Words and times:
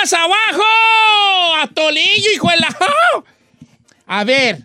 más 0.00 0.12
abajo! 0.12 0.62
¡A 1.62 1.66
Tolillo, 1.74 2.30
hijo 2.34 2.48
de 2.50 2.56
la... 2.56 2.76
A 4.06 4.24
ver, 4.24 4.62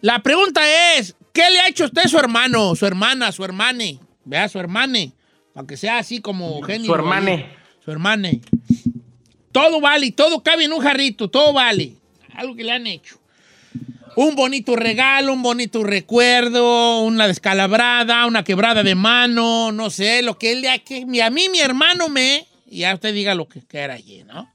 la 0.00 0.20
pregunta 0.20 0.60
es, 0.96 1.14
¿qué 1.32 1.50
le 1.50 1.60
ha 1.60 1.68
hecho 1.68 1.86
usted 1.86 2.02
a 2.04 2.08
su 2.08 2.18
hermano, 2.18 2.74
su 2.74 2.86
hermana, 2.86 3.32
su 3.32 3.44
hermane? 3.44 3.98
Vea, 4.24 4.48
su 4.48 4.58
hermane, 4.58 5.12
aunque 5.54 5.76
sea 5.76 5.98
así 5.98 6.20
como 6.20 6.62
genio. 6.62 6.86
Su 6.86 6.94
hermane. 6.94 7.50
Su 7.84 7.90
hermane. 7.90 8.40
Todo 9.52 9.80
vale, 9.80 10.12
todo 10.12 10.42
cabe 10.42 10.64
en 10.64 10.72
un 10.72 10.80
jarrito, 10.80 11.28
todo 11.28 11.52
vale. 11.52 11.94
Algo 12.34 12.54
que 12.54 12.64
le 12.64 12.72
han 12.72 12.86
hecho. 12.86 13.18
Un 14.14 14.34
bonito 14.36 14.76
regalo, 14.76 15.32
un 15.32 15.42
bonito 15.42 15.82
recuerdo, 15.84 17.02
una 17.02 17.26
descalabrada, 17.26 18.26
una 18.26 18.44
quebrada 18.44 18.82
de 18.82 18.94
mano, 18.94 19.72
no 19.72 19.90
sé, 19.90 20.22
lo 20.22 20.38
que 20.38 20.52
él 20.52 20.62
le 20.62 20.70
ha... 20.70 20.78
Que, 20.78 21.04
a 21.22 21.30
mí 21.30 21.48
mi 21.48 21.60
hermano 21.60 22.08
me... 22.08 22.46
Y 22.66 22.80
ya 22.80 22.94
usted 22.94 23.14
diga 23.14 23.34
lo 23.34 23.48
que 23.48 23.60
quiera 23.62 23.94
allí, 23.94 24.24
¿no? 24.24 24.52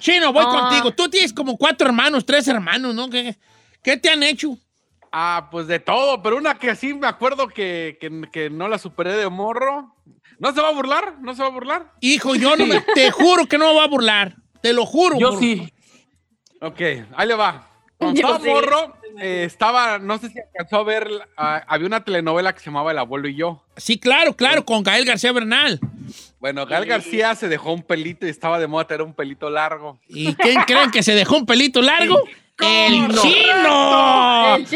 Chino, 0.00 0.32
voy 0.32 0.44
Ah. 0.46 0.50
contigo. 0.68 0.90
Tú 0.92 1.08
tienes 1.08 1.32
como 1.32 1.56
cuatro 1.56 1.86
hermanos, 1.86 2.26
tres 2.26 2.48
hermanos, 2.48 2.94
¿no? 2.94 3.08
¿Qué, 3.08 3.36
qué 3.82 3.96
te 3.96 4.10
han 4.10 4.22
hecho? 4.24 4.58
Ah, 5.12 5.48
pues 5.50 5.66
de 5.66 5.78
todo, 5.80 6.22
pero 6.22 6.36
una 6.36 6.58
que 6.58 6.74
sí 6.76 6.94
me 6.94 7.06
acuerdo 7.06 7.48
que, 7.48 7.98
que- 8.00 8.28
que 8.32 8.50
no 8.50 8.68
la 8.68 8.78
superé 8.78 9.12
de 9.16 9.28
morro. 9.28 9.94
¿No 10.38 10.52
se 10.54 10.60
va 10.60 10.68
a 10.68 10.72
burlar? 10.72 11.16
¿No 11.20 11.34
se 11.34 11.42
va 11.42 11.48
a 11.48 11.52
burlar? 11.52 11.92
Hijo, 12.00 12.34
yo 12.34 12.56
no 12.56 12.64
me... 12.66 12.80
Te 12.80 13.10
juro 13.10 13.46
que 13.46 13.58
no 13.58 13.66
me 13.66 13.72
voy 13.74 13.84
a 13.84 13.88
burlar. 13.88 14.36
Te 14.62 14.72
lo 14.72 14.86
juro. 14.86 15.18
Yo 15.18 15.30
por- 15.30 15.38
sí. 15.40 15.72
Ok, 16.60 16.80
ahí 17.16 17.26
le 17.28 17.34
va. 17.34 17.68
Cuando 17.98 18.20
Yo 18.20 18.26
estaba 18.28 18.44
sí. 18.44 18.50
morro, 18.50 18.96
eh, 19.20 19.44
estaba, 19.44 19.98
no 19.98 20.18
sé 20.18 20.30
si 20.30 20.38
alcanzó 20.40 20.76
a 20.78 20.84
ver, 20.84 21.08
ah, 21.36 21.62
había 21.68 21.86
una 21.86 22.02
telenovela 22.04 22.52
que 22.52 22.60
se 22.60 22.66
llamaba 22.66 22.90
El 22.92 22.98
abuelo 22.98 23.28
y 23.28 23.36
yo. 23.36 23.62
Sí, 23.76 23.98
claro, 23.98 24.34
claro, 24.34 24.64
con 24.64 24.82
Gael 24.82 25.04
García 25.04 25.32
Bernal. 25.32 25.78
Bueno, 26.40 26.64
Gal 26.66 26.86
García 26.86 27.34
se 27.34 27.48
dejó 27.48 27.72
un 27.72 27.82
pelito 27.82 28.26
y 28.26 28.30
estaba 28.30 28.58
de 28.58 28.66
moda 28.66 28.86
tener 28.86 29.02
un 29.02 29.14
pelito 29.14 29.50
largo. 29.50 30.00
¿Y 30.08 30.34
quién 30.34 30.62
creen 30.62 30.90
que 30.90 31.02
se 31.02 31.14
dejó 31.14 31.36
un 31.36 31.46
pelito 31.46 31.82
largo? 31.82 32.18
¡El 32.58 33.08
chino! 33.18 34.56
El 34.56 34.66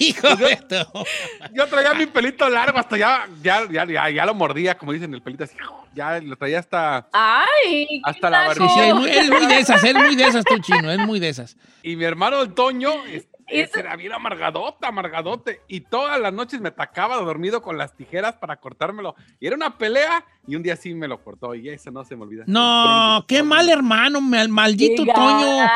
Hijo 0.00 0.36
de 0.36 0.56
todo. 0.68 1.04
Yo 1.52 1.66
traía 1.66 1.94
mi 1.94 2.06
pelito 2.06 2.48
largo 2.48 2.78
hasta 2.78 2.96
ya, 2.96 3.28
ya, 3.42 3.66
ya, 3.70 3.84
ya, 3.86 4.10
ya 4.10 4.26
lo 4.26 4.34
mordía, 4.34 4.76
como 4.76 4.92
dicen, 4.92 5.12
el 5.14 5.22
pelito 5.22 5.44
así. 5.44 5.54
Ya 5.94 6.20
lo 6.20 6.36
traía 6.36 6.58
hasta... 6.60 7.08
Ay, 7.12 8.00
Hasta 8.04 8.30
la 8.30 8.42
Sí, 8.54 8.60
barbilla. 8.60 8.74
sí, 8.74 8.80
es 8.88 8.94
muy, 8.94 9.10
es 9.10 9.30
muy 9.30 9.46
de 9.46 9.58
esas, 9.58 9.82
es 9.84 9.94
muy 9.94 10.14
de 10.16 10.24
esas 10.24 10.44
tú, 10.44 10.58
chino, 10.58 10.90
es 10.92 10.98
muy 10.98 11.18
de 11.18 11.28
esas. 11.28 11.56
Y 11.82 11.96
mi 11.96 12.04
hermano 12.04 12.42
el 12.42 12.54
Toño 12.54 12.90
es- 13.06 13.24
¿Y 13.24 13.27
ese 13.48 13.62
eso? 13.70 13.78
era 13.80 13.96
bien 13.96 14.12
amargadota, 14.12 14.88
amargadote. 14.88 15.60
Y 15.68 15.80
todas 15.82 16.20
las 16.20 16.32
noches 16.32 16.60
me 16.60 16.68
atacaba 16.68 17.16
dormido 17.16 17.62
con 17.62 17.78
las 17.78 17.94
tijeras 17.96 18.34
para 18.36 18.56
cortármelo. 18.56 19.14
Y 19.40 19.46
era 19.46 19.56
una 19.56 19.76
pelea 19.78 20.24
y 20.46 20.56
un 20.56 20.62
día 20.62 20.76
sí 20.76 20.94
me 20.94 21.08
lo 21.08 21.22
cortó 21.22 21.54
y 21.54 21.68
eso 21.68 21.90
no 21.90 22.04
se 22.04 22.16
me 22.16 22.22
olvida. 22.24 22.44
No, 22.46 23.24
qué 23.26 23.42
mal 23.42 23.68
hermano, 23.68 24.20
mal- 24.20 24.48
maldito 24.48 25.04
Toño. 25.04 25.66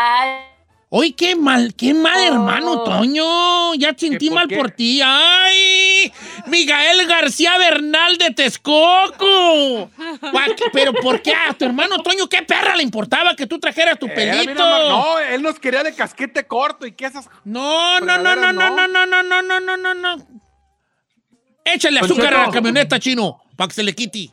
Oye, 0.94 1.14
qué 1.14 1.34
mal, 1.34 1.72
qué 1.74 1.94
mal 1.94 2.18
Oh. 2.20 2.34
hermano, 2.34 2.84
Toño. 2.84 3.74
Ya 3.76 3.94
sentí 3.96 4.26
por 4.28 4.34
mal 4.34 4.46
qué? 4.48 4.56
por 4.58 4.70
ti. 4.72 5.00
¡Ay! 5.02 6.12
Miguel 6.48 7.06
García 7.06 7.56
Bernal 7.56 8.18
de 8.18 8.30
Texcoco. 8.32 9.90
Pero 10.74 10.92
¿por 10.92 11.22
qué 11.22 11.32
a 11.34 11.54
tu 11.54 11.64
hermano 11.64 11.96
Toño 12.02 12.28
qué 12.28 12.42
perra 12.42 12.76
le 12.76 12.82
importaba 12.82 13.34
que 13.34 13.46
tú 13.46 13.58
trajeras 13.58 13.98
tu 13.98 14.06
pelito? 14.06 14.62
amar- 14.62 14.88
No, 14.90 15.18
él 15.18 15.40
nos 15.42 15.58
quería 15.58 15.82
de 15.82 15.94
casquete 15.94 16.46
corto 16.46 16.86
y 16.86 16.92
que 16.92 17.06
esas... 17.06 17.26
No, 17.42 17.98
no, 18.00 18.18
no, 18.18 18.36
no, 18.36 18.52
no, 18.52 18.68
no, 18.70 18.86
no, 18.86 19.06
no, 19.06 19.22
no, 19.22 19.42
no, 19.42 19.60
no, 19.60 19.76
no, 19.78 19.94
no. 19.94 20.16
Échale 21.64 22.00
Don 22.00 22.10
azúcar 22.10 22.34
a 22.34 22.46
la 22.48 22.52
camioneta, 22.52 22.98
chino, 23.00 23.40
para 23.56 23.68
que 23.68 23.74
se 23.76 23.82
le 23.82 23.94
quite. 23.94 24.30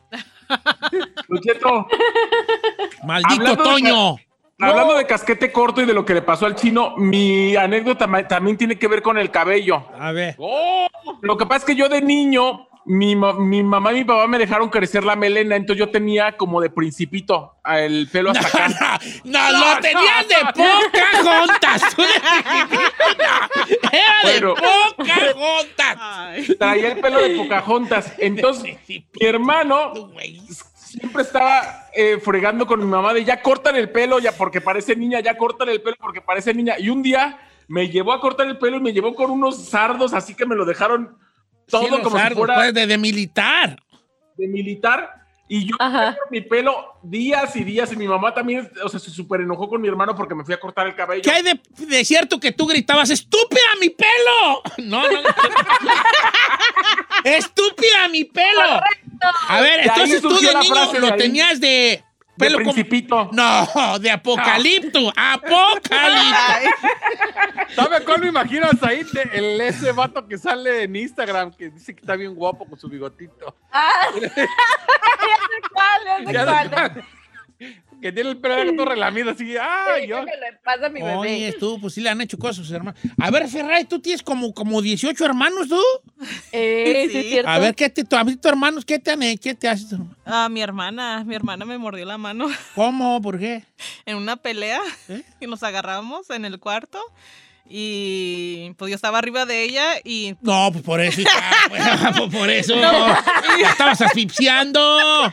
Maldito 3.04 3.32
Hablando 3.32 3.50
de 3.50 3.56
Toño. 3.56 4.16
Hablando 4.60 4.94
de 4.94 5.06
casquete 5.06 5.52
corto 5.52 5.80
y 5.82 5.86
de 5.86 5.94
lo 5.94 6.04
que 6.04 6.14
le 6.14 6.22
pasó 6.22 6.46
al 6.46 6.54
chino, 6.54 6.94
mi 6.96 7.56
anécdota 7.56 8.06
también 8.28 8.56
tiene 8.56 8.78
que 8.78 8.88
ver 8.88 9.02
con 9.02 9.18
el 9.18 9.30
cabello. 9.30 9.84
A 9.98 10.12
ver. 10.12 10.34
¡Oh! 10.38 10.86
Lo 11.22 11.36
que 11.36 11.46
pasa 11.46 11.58
es 11.58 11.64
que 11.64 11.74
yo 11.76 11.88
de 11.88 12.00
niño, 12.02 12.66
mi, 12.86 13.14
mi 13.16 13.62
mamá 13.62 13.92
y 13.92 13.96
mi 13.96 14.04
papá 14.04 14.26
me 14.26 14.38
dejaron 14.38 14.68
crecer 14.70 15.04
la 15.04 15.16
melena, 15.16 15.54
entonces 15.56 15.78
yo 15.84 15.90
tenía 15.90 16.36
como 16.36 16.60
de 16.60 16.70
principito 16.70 17.54
el 17.66 18.08
pelo 18.10 18.30
hasta 18.30 18.66
acá. 18.66 19.00
No, 19.24 19.52
no, 19.52 19.74
lo 19.74 19.80
tenías 19.80 20.28
de 20.28 20.34
poca 20.54 21.06
juntas. 21.46 21.82
Era 23.92 24.32
de 24.32 24.40
Bueno. 24.40 24.54
poca 24.54 25.14
juntas. 25.34 26.56
Traía 26.58 26.92
el 26.92 27.00
pelo 27.00 27.20
de 27.20 27.30
Pocahontas. 27.36 28.12
Entonces, 28.18 28.76
mi 28.88 29.04
hermano. 29.20 29.92
Siempre 30.90 31.22
estaba 31.22 31.86
eh, 31.94 32.18
fregando 32.20 32.66
con 32.66 32.80
mi 32.80 32.86
mamá 32.86 33.14
de 33.14 33.24
ya 33.24 33.40
cortan 33.42 33.76
el 33.76 33.90
pelo, 33.90 34.18
ya 34.18 34.32
porque 34.32 34.60
parece 34.60 34.96
niña, 34.96 35.20
ya 35.20 35.36
cortan 35.36 35.68
el 35.68 35.80
pelo 35.80 35.96
porque 36.00 36.20
parece 36.20 36.52
niña. 36.52 36.74
Y 36.78 36.90
un 36.90 37.02
día 37.02 37.38
me 37.68 37.88
llevó 37.88 38.12
a 38.12 38.20
cortar 38.20 38.48
el 38.48 38.58
pelo 38.58 38.78
y 38.78 38.80
me 38.80 38.92
llevó 38.92 39.14
con 39.14 39.30
unos 39.30 39.68
sardos, 39.68 40.12
así 40.12 40.34
que 40.34 40.46
me 40.46 40.56
lo 40.56 40.64
dejaron 40.64 41.16
todo 41.68 41.82
Sí, 41.82 41.88
como 42.02 42.18
si 42.18 42.34
fuera 42.34 42.54
pues, 42.56 42.74
de, 42.74 42.86
de 42.88 42.98
militar. 42.98 43.80
de 44.36 44.48
militar. 44.48 45.19
Y 45.52 45.66
yo 45.66 45.74
Ajá. 45.80 46.16
mi 46.30 46.42
pelo 46.42 46.94
días 47.02 47.56
y 47.56 47.64
días. 47.64 47.90
Y 47.92 47.96
mi 47.96 48.06
mamá 48.06 48.32
también, 48.32 48.70
o 48.84 48.88
sea, 48.88 49.00
se 49.00 49.10
súper 49.10 49.40
enojó 49.40 49.68
con 49.68 49.80
mi 49.80 49.88
hermano 49.88 50.14
porque 50.14 50.32
me 50.32 50.44
fui 50.44 50.54
a 50.54 50.60
cortar 50.60 50.86
el 50.86 50.94
cabello. 50.94 51.22
¿Qué 51.24 51.30
hay 51.32 51.42
de, 51.42 51.60
de 51.86 52.04
cierto 52.04 52.38
que 52.38 52.52
tú 52.52 52.68
gritabas, 52.68 53.10
estúpida 53.10 53.60
mi 53.80 53.90
pelo? 53.90 54.62
No, 54.78 55.02
no. 55.10 55.22
no. 55.22 55.28
estúpida 57.24 58.06
mi 58.12 58.22
pelo. 58.22 58.80
A 59.48 59.60
ver, 59.60 59.80
De 59.80 59.88
entonces 59.88 60.22
tú 60.22 60.38
de 60.38 60.54
niño 60.54 60.72
frase, 60.72 61.00
lo 61.00 61.16
tenías 61.16 61.60
de 61.60 62.04
de 62.40 62.46
pelo 62.46 62.58
como- 62.58 62.72
principito. 62.72 63.28
No, 63.32 63.98
de 63.98 64.10
apocalipto. 64.10 65.12
Apocalipto. 65.16 66.00
¿Sabe 67.74 68.04
cuál 68.04 68.20
me 68.20 68.28
imagino 68.28 68.66
a 68.66 68.76
Said? 68.76 69.06
De- 69.12 69.30
El, 69.32 69.60
ese 69.60 69.92
vato 69.92 70.26
que 70.26 70.36
sale 70.38 70.82
en 70.84 70.96
Instagram 70.96 71.52
que 71.52 71.70
dice 71.70 71.94
que 71.94 72.00
está 72.00 72.16
bien 72.16 72.34
guapo 72.34 72.64
con 72.66 72.78
su 72.78 72.88
bigotito. 72.88 73.54
Ah, 73.72 73.90
ya 74.20 74.28
sé 74.30 74.46
cuál, 75.72 76.00
ya 76.04 76.16
sé 76.26 76.32
Ya 76.32 76.44
cuál. 76.70 77.04
Que 78.00 78.12
tiene 78.12 78.30
el 78.30 78.36
pelo 78.38 78.74
todo 78.74 78.86
relamido 78.86 79.30
así. 79.30 79.54
¡Ay, 79.60 80.08
yo! 80.08 80.16
Déjame, 80.16 80.32
le 80.36 80.58
pasa 80.64 80.86
a 80.86 80.88
mi 80.88 81.00
bebé. 81.00 81.14
Oye, 81.16 81.52
tú, 81.58 81.80
pues 81.80 81.94
sí 81.94 82.00
le 82.00 82.08
han 82.10 82.20
hecho 82.20 82.38
cosas 82.38 82.58
a 82.58 82.62
sus 82.62 82.72
hermanos. 82.72 83.00
A 83.18 83.30
ver, 83.30 83.48
Ferrari, 83.48 83.84
tú 83.84 84.00
tienes 84.00 84.22
como, 84.22 84.52
como 84.54 84.80
18 84.82 85.24
hermanos, 85.24 85.68
tú. 85.68 85.80
Eh, 86.52 87.04
sí, 87.06 87.12
Sí. 87.12 87.18
es 87.18 87.26
cierto. 87.26 87.50
A 87.50 87.58
ver, 87.58 87.74
¿qué 87.74 87.88
te, 87.90 88.04
tu, 88.04 88.16
a 88.16 88.24
tus 88.24 88.36
hermanos, 88.44 88.84
qué 88.84 88.98
te 88.98 89.10
han 89.10 89.22
hecho? 89.22 89.42
¿Qué 89.42 89.54
te 89.54 89.68
haces? 89.68 89.98
Ah, 90.24 90.48
mi 90.50 90.60
hermana, 90.62 91.24
mi 91.24 91.34
hermana 91.34 91.64
me 91.64 91.76
mordió 91.78 92.04
la 92.04 92.18
mano 92.18 92.48
¿Cómo? 92.74 93.20
¿Por 93.20 93.38
qué? 93.38 93.64
en 94.06 94.16
una 94.16 94.36
pelea 94.36 94.80
¿Eh? 95.08 95.22
y 95.40 95.46
nos 95.46 95.62
agarramos 95.62 96.28
en 96.30 96.44
el 96.44 96.58
cuarto 96.60 97.00
y 97.72 98.72
pues 98.76 98.90
yo 98.90 98.96
estaba 98.96 99.18
arriba 99.18 99.46
de 99.46 99.62
ella 99.62 99.84
y 100.04 100.34
No, 100.42 100.70
pues 100.72 100.82
por 100.84 101.00
eso, 101.00 101.22
pues, 102.16 102.30
por 102.34 102.50
eso. 102.50 102.74
Ya 102.74 103.70
estabas 103.70 104.00
asfixiando. 104.00 105.32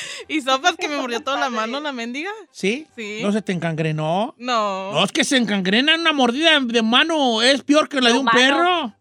y 0.28 0.40
sopas 0.40 0.76
que 0.76 0.88
me 0.88 0.96
mordió 0.96 1.20
toda 1.20 1.38
la 1.40 1.50
mano 1.50 1.80
la 1.80 1.92
mendiga. 1.92 2.30
¿Sí? 2.50 2.86
Sí. 2.96 3.20
¿No 3.22 3.32
se 3.32 3.42
te 3.42 3.52
encangrenó? 3.52 4.34
No. 4.38 4.92
No, 4.92 5.04
es 5.04 5.12
que 5.12 5.24
se 5.24 5.36
encangrena 5.36 5.94
una 5.94 6.12
mordida 6.12 6.58
de 6.60 6.82
mano. 6.82 7.42
Es 7.42 7.62
peor 7.62 7.88
que 7.88 8.00
la 8.00 8.10
de 8.12 8.18
un 8.18 8.26
perro. 8.26 8.94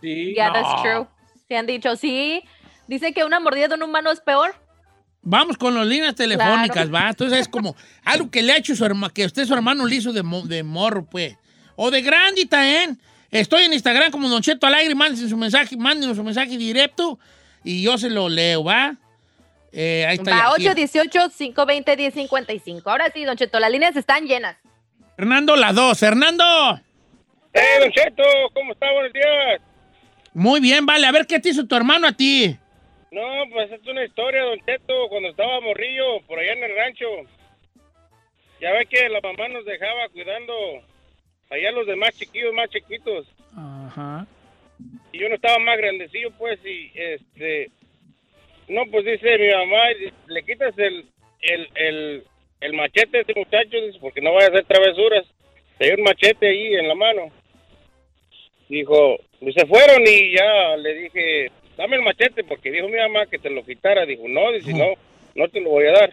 Sí, 0.00 0.34
Yeah, 0.34 0.48
no. 0.48 0.52
that's 0.54 0.82
true. 0.82 1.06
Se 1.48 1.56
han 1.56 1.66
dicho, 1.66 1.94
sí. 1.96 2.42
Dicen 2.88 3.14
que 3.14 3.24
una 3.24 3.40
mordida 3.40 3.68
de 3.68 3.74
un 3.74 3.82
humano 3.84 4.10
es 4.10 4.20
peor. 4.20 4.54
Vamos 5.24 5.56
con 5.56 5.74
las 5.74 5.86
líneas 5.86 6.14
telefónicas, 6.16 6.92
va. 6.92 7.08
Entonces 7.10 7.38
es 7.40 7.48
como 7.48 7.76
algo 8.04 8.30
que 8.30 8.42
le 8.42 8.52
ha 8.52 8.56
hecho 8.56 8.74
su 8.74 8.84
hermano, 8.84 9.12
que 9.14 9.24
usted 9.24 9.44
su 9.46 9.54
hermano 9.54 9.86
le 9.86 9.94
hizo 9.96 10.12
de, 10.12 10.22
mo- 10.24 10.42
de 10.42 10.62
morro, 10.64 11.04
pues. 11.08 11.36
O 11.76 11.90
de 11.90 12.02
grandita, 12.02 12.68
¿eh? 12.68 12.96
Estoy 13.30 13.62
en 13.62 13.72
Instagram 13.72 14.10
como 14.10 14.28
Don 14.28 14.42
Cheto 14.42 14.66
Alegre, 14.66 14.94
mándenos 14.94 15.30
su 15.30 15.36
mensaje, 15.38 15.76
mándenos 15.76 16.16
su 16.16 16.22
mensaje 16.24 16.58
directo 16.58 17.18
y 17.64 17.80
yo 17.82 17.96
se 17.96 18.10
lo 18.10 18.28
leo, 18.28 18.62
¿va? 18.64 18.96
Eh, 19.72 20.06
ahí 20.06 20.16
está. 20.16 20.30
Va 20.30 20.54
aquí. 20.54 20.66
818-520-1055. 20.66 22.82
Ahora 22.84 23.10
sí, 23.10 23.24
Don 23.24 23.36
Cheto, 23.36 23.58
las 23.58 23.70
líneas 23.70 23.96
están 23.96 24.26
llenas. 24.26 24.56
Fernando, 25.16 25.56
la 25.56 25.72
dos. 25.72 25.98
Fernando. 25.98 26.44
¡Eh, 27.52 27.78
Don 27.80 27.90
Cheto! 27.90 28.22
¿Cómo 28.54 28.72
está? 28.72 28.92
Buenos 28.92 29.12
días. 29.12 29.60
Muy 30.34 30.60
bien, 30.60 30.86
vale. 30.86 31.06
A 31.06 31.12
ver 31.12 31.26
qué 31.26 31.38
te 31.38 31.50
hizo 31.50 31.66
tu 31.66 31.74
hermano 31.74 32.06
a 32.06 32.12
ti. 32.12 32.56
No, 33.10 33.22
pues 33.50 33.70
es 33.72 33.86
una 33.86 34.04
historia, 34.04 34.42
Don 34.42 34.58
Cheto, 34.60 35.08
cuando 35.08 35.30
estaba 35.30 35.60
morrillo 35.60 36.20
por 36.26 36.38
allá 36.38 36.52
en 36.52 36.64
el 36.64 36.76
rancho. 36.76 37.06
Ya 38.60 38.72
ve 38.72 38.86
que 38.86 39.08
la 39.08 39.20
mamá 39.20 39.48
nos 39.48 39.64
dejaba 39.64 40.08
cuidando 40.12 40.54
allá 41.50 41.72
los 41.72 41.86
demás 41.86 42.16
chiquillos, 42.16 42.54
más 42.54 42.70
chiquitos. 42.70 43.26
Ajá. 43.56 44.26
Y 45.12 45.18
yo 45.18 45.28
no 45.28 45.34
estaba 45.34 45.58
más 45.58 45.76
grandecillo, 45.76 46.30
pues, 46.38 46.58
y 46.64 46.90
este... 46.94 47.70
No, 48.72 48.86
pues 48.90 49.04
dice 49.04 49.38
mi 49.38 49.48
mamá, 49.48 49.82
le 50.26 50.42
quitas 50.44 50.76
el, 50.78 51.04
el, 51.42 51.68
el, 51.74 52.24
el 52.60 52.72
machete 52.72 53.18
a 53.18 53.20
este 53.20 53.34
muchacho, 53.34 53.80
dice, 53.80 53.98
porque 54.00 54.22
no 54.22 54.32
vaya 54.32 54.46
a 54.46 54.50
hacer 54.50 54.64
travesuras. 54.64 55.24
Tenía 55.78 55.96
un 55.96 56.04
machete 56.04 56.48
ahí 56.48 56.74
en 56.74 56.88
la 56.88 56.94
mano. 56.94 57.30
Dijo, 58.68 59.18
pues 59.40 59.54
se 59.54 59.66
fueron 59.66 60.02
y 60.06 60.34
ya 60.34 60.76
le 60.78 60.94
dije, 60.94 61.52
dame 61.76 61.96
el 61.96 62.02
machete, 62.02 62.44
porque 62.44 62.70
dijo 62.70 62.88
mi 62.88 62.96
mamá 62.96 63.26
que 63.26 63.38
te 63.38 63.50
lo 63.50 63.62
quitara. 63.64 64.06
Dijo, 64.06 64.26
no, 64.26 64.50
dice, 64.52 64.72
no, 64.72 64.94
no 65.34 65.48
te 65.48 65.60
lo 65.60 65.70
voy 65.70 65.86
a 65.86 65.92
dar. 65.92 66.12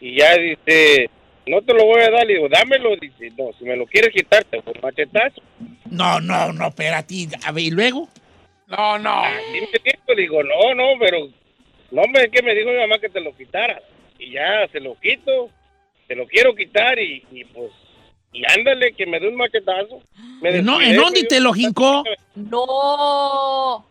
Y 0.00 0.16
ya 0.16 0.36
dice, 0.36 1.10
no 1.46 1.62
te 1.62 1.74
lo 1.74 1.86
voy 1.86 2.02
a 2.02 2.10
dar. 2.10 2.26
Le 2.26 2.34
digo, 2.34 2.48
dámelo. 2.48 2.94
Dice, 2.96 3.30
no, 3.36 3.50
si 3.58 3.64
me 3.64 3.76
lo 3.76 3.86
quieres 3.86 4.14
quitar, 4.14 4.44
te 4.44 4.60
voy 4.60 4.74
a 4.76 4.80
machetazo. 4.80 5.42
No, 5.90 6.20
no, 6.20 6.52
no, 6.52 6.68
espérate. 6.68 7.28
A 7.44 7.50
ver, 7.50 7.64
¿y 7.64 7.70
luego? 7.70 8.08
No, 8.68 8.98
no. 8.98 9.24
Así 9.24 9.60
me 9.60 9.80
dijo, 9.84 10.14
le 10.14 10.22
digo, 10.22 10.42
no, 10.44 10.74
no, 10.74 10.92
pero 11.00 11.28
no 11.90 12.02
me 12.12 12.30
que 12.30 12.42
me 12.42 12.54
dijo 12.54 12.70
mi 12.70 12.76
mamá 12.78 12.98
que 12.98 13.08
te 13.08 13.20
lo 13.20 13.36
quitara. 13.36 13.80
Y 14.18 14.32
ya 14.32 14.66
se 14.70 14.80
lo 14.80 14.98
quito, 15.00 15.50
te 16.06 16.14
lo 16.14 16.26
quiero 16.26 16.54
quitar 16.54 16.98
y, 16.98 17.24
y 17.32 17.44
pues, 17.46 17.70
y 18.32 18.42
ándale, 18.52 18.92
que 18.92 19.06
me 19.06 19.18
dé 19.18 19.28
un 19.28 19.36
machetazo. 19.36 20.02
Me 20.42 20.50
¿En, 20.58 20.64
no- 20.64 20.80
en 20.80 20.94
dónde 20.96 21.22
me 21.22 21.28
te 21.28 21.40
lo 21.40 21.52
jincó? 21.52 22.04
No. 22.34 23.86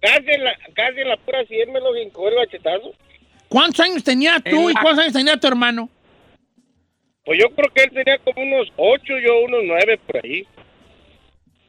Casi 0.00 0.30
en 0.30 0.44
la, 0.44 0.54
casi 0.74 1.00
en 1.00 1.08
la 1.08 1.16
pura 1.16 1.44
100 1.44 1.72
me 1.72 1.80
lo 1.80 1.96
hincó 1.96 2.28
el 2.28 2.36
machetazo. 2.36 2.92
¿Cuántos 3.48 3.80
años 3.80 4.02
tenía 4.04 4.40
tú 4.40 4.70
y 4.70 4.74
cuántos 4.74 4.98
años 5.00 5.12
tenía 5.12 5.36
tu 5.38 5.46
hermano? 5.46 5.88
Pues 7.24 7.38
yo 7.40 7.48
creo 7.54 7.72
que 7.72 7.82
él 7.84 7.90
tenía 7.92 8.18
como 8.18 8.42
unos 8.42 8.68
8, 8.76 9.02
yo 9.24 9.40
unos 9.44 9.60
9 9.64 9.98
por 10.06 10.20
ahí. 10.24 10.46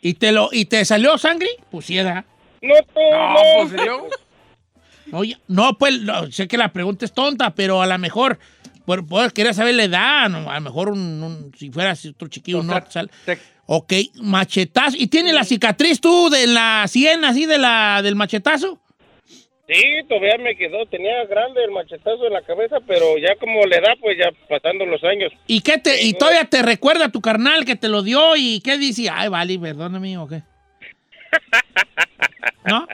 ¿Y 0.01 0.13
te, 0.15 0.31
lo, 0.31 0.49
y 0.51 0.65
te 0.65 0.83
salió 0.85 1.17
sangre? 1.17 1.47
Pues 1.71 1.85
sí, 1.85 1.95
¿verdad? 1.95 2.25
No, 2.61 2.73
no, 2.95 3.33
No, 3.33 3.69
pues. 3.69 4.11
Oye, 5.11 5.37
no, 5.47 5.77
pues 5.77 6.01
no, 6.01 6.31
sé 6.31 6.47
que 6.47 6.57
la 6.57 6.71
pregunta 6.73 7.05
es 7.05 7.13
tonta, 7.13 7.53
pero 7.53 7.81
a 7.81 7.85
lo 7.87 7.97
mejor, 7.97 8.39
por, 8.85 9.05
por- 9.07 9.31
quería 9.33 9.53
saber 9.53 9.75
la 9.75 9.83
edad, 9.83 10.29
no, 10.29 10.49
a 10.49 10.55
lo 10.55 10.61
mejor 10.61 10.89
un, 10.89 11.21
un- 11.23 11.51
si 11.57 11.69
fueras 11.69 12.05
otro 12.05 12.27
chiquillo, 12.27 12.59
O 12.59 12.63
no 12.63 12.81
te- 13.25 13.37
Ok, 13.67 13.93
machetazo. 14.21 14.95
¿Y 14.99 15.07
tiene 15.07 15.33
la 15.33 15.43
cicatriz 15.43 15.99
tú 15.99 16.29
de 16.29 16.45
la 16.47 16.85
sien 16.87 17.25
así 17.25 17.45
de 17.47 17.57
la, 17.57 18.01
del 18.03 18.15
machetazo? 18.15 18.79
Sí, 19.67 19.81
todavía 20.07 20.37
me 20.37 20.55
quedó, 20.55 20.85
tenía 20.85 21.25
grande 21.25 21.63
el 21.63 21.71
machetazo 21.71 22.27
en 22.27 22.33
la 22.33 22.43
cabeza, 22.43 22.77
pero 22.85 23.17
ya 23.17 23.35
como 23.39 23.65
le 23.65 23.81
da, 23.81 23.95
pues 23.99 24.15
ya 24.19 24.29
pasando 24.47 24.85
los 24.85 25.03
años. 25.03 25.31
¿Y 25.47 25.61
qué 25.61 25.79
te, 25.79 26.03
y 26.03 26.13
todavía 26.13 26.45
te 26.45 26.61
recuerda 26.61 27.09
tu 27.09 27.19
carnal 27.21 27.65
que 27.65 27.75
te 27.75 27.87
lo 27.89 28.03
dio 28.03 28.35
y 28.35 28.61
qué 28.61 28.77
dice? 28.77 29.09
Ay, 29.11 29.29
vale, 29.29 29.57
perdóname, 29.57 30.15
¿o 30.19 30.27
qué? 30.27 30.43
¿No? 32.65 32.87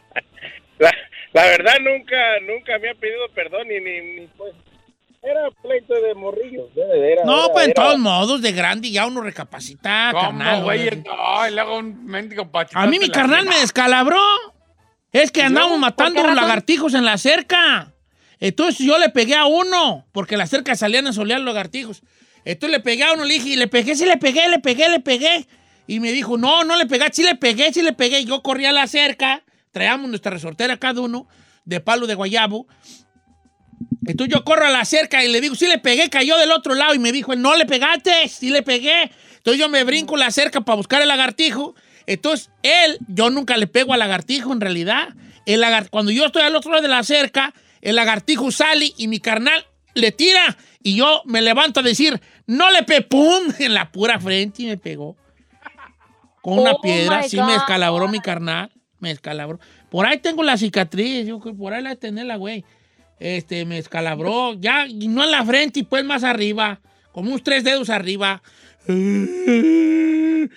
La, 0.79 0.93
la 1.33 1.43
verdad 1.45 1.75
nunca, 1.79 2.17
nunca 2.41 2.77
me 2.79 2.89
ha 2.89 2.95
pedido 2.95 3.27
perdón 3.33 3.67
ni, 3.67 3.79
ni, 3.79 4.21
ni, 4.21 4.27
pues, 4.37 4.53
era 5.23 5.49
pleito 5.61 5.93
de 5.93 6.13
morrillo. 6.15 6.67
Era, 6.75 7.23
No, 7.23 7.43
era- 7.45 7.53
pues 7.53 7.65
en 7.65 7.71
era- 7.71 7.83
todos 7.83 7.99
modos, 7.99 8.41
de 8.41 8.51
grande 8.51 8.89
ya 8.91 9.05
uno 9.05 9.21
recapacita, 9.21 10.09
¿Cómo, 10.11 10.23
carnal. 10.23 10.63
güey? 10.63 10.89
güey. 10.89 11.03
No, 11.03 11.47
y 11.47 11.51
luego 11.53 11.77
un 11.77 12.05
mendigo. 12.05 12.49
A 12.73 12.87
mí 12.87 12.97
mi 12.99 13.09
carnal 13.09 13.45
me 13.45 13.57
descalabró. 13.59 14.19
Es 15.11 15.31
que 15.31 15.41
andábamos 15.43 15.77
matando 15.77 16.15
¿Por 16.15 16.23
qué 16.23 16.29
razón? 16.29 16.41
lagartijos 16.47 16.93
en 16.93 17.05
la 17.05 17.17
cerca. 17.17 17.93
Entonces 18.39 18.85
yo 18.85 18.97
le 18.97 19.09
pegué 19.09 19.35
a 19.35 19.45
uno, 19.45 20.07
porque 20.13 20.37
la 20.37 20.47
cerca 20.47 20.73
salían 20.75 21.05
a 21.05 21.13
solear 21.13 21.39
los 21.41 21.53
lagartijos. 21.53 22.01
Entonces 22.43 22.77
le 22.77 22.83
pegué 22.83 23.03
a 23.03 23.13
uno, 23.13 23.25
le 23.25 23.35
dije, 23.35 23.49
y 23.49 23.55
le 23.57 23.67
pegué, 23.67 23.93
sí 23.95 24.05
le 24.05 24.17
pegué, 24.17 24.49
le 24.49 24.57
pegué, 24.59 24.89
le 24.89 24.99
pegué. 25.01 25.45
Y 25.85 25.99
me 25.99 26.11
dijo, 26.11 26.37
no, 26.37 26.63
no 26.63 26.75
le 26.77 26.85
pegué, 26.87 27.05
sí 27.11 27.21
le 27.23 27.35
pegué, 27.35 27.71
sí 27.73 27.81
le 27.83 27.93
pegué. 27.93 28.21
Y 28.21 28.25
yo 28.25 28.41
corrí 28.41 28.65
a 28.65 28.71
la 28.71 28.87
cerca, 28.87 29.43
traíamos 29.71 30.09
nuestra 30.09 30.31
resortera 30.31 30.77
cada 30.77 31.01
uno, 31.01 31.27
de 31.65 31.79
palo 31.79 32.07
de 32.07 32.15
guayabo. 32.15 32.68
Entonces 34.06 34.33
yo 34.35 34.44
corro 34.44 34.65
a 34.65 34.69
la 34.69 34.85
cerca 34.85 35.23
y 35.23 35.31
le 35.31 35.41
digo, 35.41 35.56
sí 35.56 35.68
le 35.68 35.77
pegué, 35.77 36.09
cayó 36.09 36.38
del 36.38 36.51
otro 36.51 36.73
lado. 36.75 36.94
Y 36.95 37.00
me 37.00 37.12
dijo, 37.12 37.35
no 37.35 37.56
le 37.56 37.65
pegaste, 37.65 38.27
sí 38.29 38.50
le 38.50 38.63
pegué. 38.63 39.12
Entonces 39.38 39.59
yo 39.59 39.69
me 39.69 39.83
brinco 39.83 40.18
la 40.18 40.31
cerca 40.31 40.62
para 40.62 40.75
buscar 40.75 41.01
el 41.01 41.07
lagartijo. 41.07 41.75
Entonces 42.07 42.50
él, 42.63 42.97
yo 43.07 43.29
nunca 43.29 43.57
le 43.57 43.68
pego 43.68 43.94
al 43.94 44.00
lagartijo 44.00 44.53
en 44.53 44.62
realidad. 44.62 45.09
El 45.45 45.62
lagar- 45.62 45.89
cuando 45.89 46.12
yo 46.12 46.25
estoy 46.25 46.41
al 46.44 46.56
otro 46.56 46.71
lado 46.71 46.83
de 46.83 46.89
la 46.89 47.03
cerca, 47.03 47.53
el 47.81 47.95
lagartijo 47.95 48.51
sale 48.51 48.91
y 48.97 49.07
mi 49.07 49.19
carnal 49.19 49.65
le 49.94 50.12
tira. 50.12 50.57
Y 50.83 50.95
yo 50.95 51.21
me 51.25 51.41
levanto 51.41 51.79
a 51.79 51.83
decir, 51.83 52.19
no 52.47 52.69
le 52.71 52.83
pe 52.83 53.01
pum, 53.01 53.44
en 53.59 53.74
la 53.74 53.91
pura 53.91 54.19
frente 54.19 54.63
y 54.63 54.65
me 54.67 54.77
pegó. 54.77 55.15
Con 56.41 56.57
una 56.59 56.71
Oh, 56.71 56.81
piedra, 56.81 57.21
sí 57.24 57.38
me 57.38 57.44
God. 57.44 57.53
descalabró 57.53 58.07
mi 58.07 58.19
carnal. 58.19 58.71
Me 59.01 59.09
descalabró. 59.09 59.59
Por 59.89 60.06
ahí 60.06 60.19
tengo 60.19 60.44
la 60.44 60.57
cicatriz, 60.57 61.27
yo 61.27 61.39
creo 61.39 61.53
que 61.53 61.59
por 61.59 61.74
ahí 61.74 61.83
la 61.83 61.95
tenerla, 61.95 62.38
güey. 62.38 62.63
Este, 63.19 63.65
me 63.65 63.75
descalabró, 63.75 64.53
ya, 64.53 64.88
y 64.88 65.07
no 65.07 65.24
en 65.24 65.31
la 65.31 65.45
frente 65.45 65.81
y 65.81 65.83
pues 65.83 66.03
más 66.03 66.24
arriba, 66.24 66.80
como 67.12 67.30
unos 67.30 67.44
tres 67.44 67.63
dedos 67.63 67.89
arriba. 67.89 68.42
Llegué 68.88 70.50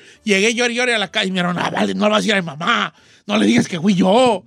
yo 0.54 0.66
y 0.66 0.78
a 0.78 0.98
la 0.98 1.10
calle 1.10 1.28
y 1.28 1.30
me 1.30 1.40
dijeron, 1.40 1.58
ah, 1.58 1.70
vale, 1.70 1.94
no 1.94 2.06
lo 2.06 2.12
vas 2.12 2.18
a 2.18 2.22
decir 2.22 2.34
a 2.34 2.40
mi 2.40 2.46
mamá, 2.46 2.94
no 3.26 3.36
le 3.36 3.44
digas 3.44 3.68
que 3.68 3.80
fui 3.80 3.94
yo. 3.94 4.44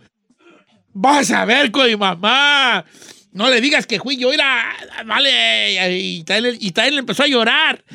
Vas 0.93 1.29
a 1.29 1.45
ver 1.45 1.69
con 1.69 1.85
mi 1.85 1.95
mamá. 1.95 2.83
No 3.31 3.51
le 3.51 3.61
digas 3.61 3.85
que 3.85 3.99
fui 3.99 4.17
yo, 4.17 4.33
era, 4.33 4.75
vale, 5.05 5.99
y 5.99 6.23
Tyler, 6.23 6.57
y 6.59 6.71
Tyler 6.71 6.97
empezó 6.97 7.21
a 7.23 7.27
llorar. 7.27 7.83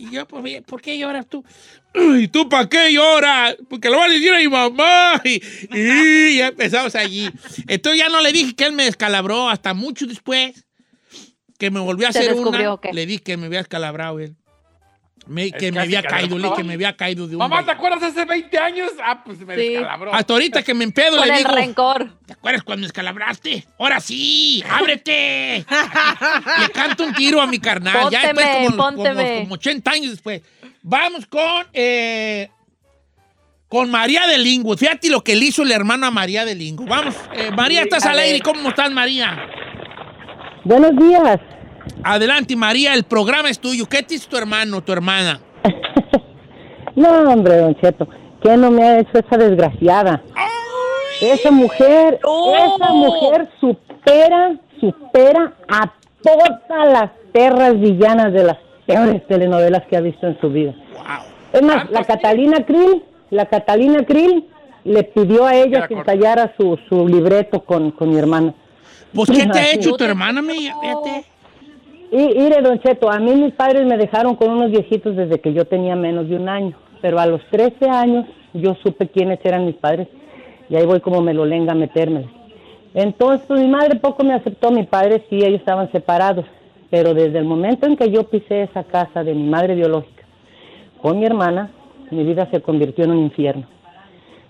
Y 0.00 0.10
yo, 0.10 0.26
pues, 0.26 0.62
¿por 0.62 0.82
qué 0.82 0.98
lloras 0.98 1.28
tú? 1.28 1.44
¿Y 1.94 2.28
tú 2.28 2.48
para 2.48 2.68
qué 2.68 2.92
lloras? 2.92 3.56
Porque 3.68 3.90
lo 3.90 3.98
vas 3.98 4.10
a 4.10 4.12
decir 4.12 4.32
a 4.32 4.38
mi 4.38 4.48
mamá. 4.48 5.20
Y, 5.24 5.42
y 5.76 6.36
ya 6.38 6.48
empezamos 6.48 6.94
allí. 6.94 7.28
Entonces 7.66 7.98
ya 7.98 8.08
no 8.08 8.20
le 8.20 8.32
dije 8.32 8.54
que 8.54 8.64
él 8.64 8.72
me 8.72 8.84
descalabró 8.84 9.48
hasta 9.48 9.74
mucho 9.74 10.06
después 10.06 10.64
que 11.58 11.70
me 11.70 11.80
volvió 11.80 12.08
a 12.08 12.12
¿Se 12.12 12.20
hacer 12.20 12.34
una. 12.34 12.78
Le 12.92 13.06
dije 13.06 13.22
que 13.22 13.36
me 13.36 13.46
había 13.46 13.58
descalabrado 13.58 14.18
él. 14.18 14.36
Me- 15.26 15.52
que 15.52 15.70
me 15.70 15.80
había 15.80 16.02
caído, 16.02 16.38
le 16.38 16.52
que 16.54 16.64
me 16.64 16.72
había 16.74 16.96
caído 16.96 17.28
de 17.28 17.36
un. 17.36 17.38
Mamá, 17.38 17.64
¿te 17.64 17.70
acuerdas 17.70 18.02
hace 18.02 18.24
20 18.24 18.58
años? 18.58 18.90
Ah, 19.04 19.22
pues 19.24 19.38
me 19.40 19.54
Sí. 19.54 19.68
descalabró. 19.74 20.12
Hasta 20.14 20.32
ahorita 20.32 20.62
que 20.62 20.74
me 20.74 20.82
empedo 20.84 21.18
Con 21.18 21.28
le 21.28 21.32
el 21.34 21.38
digo. 21.44 21.54
rencor. 21.54 22.08
¿Te 22.26 22.32
acuerdas 22.32 22.62
cuando 22.64 22.80
me 22.80 22.86
descalabraste? 22.86 23.64
¡Ahora 23.78 24.00
sí! 24.00 24.64
¡Ábrete! 24.68 25.64
Le 26.60 26.68
canto 26.72 27.04
un 27.04 27.14
tiro 27.14 27.40
a 27.40 27.46
mi 27.46 27.58
carnal. 27.60 28.10
ya 28.10 28.22
después, 28.22 28.46
como, 28.46 28.66
como, 28.70 28.76
pónteme. 29.04 29.40
como 29.42 29.54
80 29.54 29.90
años 29.92 30.10
después. 30.12 30.42
Vamos 30.82 31.26
con. 31.26 31.66
eh, 31.72 32.48
con 33.68 33.88
María 33.88 34.26
de 34.26 34.36
Lingo. 34.38 34.76
Fíjate 34.76 35.08
lo 35.10 35.22
que 35.22 35.36
le 35.36 35.44
hizo 35.44 35.62
el 35.62 35.70
hermano 35.70 36.04
a 36.06 36.10
María 36.10 36.44
de 36.44 36.56
Lingo. 36.56 36.84
Vamos, 36.86 37.14
eh, 37.34 37.52
María, 37.52 37.82
estás 37.82 38.04
al 38.04 38.18
aire. 38.18 38.40
¿Cómo 38.40 38.70
estás, 38.70 38.90
María? 38.90 39.38
Buenos 40.64 40.96
días. 40.96 41.38
Adelante, 42.02 42.56
María, 42.56 42.94
el 42.94 43.04
programa 43.04 43.50
es 43.50 43.58
tuyo. 43.58 43.86
¿Qué 43.86 44.02
te 44.02 44.14
hizo 44.14 44.28
tu 44.28 44.36
hermano, 44.36 44.80
tu 44.82 44.92
hermana? 44.92 45.40
No, 46.96 47.08
hombre, 47.32 47.56
don 47.56 47.74
Cheto, 47.76 48.06
¿qué 48.42 48.56
no 48.56 48.70
me 48.70 48.82
ha 48.82 48.98
hecho 48.98 49.18
esa 49.18 49.38
desgraciada? 49.38 50.22
Esa 51.20 51.50
mujer, 51.50 52.18
¡No! 52.22 52.54
esa 52.54 52.92
mujer 52.92 53.48
supera, 53.60 54.58
supera 54.80 55.54
a 55.68 55.92
todas 56.22 56.92
las 56.92 57.10
perras 57.32 57.78
villanas 57.80 58.32
de 58.32 58.44
las 58.44 58.58
peores 58.86 59.26
telenovelas 59.28 59.84
que 59.88 59.96
ha 59.96 60.00
visto 60.00 60.26
en 60.26 60.38
su 60.40 60.50
vida. 60.50 60.74
¡Wow! 60.92 61.04
Es 61.52 61.62
más, 61.62 61.76
¿Tanto 61.76 61.92
la? 61.92 62.04
Catalina 62.04 62.64
Krill, 62.66 63.02
la 63.30 63.46
Catalina 63.46 64.04
Krill 64.04 64.46
le 64.84 65.04
pidió 65.04 65.46
a 65.46 65.54
ella 65.54 65.80
la 65.80 65.88
que 65.88 65.94
ensayara 65.94 66.54
su, 66.58 66.78
su 66.88 67.06
libreto 67.06 67.64
con, 67.64 67.92
con 67.92 68.10
mi 68.10 68.18
hermana. 68.18 68.52
Pues, 69.14 69.30
¿qué 69.30 69.46
te 69.52 69.58
ha 69.58 69.72
hecho 69.72 69.92
tu 69.92 70.04
hermana, 70.04 70.42
María? 70.42 70.74
Fíjate. 70.80 71.24
Y, 72.12 72.16
mire, 72.16 72.60
Don 72.62 72.80
Cheto, 72.80 73.10
a 73.10 73.18
mí 73.18 73.32
mis 73.34 73.54
padres 73.54 73.86
me 73.86 73.96
dejaron 73.96 74.34
con 74.34 74.50
unos 74.50 74.70
viejitos 74.70 75.14
desde 75.14 75.40
que 75.40 75.52
yo 75.52 75.64
tenía 75.64 75.94
menos 75.94 76.28
de 76.28 76.36
un 76.36 76.48
año, 76.48 76.74
pero 77.00 77.20
a 77.20 77.26
los 77.26 77.40
13 77.50 77.88
años 77.88 78.26
yo 78.52 78.74
supe 78.82 79.08
quiénes 79.08 79.38
eran 79.44 79.66
mis 79.66 79.76
padres 79.76 80.08
y 80.68 80.76
ahí 80.76 80.86
voy 80.86 81.00
como 81.00 81.20
me 81.20 81.34
lo 81.34 81.44
lenga 81.44 81.72
a 81.72 81.76
metérmela. 81.76 82.28
Entonces, 82.94 83.46
pues, 83.46 83.60
mi 83.60 83.68
madre 83.68 84.00
poco 84.00 84.24
me 84.24 84.34
aceptó, 84.34 84.72
mi 84.72 84.82
padre 84.84 85.24
sí, 85.30 85.36
ellos 85.36 85.60
estaban 85.60 85.90
separados, 85.92 86.44
pero 86.90 87.14
desde 87.14 87.38
el 87.38 87.44
momento 87.44 87.86
en 87.86 87.96
que 87.96 88.10
yo 88.10 88.24
pisé 88.24 88.62
esa 88.62 88.82
casa 88.82 89.22
de 89.22 89.34
mi 89.34 89.48
madre 89.48 89.76
biológica 89.76 90.24
con 91.00 91.18
mi 91.18 91.24
hermana, 91.24 91.70
mi 92.10 92.24
vida 92.24 92.48
se 92.50 92.60
convirtió 92.60 93.04
en 93.04 93.12
un 93.12 93.18
infierno. 93.18 93.64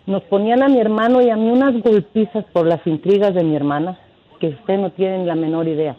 Nos 0.07 0.23
ponían 0.25 0.63
a 0.63 0.69
mi 0.69 0.81
hermano 0.81 1.21
y 1.21 1.31
a 1.31 1.37
mí 1.37 1.51
unas 1.51 1.81
golpizas 1.83 2.45
por 2.53 2.67
las 2.67 2.85
intrigas 2.87 3.35
de 3.35 3.45
mi 3.45 3.55
hermana 3.55 3.99
que 4.41 4.49
usted 4.49 4.79
no 4.79 4.91
tiene 4.91 5.27
la 5.27 5.35
menor 5.35 5.69
idea. 5.69 5.95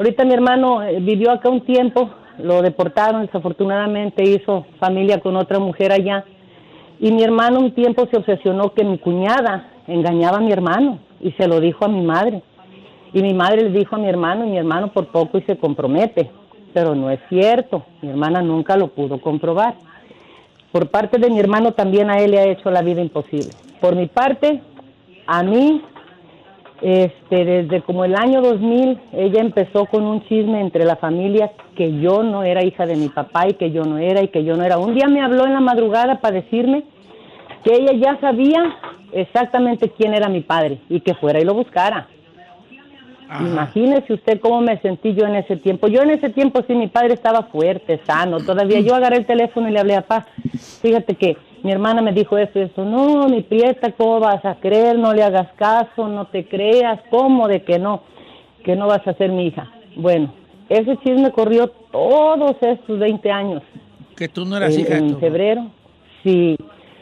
Ahorita 0.00 0.24
mi 0.24 0.32
hermano 0.32 0.82
eh, 0.82 0.98
vivió 0.98 1.30
acá 1.30 1.50
un 1.50 1.60
tiempo, 1.60 2.08
lo 2.38 2.62
deportaron, 2.62 3.26
desafortunadamente 3.26 4.24
hizo 4.24 4.64
familia 4.78 5.20
con 5.20 5.36
otra 5.36 5.58
mujer 5.58 5.92
allá. 5.92 6.24
Y 6.98 7.12
mi 7.12 7.22
hermano 7.22 7.60
un 7.60 7.74
tiempo 7.74 8.08
se 8.10 8.16
obsesionó 8.16 8.72
que 8.72 8.82
mi 8.82 8.96
cuñada 8.96 9.68
engañaba 9.86 10.38
a 10.38 10.40
mi 10.40 10.52
hermano 10.52 11.00
y 11.20 11.32
se 11.32 11.46
lo 11.46 11.60
dijo 11.60 11.84
a 11.84 11.88
mi 11.88 12.00
madre. 12.00 12.42
Y 13.12 13.20
mi 13.20 13.34
madre 13.34 13.68
le 13.68 13.78
dijo 13.78 13.94
a 13.94 13.98
mi 13.98 14.08
hermano 14.08 14.46
y 14.46 14.48
mi 14.48 14.56
hermano 14.56 14.90
por 14.90 15.08
poco 15.08 15.36
y 15.36 15.42
se 15.42 15.58
compromete. 15.58 16.30
Pero 16.72 16.94
no 16.94 17.10
es 17.10 17.20
cierto, 17.28 17.84
mi 18.00 18.08
hermana 18.08 18.40
nunca 18.40 18.78
lo 18.78 18.88
pudo 18.88 19.20
comprobar. 19.20 19.74
Por 20.72 20.88
parte 20.88 21.18
de 21.18 21.28
mi 21.28 21.38
hermano 21.38 21.72
también 21.72 22.08
a 22.08 22.20
él 22.20 22.30
le 22.30 22.38
ha 22.38 22.46
hecho 22.46 22.70
la 22.70 22.80
vida 22.80 23.02
imposible. 23.02 23.50
Por 23.82 23.96
mi 23.96 24.06
parte, 24.06 24.62
a 25.26 25.42
mí 25.42 25.82
este, 26.82 27.44
desde 27.44 27.82
como 27.82 28.04
el 28.04 28.14
año 28.14 28.40
2000, 28.40 28.98
ella 29.12 29.40
empezó 29.40 29.86
con 29.86 30.04
un 30.04 30.22
chisme 30.24 30.60
entre 30.60 30.84
la 30.84 30.96
familia 30.96 31.52
que 31.76 32.00
yo 32.00 32.22
no 32.22 32.42
era 32.42 32.64
hija 32.64 32.86
de 32.86 32.96
mi 32.96 33.08
papá 33.08 33.48
y 33.48 33.54
que 33.54 33.70
yo 33.70 33.84
no 33.84 33.98
era 33.98 34.22
y 34.22 34.28
que 34.28 34.44
yo 34.44 34.56
no 34.56 34.64
era. 34.64 34.78
Un 34.78 34.94
día 34.94 35.06
me 35.06 35.22
habló 35.22 35.46
en 35.46 35.52
la 35.52 35.60
madrugada 35.60 36.20
para 36.20 36.36
decirme 36.36 36.84
que 37.64 37.74
ella 37.74 37.92
ya 37.92 38.20
sabía 38.20 38.76
exactamente 39.12 39.90
quién 39.90 40.14
era 40.14 40.28
mi 40.28 40.40
padre 40.40 40.78
y 40.88 41.00
que 41.00 41.14
fuera 41.14 41.40
y 41.40 41.44
lo 41.44 41.54
buscara. 41.54 42.08
Ajá. 43.28 43.46
Imagínese 43.46 44.12
usted 44.12 44.40
cómo 44.40 44.60
me 44.60 44.78
sentí 44.80 45.14
yo 45.14 45.26
en 45.26 45.36
ese 45.36 45.56
tiempo. 45.56 45.86
Yo 45.86 46.02
en 46.02 46.10
ese 46.10 46.30
tiempo 46.30 46.64
sí, 46.66 46.74
mi 46.74 46.88
padre 46.88 47.14
estaba 47.14 47.44
fuerte, 47.44 48.00
sano. 48.06 48.38
Todavía 48.38 48.80
yo 48.80 48.94
agarré 48.94 49.18
el 49.18 49.26
teléfono 49.26 49.68
y 49.68 49.72
le 49.72 49.78
hablé 49.78 49.94
a 49.94 50.02
papá. 50.02 50.26
Fíjate 50.82 51.14
que 51.14 51.36
mi 51.62 51.72
hermana 51.72 52.02
me 52.02 52.12
dijo 52.12 52.38
esto 52.38 52.58
y 52.58 52.62
esto. 52.62 52.84
No, 52.84 53.28
mi 53.28 53.42
prieta, 53.42 53.92
¿cómo 53.92 54.20
vas 54.20 54.44
a 54.44 54.56
creer? 54.56 54.98
No 54.98 55.12
le 55.12 55.22
hagas 55.22 55.48
caso, 55.56 56.08
no 56.08 56.26
te 56.26 56.46
creas. 56.46 57.00
¿Cómo 57.10 57.48
de 57.48 57.62
que 57.62 57.78
no? 57.78 58.02
Que 58.64 58.76
no 58.76 58.86
vas 58.86 59.06
a 59.06 59.14
ser 59.14 59.30
mi 59.30 59.46
hija. 59.46 59.70
Bueno, 59.96 60.32
ese 60.68 60.96
chisme 60.98 61.32
corrió 61.32 61.68
todos 61.68 62.56
estos 62.60 62.98
20 62.98 63.30
años. 63.30 63.62
Que 64.16 64.28
tú 64.28 64.44
no 64.44 64.56
eras 64.56 64.74
en, 64.74 64.80
hija 64.80 64.96
en 64.98 65.18
febrero, 65.18 65.66
sí, 66.22 66.56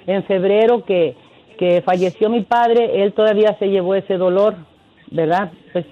en 0.06 0.24
febrero 0.24 0.84
que, 0.84 1.16
que 1.58 1.82
falleció 1.82 2.30
mi 2.30 2.42
padre, 2.42 3.02
él 3.02 3.12
todavía 3.12 3.56
se 3.58 3.66
llevó 3.66 3.94
ese 3.94 4.16
dolor, 4.16 4.54
¿verdad? 5.10 5.50
Pues 5.72 5.84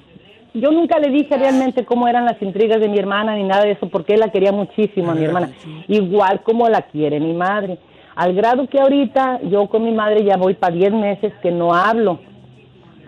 yo 0.54 0.70
nunca 0.70 0.99
le 0.99 1.11
dije 1.11 1.37
realmente 1.37 1.85
cómo 1.85 2.08
eran 2.08 2.25
las 2.25 2.40
intrigas 2.40 2.80
de 2.80 2.88
mi 2.88 2.99
hermana 2.99 3.35
ni 3.35 3.42
nada 3.42 3.64
de 3.64 3.73
eso, 3.73 3.88
porque 3.88 4.14
él 4.14 4.20
la 4.20 4.30
quería 4.30 4.52
muchísimo 4.52 5.11
a 5.11 5.14
mi 5.14 5.25
hermana, 5.25 5.50
igual 5.88 6.42
como 6.42 6.68
la 6.68 6.82
quiere 6.82 7.20
mi 7.20 7.35
madre. 7.35 7.78
Al 8.16 8.35
grado 8.35 8.66
que 8.68 8.80
ahorita 8.80 9.40
yo 9.42 9.68
con 9.68 9.85
mi 9.85 9.92
madre 9.92 10.25
ya 10.25 10.37
voy 10.37 10.54
para 10.54 10.75
10 10.75 10.92
meses 10.92 11.32
que 11.42 11.50
no 11.52 11.75
hablo. 11.75 12.18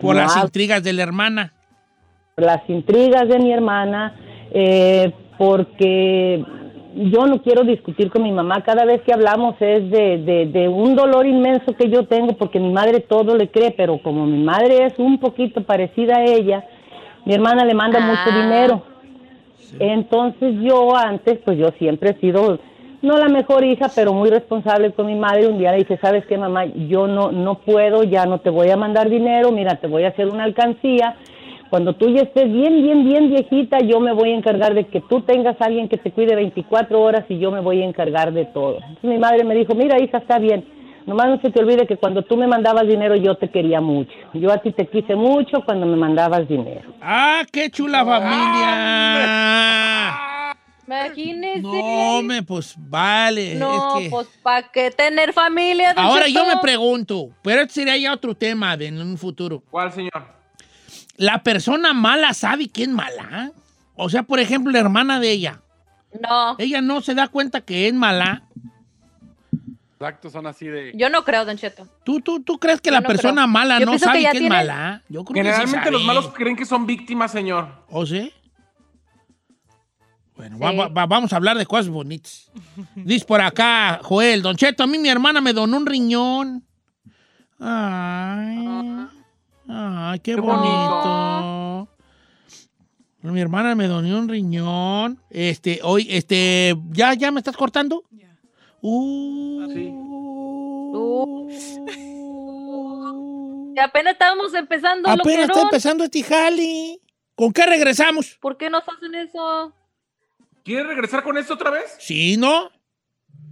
Por 0.01 0.15
No 0.15 0.21
las 0.23 0.33
hablo 0.37 0.47
intrigas 0.49 0.83
de 0.85 0.93
la 0.93 1.03
hermana. 1.03 1.53
las 2.37 2.61
intrigas 2.69 3.27
de 3.29 3.39
mi 3.41 3.53
hermana, 3.53 4.15
eh, 4.53 5.13
porque 5.39 6.45
yo 6.95 7.27
no 7.27 7.43
quiero 7.43 7.65
discutir 7.65 8.11
con 8.11 8.23
mi 8.23 8.31
mamá. 8.33 8.63
Cada 8.63 8.85
vez 8.85 9.01
que 9.03 9.13
hablamos 9.13 9.57
es 9.61 9.91
de, 9.91 10.19
de, 10.19 10.47
de 10.47 10.69
un 10.69 10.95
dolor 10.95 11.27
inmenso 11.27 11.75
que 11.75 11.89
yo 11.91 12.07
tengo, 12.07 12.37
porque 12.37 12.61
mi 12.61 12.71
madre 12.73 13.01
todo 13.01 13.35
le 13.37 13.49
cree, 13.51 13.73
pero 13.73 13.99
como 14.03 14.25
mi 14.27 14.43
madre 14.45 14.85
es 14.87 14.99
un 14.99 15.19
poquito 15.19 15.63
parecida 15.65 16.19
a 16.19 16.25
ella, 16.25 16.65
mi 17.25 17.35
hermana 17.35 17.65
le 17.65 17.75
manda 17.75 17.99
mucho 17.99 18.21
Ah. 18.31 18.43
dinero. 18.45 18.83
Entonces 19.81 20.55
yo 20.63 20.97
antes, 20.97 21.39
pues 21.45 21.59
yo 21.59 21.71
siempre 21.79 22.11
he 22.11 22.21
sido, 22.21 22.59
no 23.03 23.17
la 23.17 23.29
mejor 23.29 23.65
hija, 23.65 23.91
pero 23.95 24.13
muy 24.13 24.31
responsable 24.31 24.93
con 24.93 25.07
mi 25.07 25.15
madre. 25.15 25.47
Un 25.47 25.59
día 25.59 25.73
le 25.73 25.79
dije, 25.79 25.99
¿sabes 26.01 26.27
qué, 26.27 26.37
mamá? 26.37 26.65
Yo 26.67 27.07
no, 27.07 27.31
no 27.33 27.57
puedo, 27.57 28.03
ya 28.03 28.27
no 28.27 28.41
te 28.41 28.51
voy 28.51 28.71
a 28.71 28.77
mandar 28.77 29.09
dinero, 29.09 29.53
mira, 29.53 29.77
te 29.77 29.87
voy 29.87 30.05
a 30.05 30.09
hacer 30.09 30.29
una 30.29 30.45
alcancía. 30.45 31.17
Cuando 31.71 31.95
tú 31.95 32.09
ya 32.09 32.23
estés 32.23 32.51
bien, 32.51 32.83
bien, 32.83 33.05
bien 33.05 33.29
viejita, 33.29 33.79
yo 33.81 34.01
me 34.01 34.13
voy 34.13 34.33
a 34.33 34.37
encargar 34.37 34.75
de 34.75 34.85
que 34.85 35.03
tú 35.03 35.21
tengas 35.21 35.61
a 35.61 35.67
alguien 35.67 35.89
que 35.89 35.99
te 35.99 36.11
cuide 36.13 36.35
24 36.35 36.99
horas 37.01 37.25
y 37.29 37.39
yo 37.39 37.51
me 37.51 37.61
voy 37.61 37.83
a 37.83 37.85
encargar 37.85 38.33
de 38.33 38.47
todo. 38.47 38.77
Entonces 38.77 39.05
mi 39.05 39.19
madre 39.19 39.45
me 39.45 39.55
dijo, 39.55 39.75
mira, 39.75 40.01
hija, 40.01 40.19
está 40.19 40.39
bien. 40.39 40.65
Nomás 41.05 41.29
no 41.29 41.41
se 41.41 41.51
te 41.51 41.61
olvide 41.61 41.87
que 41.87 41.97
cuando 41.97 42.23
tú 42.23 42.37
me 42.37 42.47
mandabas 42.47 42.87
dinero 42.87 43.17
yo 43.17 43.35
te 43.37 43.49
quería 43.49 43.81
mucho. 43.81 44.13
Yo 44.35 44.53
a 44.53 44.59
ti 44.59 44.73
te 44.73 44.87
quise 44.87 45.15
mucho 45.15 45.63
cuando 45.65 45.87
me 45.87 45.97
mandabas 45.97 46.47
dinero. 46.49 46.93
¡Ah, 47.01 47.43
qué 47.51 47.71
chula 47.71 48.05
familia! 48.05 49.39
Imagínese. 50.89 51.61
No, 51.61 52.23
me, 52.23 52.43
pues 52.43 52.75
vale. 52.79 53.55
No, 53.57 53.99
es 53.99 54.05
que- 54.05 54.11
pues 54.11 54.27
¿para 54.43 54.69
qué 54.71 54.91
tener 54.91 55.35
familia? 55.35 55.93
don 55.93 56.03
Ahora 56.05 56.27
Cheto? 56.27 56.39
yo 56.39 56.47
me 56.47 56.57
pregunto, 56.63 57.29
pero 57.43 57.61
este 57.61 57.75
sería 57.75 57.97
ya 57.99 58.13
otro 58.15 58.35
tema 58.35 58.75
de, 58.77 58.87
en 58.87 59.01
un 59.01 59.19
futuro. 59.19 59.63
¿Cuál, 59.71 59.93
señor? 59.93 60.27
¿La 61.19 61.43
persona 61.43 61.93
mala 61.93 62.33
sabe 62.33 62.69
que 62.69 62.85
es 62.85 62.89
mala? 62.89 63.53
O 63.97 64.09
sea, 64.09 64.23
por 64.23 64.41
ejemplo, 64.41 64.73
la 64.73 64.79
hermana 64.79 65.21
de 65.21 65.31
ella. 65.31 65.61
No, 66.23 66.57
Ella 66.59 66.81
no 66.81 67.03
se 67.03 67.15
da 67.15 67.29
cuenta 67.29 67.61
que 67.61 67.87
es 67.87 67.93
mala. 67.93 68.45
Exacto, 70.01 70.31
son 70.31 70.47
así 70.47 70.67
de. 70.69 70.93
yo 70.95 71.11
no 71.11 71.25
creo, 71.25 71.45
Don 71.45 71.57
Cheto. 71.59 71.87
¿Tú, 72.05 72.21
tú, 72.21 72.41
tú 72.41 72.59
crees 72.59 72.81
que 72.81 72.89
Yo 72.89 72.95
la 72.95 73.01
no 73.01 73.09
persona 73.09 73.43
creo. 73.43 73.49
mala 73.49 73.81
Yo 73.81 73.87
no 73.87 73.93
que 73.93 73.99
sabe 73.99 74.21
que 74.21 74.27
es 74.27 74.31
tiene- 74.31 74.49
mala? 74.49 75.03
Yo 75.09 75.25
creo 75.25 75.35
que 75.45 75.51
sí 75.53 75.57
Generalmente 75.59 75.91
los 75.91 76.05
malos 76.05 76.29
creen 76.33 76.57
que 76.57 76.65
son 76.65 76.87
víctimas, 76.87 77.33
señor. 77.33 77.69
¿O 77.91 78.07
sí? 78.07 78.33
Bueno, 80.39 80.57
Sí. 80.57 80.63
va- 80.63 80.73
va- 80.73 80.89
va- 80.89 81.07
vamos 81.07 81.33
a 81.33 81.37
hablar 81.37 81.59
de 81.59 81.67
cosas 81.67 81.89
bonitas. 81.91 82.51
Dice 82.95 83.27
por 83.27 83.41
acá, 83.43 84.01
Joel, 84.03 84.41
Don 84.41 84.57
Cheto, 84.57 84.83
a 84.85 84.87
mí 84.87 84.97
mi 84.99 85.09
hermana 85.11 85.41
me 85.43 85.53
donó 85.53 85.77
un 85.77 85.85
riñón. 85.85 86.65
Ay, 87.59 88.67
ay, 89.69 90.21
qué 90.21 90.35
Qué 90.37 90.41
bonito. 90.41 91.89
Mi 93.23 93.41
hermana 93.41 93.75
me 93.75 93.89
donó 93.89 94.17
un 94.19 94.29
riñón. 94.29 95.21
Este, 95.29 95.81
hoy, 95.83 96.07
este, 96.09 96.75
¿ya, 96.93 97.13
ya 97.15 97.31
me 97.33 97.41
estás 97.41 97.57
cortando? 97.57 98.05
Ya. 98.13 98.29
Uh. 98.81 99.67
Sí. 99.75 99.93
Que 103.75 103.81
apenas 103.81 104.13
estábamos 104.15 104.55
empezando 104.55 105.09
Apenas 105.11 105.49
está 105.51 105.63
empezando 105.63 106.05
este 106.05 106.23
jale. 106.23 107.01
¿Con 107.35 107.53
qué 107.53 107.67
regresamos? 107.67 108.37
¿Por 108.41 108.57
qué 108.57 108.71
nos 108.71 108.83
hacen 108.89 109.15
eso? 109.17 109.73
¿Quieres 110.69 110.87
regresar 110.87 111.23
con 111.23 111.39
esto 111.39 111.55
otra 111.55 111.71
vez? 111.71 111.97
Sí, 111.99 112.37
¿no? 112.37 112.71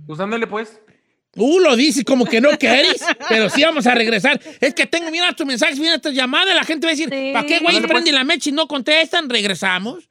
Pues 0.06 0.20
ándale, 0.20 0.46
pues. 0.46 0.78
Uh, 1.34 1.60
lo 1.60 1.74
dices 1.74 2.04
como 2.04 2.26
que 2.26 2.42
no 2.42 2.58
querés, 2.58 3.02
pero 3.30 3.48
sí 3.48 3.64
vamos 3.64 3.86
a 3.86 3.94
regresar. 3.94 4.38
Es 4.60 4.74
que 4.74 4.84
tengo, 4.84 5.10
mira 5.10 5.32
tus 5.32 5.46
mensajes, 5.46 5.78
mira 5.78 5.98
tus 5.98 6.12
llamadas, 6.12 6.54
la 6.54 6.64
gente 6.64 6.86
va 6.86 6.90
a 6.90 6.94
decir, 6.94 7.08
Sí. 7.10 7.30
¿para 7.32 7.46
qué, 7.46 7.60
güey, 7.60 7.76
prenden 7.80 8.02
pues. 8.02 8.12
la 8.12 8.24
mecha 8.24 8.50
y 8.50 8.52
no 8.52 8.68
contestan? 8.68 9.30
Regresamos. 9.30 10.10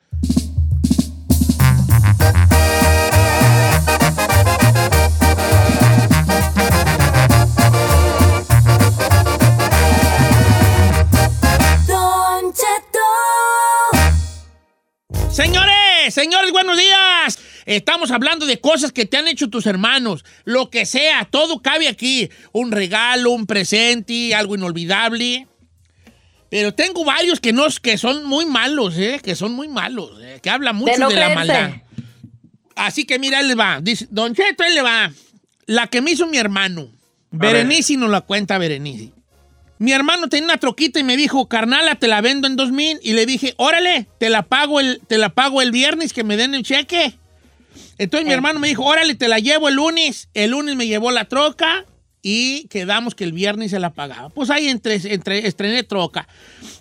Don 11.87 12.53
Cheto. 12.53 13.07
Señores, 15.31 15.84
señores, 16.11 16.51
buenos 16.51 16.77
días. 16.77 17.39
Estamos 17.65 18.11
hablando 18.11 18.45
de 18.45 18.59
cosas 18.59 18.91
que 18.91 19.05
te 19.05 19.17
han 19.17 19.27
hecho 19.27 19.49
tus 19.49 19.65
hermanos. 19.65 20.23
Lo 20.43 20.69
que 20.69 20.85
sea, 20.85 21.25
todo 21.25 21.61
cabe 21.61 21.87
aquí. 21.87 22.29
Un 22.51 22.71
regalo, 22.71 23.31
un 23.31 23.45
presente, 23.45 24.35
algo 24.35 24.55
inolvidable. 24.55 25.47
Pero 26.49 26.73
tengo 26.73 27.03
varios 27.03 27.39
que, 27.39 27.53
no, 27.53 27.65
que 27.81 27.97
son 27.97 28.25
muy 28.25 28.45
malos, 28.45 28.97
¿eh? 28.97 29.19
Que 29.23 29.35
son 29.35 29.53
muy 29.53 29.67
malos, 29.67 30.11
¿eh? 30.21 30.39
Que 30.41 30.49
hablan 30.49 30.75
mucho 30.75 31.07
De 31.07 31.15
la 31.15 31.29
maldad. 31.29 31.71
Así 32.75 33.05
que 33.05 33.19
mira, 33.19 33.39
él 33.39 33.47
le 33.47 33.55
va. 33.55 33.79
Dice, 33.81 34.07
Don 34.11 34.33
Cheto, 34.35 34.63
él 34.63 34.75
le 34.75 34.81
va. 34.81 35.11
La 35.65 35.87
que 35.87 36.01
me 36.01 36.11
hizo 36.11 36.27
mi 36.27 36.37
hermano. 36.37 36.89
Berenice 37.31 37.97
nos 37.97 38.09
la 38.09 38.21
cuenta 38.21 38.57
Berenice. 38.57 39.11
Mi 39.77 39.91
hermano 39.91 40.29
tenía 40.29 40.45
una 40.45 40.57
troquita 40.57 40.99
y 40.99 41.03
me 41.03 41.17
dijo, 41.17 41.47
carnala, 41.49 41.95
te 41.95 42.07
la 42.07 42.21
vendo 42.21 42.47
en 42.47 42.55
2000. 42.55 42.99
Y 43.03 43.13
le 43.13 43.25
dije, 43.25 43.53
órale, 43.57 44.07
te 44.19 44.29
la 44.29 44.43
pago 44.43 44.79
el, 44.79 45.01
te 45.07 45.17
la 45.17 45.29
pago 45.29 45.61
el 45.61 45.71
viernes 45.71 46.13
que 46.13 46.23
me 46.23 46.37
den 46.37 46.55
el 46.55 46.63
cheque. 46.63 47.17
Entonces 47.97 48.25
mi 48.25 48.33
hermano 48.33 48.59
me 48.59 48.67
dijo, 48.69 48.85
órale, 48.85 49.15
te 49.15 49.27
la 49.27 49.39
llevo 49.39 49.67
el 49.67 49.75
lunes. 49.75 50.29
El 50.33 50.51
lunes 50.51 50.75
me 50.75 50.87
llevó 50.87 51.11
la 51.11 51.25
troca 51.25 51.85
y 52.21 52.67
quedamos 52.69 53.15
que 53.15 53.25
el 53.25 53.33
viernes 53.33 53.71
se 53.71 53.79
la 53.79 53.91
pagaba. 53.93 54.29
Pues 54.29 54.49
ahí 54.49 54.67
entre, 54.69 54.95
entre, 55.13 55.45
estrené 55.45 55.83
troca. 55.83 56.27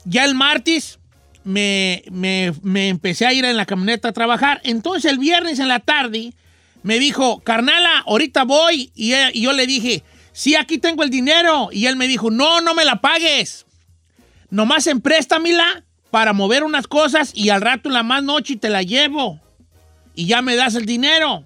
Ya 0.05 0.25
el 0.25 0.35
martes 0.37 1.01
me, 1.43 2.05
me- 2.13 2.53
me 2.63 2.89
empecé 2.89 3.27
a 3.27 3.33
ir 3.33 3.45
en 3.45 3.57
la 3.57 3.67
camioneta 3.67 4.09
a 4.09 4.13
trabajar. 4.13 4.61
Entonces 4.65 5.11
el 5.11 5.19
viernes 5.19 5.59
en 5.59 5.67
la 5.69 5.81
tarde 5.81 6.33
me 6.85 6.99
dijo, 7.01 7.41
carnala, 7.41 7.99
ahorita 8.07 8.45
voy. 8.45 8.93
Y, 8.95 9.15
y 9.33 9.41
yo 9.43 9.53
le 9.53 9.67
dije, 9.67 10.05
sí, 10.35 10.55
aquí 10.55 10.77
tengo 10.77 11.03
el 11.03 11.09
dinero. 11.09 11.71
Y 11.73 11.87
él 11.87 11.97
me 11.97 12.07
dijo, 12.07 12.31
no, 12.31 12.61
no 12.61 12.75
me 12.75 12.85
la 12.85 13.01
pagues. 13.01 13.65
Nomás 14.51 14.87
empréstamela 14.87 15.85
para 16.11 16.35
mover 16.35 16.63
unas 16.63 16.87
cosas 16.87 17.33
y 17.35 17.49
al 17.49 17.63
rato 17.63 17.89
la 17.89 18.03
más 18.03 18.23
noche 18.23 18.57
te 18.57 18.69
la 18.69 18.83
llevo. 18.83 19.41
Y 20.15 20.27
ya 20.27 20.43
me 20.43 20.55
das 20.55 20.75
el 20.75 20.85
dinero. 20.85 21.45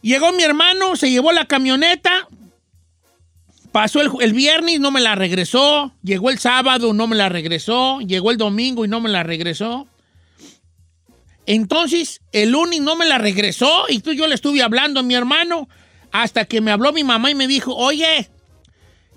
Llegó 0.00 0.32
mi 0.32 0.42
hermano, 0.42 0.96
se 0.96 1.10
llevó 1.10 1.30
la 1.32 1.44
camioneta. 1.44 2.26
Pasó 3.70 4.00
el, 4.00 4.10
el 4.20 4.32
viernes, 4.32 4.80
no 4.80 4.90
me 4.90 5.00
la 5.00 5.14
regresó. 5.14 5.92
Llegó 6.02 6.30
el 6.30 6.38
sábado, 6.38 6.94
no 6.94 7.06
me 7.06 7.16
la 7.16 7.28
regresó. 7.28 8.00
Llegó 8.00 8.30
el 8.30 8.38
domingo 8.38 8.84
y 8.84 8.88
no 8.88 9.00
me 9.00 9.08
la 9.08 9.22
regresó. 9.22 9.86
Entonces, 11.46 12.20
el 12.32 12.50
lunes 12.50 12.80
no 12.80 12.96
me 12.96 13.06
la 13.06 13.18
regresó 13.18 13.86
y 13.88 14.00
tú 14.00 14.12
yo 14.12 14.26
le 14.26 14.34
estuve 14.34 14.62
hablando 14.62 15.00
a 15.00 15.02
mi 15.02 15.14
hermano 15.14 15.68
hasta 16.12 16.44
que 16.44 16.60
me 16.60 16.70
habló 16.70 16.92
mi 16.92 17.04
mamá 17.04 17.30
y 17.30 17.34
me 17.34 17.46
dijo, 17.48 17.74
oye, 17.74 18.28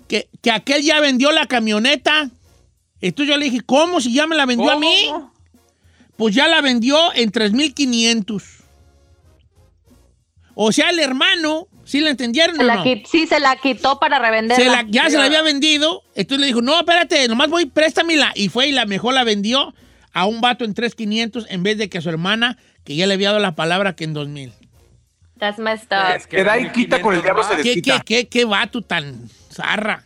que, 0.08 0.28
que 0.42 0.50
aquel 0.50 0.82
ya 0.82 1.00
vendió 1.00 1.30
la 1.32 1.46
camioneta. 1.46 2.30
Entonces 3.00 3.32
yo 3.34 3.38
le 3.38 3.44
dije, 3.46 3.60
¿cómo? 3.64 4.00
Si 4.00 4.12
ya 4.12 4.26
me 4.26 4.34
la 4.36 4.46
vendió 4.46 4.70
a 4.70 4.78
mí. 4.78 5.10
Pues 6.16 6.34
ya 6.34 6.48
la 6.48 6.62
vendió 6.62 6.96
en 7.14 7.30
3,500. 7.30 8.42
O 10.54 10.72
sea, 10.72 10.88
el 10.88 10.98
hermano, 10.98 11.68
¿sí 11.84 12.00
la 12.00 12.08
entendieron 12.10 12.56
Se 12.56 12.62
o 12.62 12.66
la 12.66 12.76
no? 12.76 12.84
sí, 13.04 13.26
se 13.26 13.38
la 13.40 13.56
quitó 13.56 13.98
para 13.98 14.18
revenderla. 14.18 14.64
Se 14.64 14.70
la- 14.70 14.86
ya 14.88 15.10
se 15.10 15.18
la 15.18 15.24
había 15.24 15.42
vendido. 15.42 16.02
Entonces 16.14 16.40
le 16.40 16.46
dijo, 16.46 16.62
no, 16.62 16.78
espérate, 16.78 17.28
nomás 17.28 17.50
voy, 17.50 17.66
préstamela. 17.66 18.32
Y 18.34 18.48
fue 18.48 18.68
y 18.68 18.72
la 18.72 18.86
mejor 18.86 19.12
la 19.12 19.24
vendió 19.24 19.74
a 20.14 20.24
un 20.24 20.40
vato 20.40 20.64
en 20.64 20.72
3,500 20.72 21.46
en 21.50 21.62
vez 21.62 21.76
de 21.76 21.90
que 21.90 21.98
a 21.98 22.00
su 22.00 22.08
hermana, 22.08 22.56
que 22.84 22.96
ya 22.96 23.06
le 23.06 23.12
había 23.14 23.28
dado 23.28 23.40
la 23.40 23.54
palabra 23.54 23.94
que 23.94 24.04
en 24.04 24.14
2,000. 24.14 24.52
That's 25.38 25.58
messed 25.58 25.92
up. 25.92 26.16
Es 26.16 26.26
que 26.26 26.36
Que 26.38 26.44
da 26.44 26.58
y 26.58 26.70
quita 26.70 27.00
con 27.02 27.14
el 27.14 27.22
diablo 27.22 27.42
se 27.42 27.56
¿Qué, 27.56 27.62
desquita. 27.62 28.00
qué, 28.00 28.22
qué, 28.24 28.28
qué 28.28 28.44
vato 28.44 28.80
tan 28.82 29.28
zarra? 29.52 30.04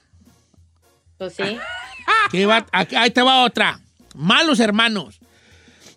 Pues 1.19 1.35
sí. 1.35 1.57
¿Qué 2.33 2.47
va- 2.47 2.67
aquí- 2.73 2.97
ahí 2.97 3.11
te 3.11 3.23
va 3.23 3.43
otra. 3.45 3.81
Malos 4.15 4.59
hermanos. 4.61 5.21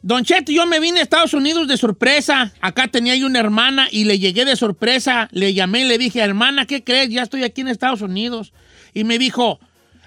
Don 0.01 0.23
Cheto, 0.25 0.51
yo 0.51 0.65
me 0.67 0.79
vine 0.81 0.99
a 0.99 1.03
Estados 1.03 1.33
Unidos 1.33 1.67
de 1.67 1.77
sorpresa. 1.77 2.51
Acá 2.61 2.87
tenía 2.89 3.15
yo 3.15 3.25
una 3.25 3.39
hermana 3.39 3.87
y 3.89 4.03
le 4.03 4.19
llegué 4.19 4.43
de 4.45 4.55
sorpresa. 4.57 5.29
Le 5.31 5.53
llamé 5.53 5.81
y 5.81 5.85
le 5.85 5.97
dije, 5.97 6.19
hermana, 6.19 6.65
¿qué 6.65 6.83
crees? 6.83 7.09
Ya 7.09 7.23
estoy 7.23 7.43
aquí 7.43 7.61
en 7.61 7.69
Estados 7.69 8.01
Unidos. 8.01 8.51
Y 8.93 9.05
me 9.05 9.17
dijo, 9.17 9.59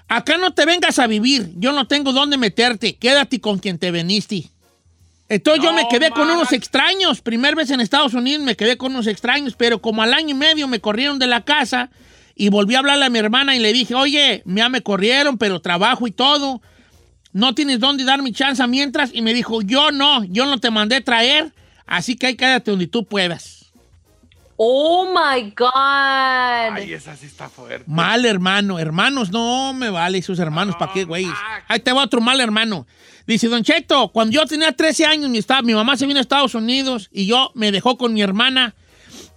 acá 0.07 0.37
no 0.37 0.53
te 0.53 0.65
vengas 0.65 0.99
a 0.99 1.07
vivir. 1.07 1.49
Yo 1.55 1.71
no 1.73 1.87
tengo 1.87 2.13
dónde 2.13 2.37
meterte. 2.37 2.95
Quédate 2.95 3.41
con 3.41 3.57
quien 3.57 3.79
te 3.79 3.89
veniste. 3.89 4.51
Entonces 5.29 5.63
yo 5.63 5.73
me 5.73 5.87
quedé 5.89 6.09
con 6.11 6.29
unos 6.29 6.53
extraños. 6.53 7.21
Primer 7.21 7.55
vez 7.55 7.69
en 7.69 7.81
Estados 7.81 8.13
Unidos 8.13 8.43
me 8.43 8.55
quedé 8.55 8.77
con 8.77 8.93
unos 8.93 9.07
extraños, 9.07 9.55
pero 9.57 9.81
como 9.81 10.01
al 10.01 10.13
año 10.13 10.29
y 10.29 10.33
medio 10.33 10.67
me 10.67 10.79
corrieron 10.79 11.19
de 11.19 11.27
la 11.27 11.43
casa 11.43 11.89
y 12.35 12.49
volví 12.49 12.75
a 12.75 12.79
hablarle 12.79 13.05
a 13.05 13.09
mi 13.09 13.19
hermana 13.19 13.55
y 13.55 13.59
le 13.59 13.73
dije, 13.73 13.93
oye, 13.95 14.43
ya 14.45 14.69
me 14.69 14.81
corrieron, 14.81 15.37
pero 15.37 15.59
trabajo 15.59 16.07
y 16.07 16.11
todo. 16.11 16.61
No 17.33 17.53
tienes 17.53 17.79
dónde 17.79 18.05
dar 18.05 18.21
mi 18.21 18.31
chance 18.31 18.65
mientras. 18.67 19.13
Y 19.13 19.21
me 19.21 19.33
dijo, 19.33 19.61
yo 19.61 19.91
no, 19.91 20.23
yo 20.23 20.45
no 20.45 20.59
te 20.59 20.71
mandé 20.71 21.01
traer, 21.01 21.51
así 21.85 22.15
que 22.15 22.27
ahí 22.27 22.35
quédate 22.35 22.71
donde 22.71 22.87
tú 22.87 23.05
puedas. 23.05 23.56
Oh 24.59 25.05
my 25.05 25.51
God. 25.51 25.69
Ay, 26.73 26.91
esa 26.91 27.15
sí 27.15 27.27
está 27.27 27.47
fuerte. 27.47 27.85
Mal 27.87 28.25
hermano, 28.25 28.79
hermanos, 28.79 29.31
no 29.31 29.73
me 29.73 29.91
vale 29.91 30.21
sus 30.23 30.39
hermanos, 30.39 30.75
¿para 30.77 30.91
qué, 30.91 31.03
güey? 31.03 31.27
Ahí 31.67 31.79
te 31.79 31.93
va 31.93 32.03
otro 32.03 32.21
mal 32.21 32.41
hermano. 32.41 32.87
Dice, 33.27 33.49
Don 33.49 33.63
Cheto, 33.63 34.07
cuando 34.09 34.33
yo 34.33 34.45
tenía 34.47 34.71
13 34.71 35.05
años, 35.05 35.29
mi, 35.29 35.41
mi 35.63 35.73
mamá 35.75 35.95
se 35.95 36.07
vino 36.07 36.17
a 36.17 36.21
Estados 36.21 36.55
Unidos 36.55 37.09
y 37.11 37.27
yo 37.27 37.51
me 37.53 37.71
dejó 37.71 37.97
con 37.97 38.13
mi 38.13 38.21
hermana. 38.21 38.73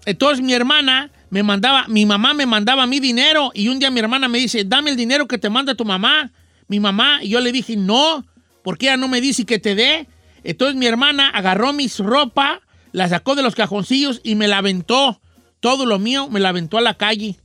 Entonces 0.07 0.43
mi 0.43 0.55
hermana 0.55 1.11
me 1.29 1.43
mandaba, 1.43 1.87
mi 1.89 2.07
mamá 2.07 2.33
me 2.33 2.47
mandaba 2.47 2.87
mi 2.87 2.99
dinero 2.99 3.51
y 3.53 3.69
un 3.69 3.79
día 3.79 3.91
mi 3.91 4.01
hermana 4.01 4.27
me 4.29 4.39
dice, 4.39 4.65
dame 4.65 4.91
el 4.91 4.97
dinero 4.97 5.29
que 5.29 5.37
te 5.37 5.51
manda 5.51 5.75
tu 5.75 5.85
mamá, 5.85 6.31
mi 6.69 6.81
mamá. 6.81 7.19
Y 7.23 7.29
yo 7.29 7.41
le 7.41 7.53
dije, 7.53 7.77
no, 7.77 8.25
porque 8.63 8.87
ella 8.87 8.97
no 8.97 9.09
me 9.09 9.21
dice 9.21 9.45
que 9.45 9.59
te 9.59 9.75
dé. 9.75 10.07
Entonces 10.45 10.77
mi 10.77 10.87
hermana 10.87 11.29
agarró 11.29 11.75
mis 11.75 11.99
ropa, 11.99 12.63
la 12.93 13.09
sacó 13.09 13.35
de 13.35 13.43
los 13.43 13.55
cajoncillos 13.55 14.21
y 14.25 14.35
me 14.35 14.49
la 14.49 14.59
aventó. 14.59 15.21
Todo 15.61 15.87
lo 15.87 15.99
mío 15.99 16.29
me 16.29 16.41
la 16.41 16.49
aventó 16.51 16.79
a 16.79 16.81
la 16.83 16.95
calle. 16.95 17.37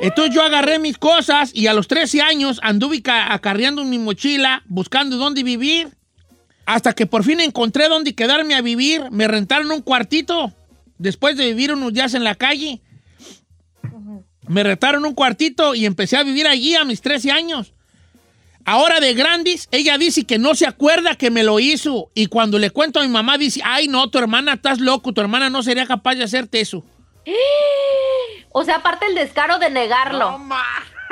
Entonces 0.00 0.34
yo 0.34 0.42
agarré 0.42 0.78
mis 0.78 0.98
cosas 0.98 1.50
y 1.54 1.66
a 1.66 1.74
los 1.74 1.88
13 1.88 2.22
años 2.22 2.60
anduve 2.62 3.02
ca- 3.02 3.32
acarreando 3.32 3.84
mi 3.84 3.98
mochila, 3.98 4.62
buscando 4.66 5.16
dónde 5.16 5.42
vivir. 5.42 5.88
Hasta 6.66 6.92
que 6.92 7.06
por 7.06 7.24
fin 7.24 7.40
encontré 7.40 7.88
dónde 7.88 8.14
quedarme 8.14 8.54
a 8.54 8.60
vivir. 8.62 9.10
Me 9.10 9.26
rentaron 9.26 9.70
un 9.72 9.82
cuartito 9.82 10.52
después 10.98 11.36
de 11.36 11.46
vivir 11.46 11.72
unos 11.72 11.92
días 11.92 12.14
en 12.14 12.22
la 12.24 12.34
calle. 12.36 12.80
Me 14.46 14.62
rentaron 14.62 15.04
un 15.04 15.14
cuartito 15.14 15.74
y 15.74 15.86
empecé 15.86 16.16
a 16.16 16.22
vivir 16.22 16.46
allí 16.46 16.74
a 16.74 16.84
mis 16.84 17.00
13 17.00 17.30
años. 17.30 17.72
Ahora 18.70 19.00
de 19.00 19.14
grandes, 19.14 19.68
ella 19.72 19.98
dice 19.98 20.24
que 20.24 20.38
no 20.38 20.54
se 20.54 20.64
acuerda 20.64 21.16
que 21.16 21.32
me 21.32 21.42
lo 21.42 21.58
hizo. 21.58 22.12
Y 22.14 22.26
cuando 22.26 22.56
le 22.56 22.70
cuento 22.70 23.00
a 23.00 23.02
mi 23.02 23.08
mamá, 23.08 23.36
dice, 23.36 23.60
ay 23.64 23.88
no, 23.88 24.08
tu 24.10 24.18
hermana 24.18 24.52
estás 24.52 24.78
loco, 24.78 25.12
tu 25.12 25.20
hermana 25.20 25.50
no 25.50 25.64
sería 25.64 25.88
capaz 25.88 26.14
de 26.14 26.22
hacerte 26.22 26.60
eso. 26.60 26.84
O 28.52 28.64
sea, 28.64 28.76
aparte 28.76 29.06
el 29.06 29.14
descaro 29.14 29.60
de 29.60 29.70
negarlo. 29.70 30.36
No. 30.38 30.56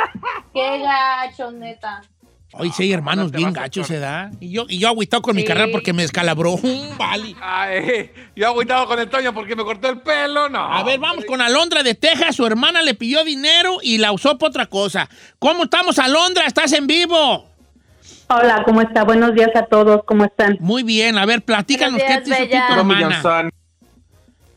Qué 0.54 0.80
gacho, 0.80 1.52
neta. 1.52 2.02
Ay, 2.52 2.72
sí, 2.76 2.92
hermanos 2.92 3.30
bien 3.30 3.48
acordar. 3.48 3.86
se 3.86 3.98
da. 3.98 4.30
Y 4.40 4.50
yo, 4.50 4.66
y 4.68 4.78
yo 4.78 4.88
agüitado 4.88 5.22
con 5.22 5.36
mi 5.36 5.44
carrera 5.44 5.68
porque 5.70 5.92
me 5.92 6.02
descalabró. 6.02 6.52
Un 6.62 6.96
vale. 6.98 7.36
Ay, 7.40 8.10
yo 8.34 8.48
agüitado 8.48 8.86
con 8.86 8.98
el 8.98 9.08
Toño 9.08 9.32
porque 9.34 9.54
me 9.54 9.64
cortó 9.64 9.88
el 9.88 10.00
pelo, 10.00 10.48
no. 10.48 10.60
A 10.60 10.82
ver, 10.82 10.98
vamos 10.98 11.24
con 11.26 11.40
Alondra 11.40 11.82
de 11.82 11.94
Texas. 11.94 12.34
Su 12.34 12.46
hermana 12.46 12.82
le 12.82 12.94
pidió 12.94 13.22
dinero 13.22 13.78
y 13.82 13.98
la 13.98 14.12
usó 14.12 14.38
para 14.38 14.48
otra 14.48 14.66
cosa. 14.66 15.08
¿Cómo 15.38 15.64
estamos, 15.64 15.98
Alondra? 15.98 16.46
¿Estás 16.46 16.72
en 16.72 16.86
vivo? 16.86 17.47
Hola, 18.30 18.62
¿cómo 18.64 18.82
está? 18.82 19.04
Buenos 19.04 19.34
días 19.34 19.50
a 19.54 19.64
todos, 19.64 20.04
¿cómo 20.04 20.24
están? 20.24 20.58
Muy 20.60 20.82
bien. 20.82 21.16
A 21.16 21.24
ver, 21.24 21.42
platícanos 21.42 22.00
qué 22.00 22.20
te 22.20 22.30
hizo 22.30 22.66
tu 22.68 22.74
hermana. 22.74 23.50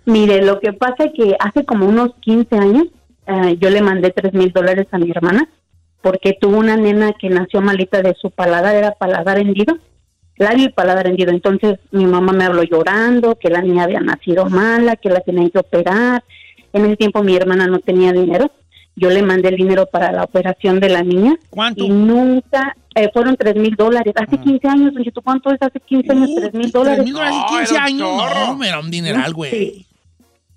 Mire, 0.06 0.42
lo 0.42 0.60
que 0.60 0.74
pasa 0.74 1.06
es 1.06 1.12
que 1.16 1.36
hace 1.40 1.64
como 1.64 1.86
unos 1.86 2.12
15 2.20 2.56
años 2.58 2.88
eh, 3.28 3.58
yo 3.60 3.70
le 3.70 3.82
mandé 3.82 4.12
3 4.12 4.34
mil 4.34 4.52
dólares 4.52 4.88
a 4.92 4.98
mi 4.98 5.10
hermana 5.10 5.48
porque 6.02 6.38
tuvo 6.40 6.58
una 6.58 6.76
nena 6.76 7.14
que 7.14 7.30
nació 7.30 7.62
malita 7.62 8.02
de 8.02 8.16
su 8.20 8.32
paladar, 8.32 8.76
era 8.76 8.92
paladar 8.92 9.38
hendido, 9.38 9.78
labio 10.36 10.66
y 10.66 10.70
paladar 10.70 11.08
hendido. 11.08 11.32
Entonces 11.32 11.80
mi 11.92 12.06
mamá 12.06 12.34
me 12.34 12.44
habló 12.44 12.64
llorando 12.64 13.36
que 13.36 13.50
la 13.50 13.62
niña 13.62 13.84
había 13.84 14.00
nacido 14.00 14.46
mala, 14.50 14.96
que 14.96 15.10
la 15.10 15.22
tenían 15.22 15.50
que 15.50 15.60
operar. 15.60 16.24
En 16.74 16.86
ese 16.86 16.98
tiempo 16.98 17.24
mi 17.24 17.36
hermana 17.36 17.68
no 17.68 17.80
tenía 17.80 18.12
dinero. 18.12 18.52
Yo 18.96 19.10
le 19.10 19.22
mandé 19.22 19.50
el 19.50 19.56
dinero 19.56 19.86
para 19.86 20.12
la 20.12 20.24
operación 20.24 20.80
de 20.80 20.90
la 20.90 21.04
niña 21.04 21.38
¿Cuánto? 21.50 21.84
y 21.84 21.90
nunca, 21.90 22.76
eh, 22.96 23.10
fueron 23.14 23.36
3 23.38 23.56
mil 23.56 23.76
dólares. 23.76 24.14
Hace 24.16 24.38
15 24.38 24.68
años, 24.68 24.94
don 24.94 25.04
Cheto, 25.04 25.22
¿cuánto 25.22 25.50
es 25.52 25.62
hace 25.62 25.80
15 25.80 26.12
años? 26.12 26.30
Uh, 26.32 26.40
3 26.42 26.54
mil 26.54 26.62
¿tres 26.64 26.74
dólares. 26.74 27.04
mil 27.06 27.14
dólares 27.14 27.36
y 27.36 27.40
No, 27.54 27.58
15 27.60 27.74
era 27.74 27.82
un 27.84 27.88
años? 27.88 28.10
chorro. 28.10 28.48
No, 28.48 28.58
me 28.58 28.68
era 28.68 28.80
un 28.80 28.92
dineral, 28.92 29.34
güey. 29.34 29.52
Sí. 29.52 29.86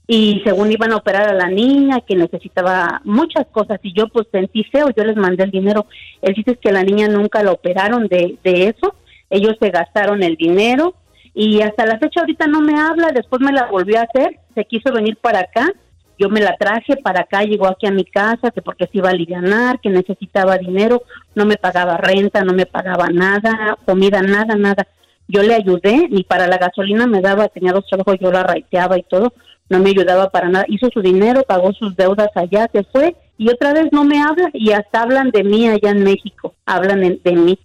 Y 0.07 0.43
según 0.45 0.71
iban 0.71 0.93
a 0.93 0.97
operar 0.97 1.29
a 1.29 1.33
la 1.33 1.49
niña, 1.49 2.01
que 2.07 2.15
necesitaba 2.15 3.01
muchas 3.05 3.47
cosas, 3.47 3.81
y 3.83 3.95
yo 3.95 4.09
pues 4.09 4.27
sentí 4.31 4.63
feo, 4.65 4.89
yo 4.95 5.03
les 5.03 5.17
mandé 5.17 5.45
el 5.45 5.51
dinero. 5.51 5.87
El 6.21 6.35
chiste 6.35 6.53
es 6.53 6.59
que 6.59 6.73
la 6.73 6.83
niña 6.83 7.09
nunca 7.09 7.43
la 7.43 7.53
operaron 7.53 8.07
de, 8.09 8.37
de 8.45 8.65
eso, 8.69 8.95
ellos 9.31 9.55
se 9.59 9.71
gastaron 9.71 10.23
el 10.23 10.37
dinero, 10.37 10.95
y 11.33 11.63
hasta 11.63 11.87
la 11.87 11.99
fecha 11.99 12.21
ahorita 12.21 12.47
no 12.49 12.61
me 12.61 12.79
habla, 12.79 13.13
después 13.15 13.41
me 13.41 13.51
la 13.53 13.65
volvió 13.71 13.99
a 13.99 14.03
hacer, 14.03 14.41
se 14.55 14.67
quiso 14.67 14.93
venir 14.93 15.17
para 15.17 15.41
acá, 15.41 15.73
yo 16.19 16.29
me 16.29 16.41
la 16.41 16.57
traje 16.57 16.97
para 16.97 17.23
acá, 17.23 17.43
llegó 17.43 17.67
aquí 17.67 17.87
a 17.87 17.91
mi 17.91 18.05
casa, 18.05 18.51
que 18.51 18.63
porque 18.63 18.85
se 18.87 18.99
iba 18.99 19.09
a 19.09 19.13
alivianar, 19.13 19.81
que 19.81 19.91
necesitaba 19.91 20.59
dinero, 20.59 21.03
no 21.35 21.45
me 21.45 21.57
pagaba 21.57 21.97
renta, 21.97 22.45
no 22.45 22.53
me 22.53 22.67
pagaba 22.67 23.09
nada, 23.09 23.77
comida, 23.85 24.23
nada, 24.23 24.55
nada. 24.57 24.87
Yo 25.27 25.43
le 25.43 25.55
ayudé, 25.55 26.09
ni 26.11 26.23
para 26.23 26.47
la 26.47 26.59
gasolina 26.59 27.07
me 27.07 27.21
daba, 27.21 27.49
tenía 27.49 27.73
dos 27.73 27.87
trabajos, 27.89 28.17
yo 28.21 28.31
la 28.31 28.43
raiteaba 28.43 28.99
y 28.99 29.03
todo, 29.03 29.33
no 29.69 29.79
me 29.81 29.91
ayudaba 29.91 30.31
para 30.31 30.49
nada. 30.49 30.65
Hizo 30.69 30.89
su 30.93 31.01
dinero, 31.01 31.43
pagó 31.49 31.73
sus 31.73 31.97
deudas 31.97 32.29
allá, 32.35 32.69
se 32.73 32.85
fue 32.85 33.17
y 33.39 33.49
otra 33.51 33.73
vez 33.73 33.87
no 33.91 34.05
me 34.05 34.21
habla 34.23 34.51
y 34.53 34.73
hasta 34.73 35.03
hablan 35.03 35.31
de 35.31 35.43
mí 35.43 35.67
allá 35.69 35.91
en 35.91 36.05
México, 36.05 36.55
hablan 36.67 37.03
en- 37.03 37.21
de 37.25 37.33
mí. 37.33 37.59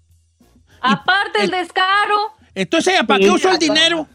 Aparte 0.82 1.44
el 1.44 1.52
descaro. 1.52 2.16
Entonces, 2.56 2.94
¿ella 2.94 3.04
para 3.04 3.20
Sí, 3.20 3.26
qué 3.26 3.32
usó 3.32 3.52
el 3.52 3.58
dinero? 3.60 4.08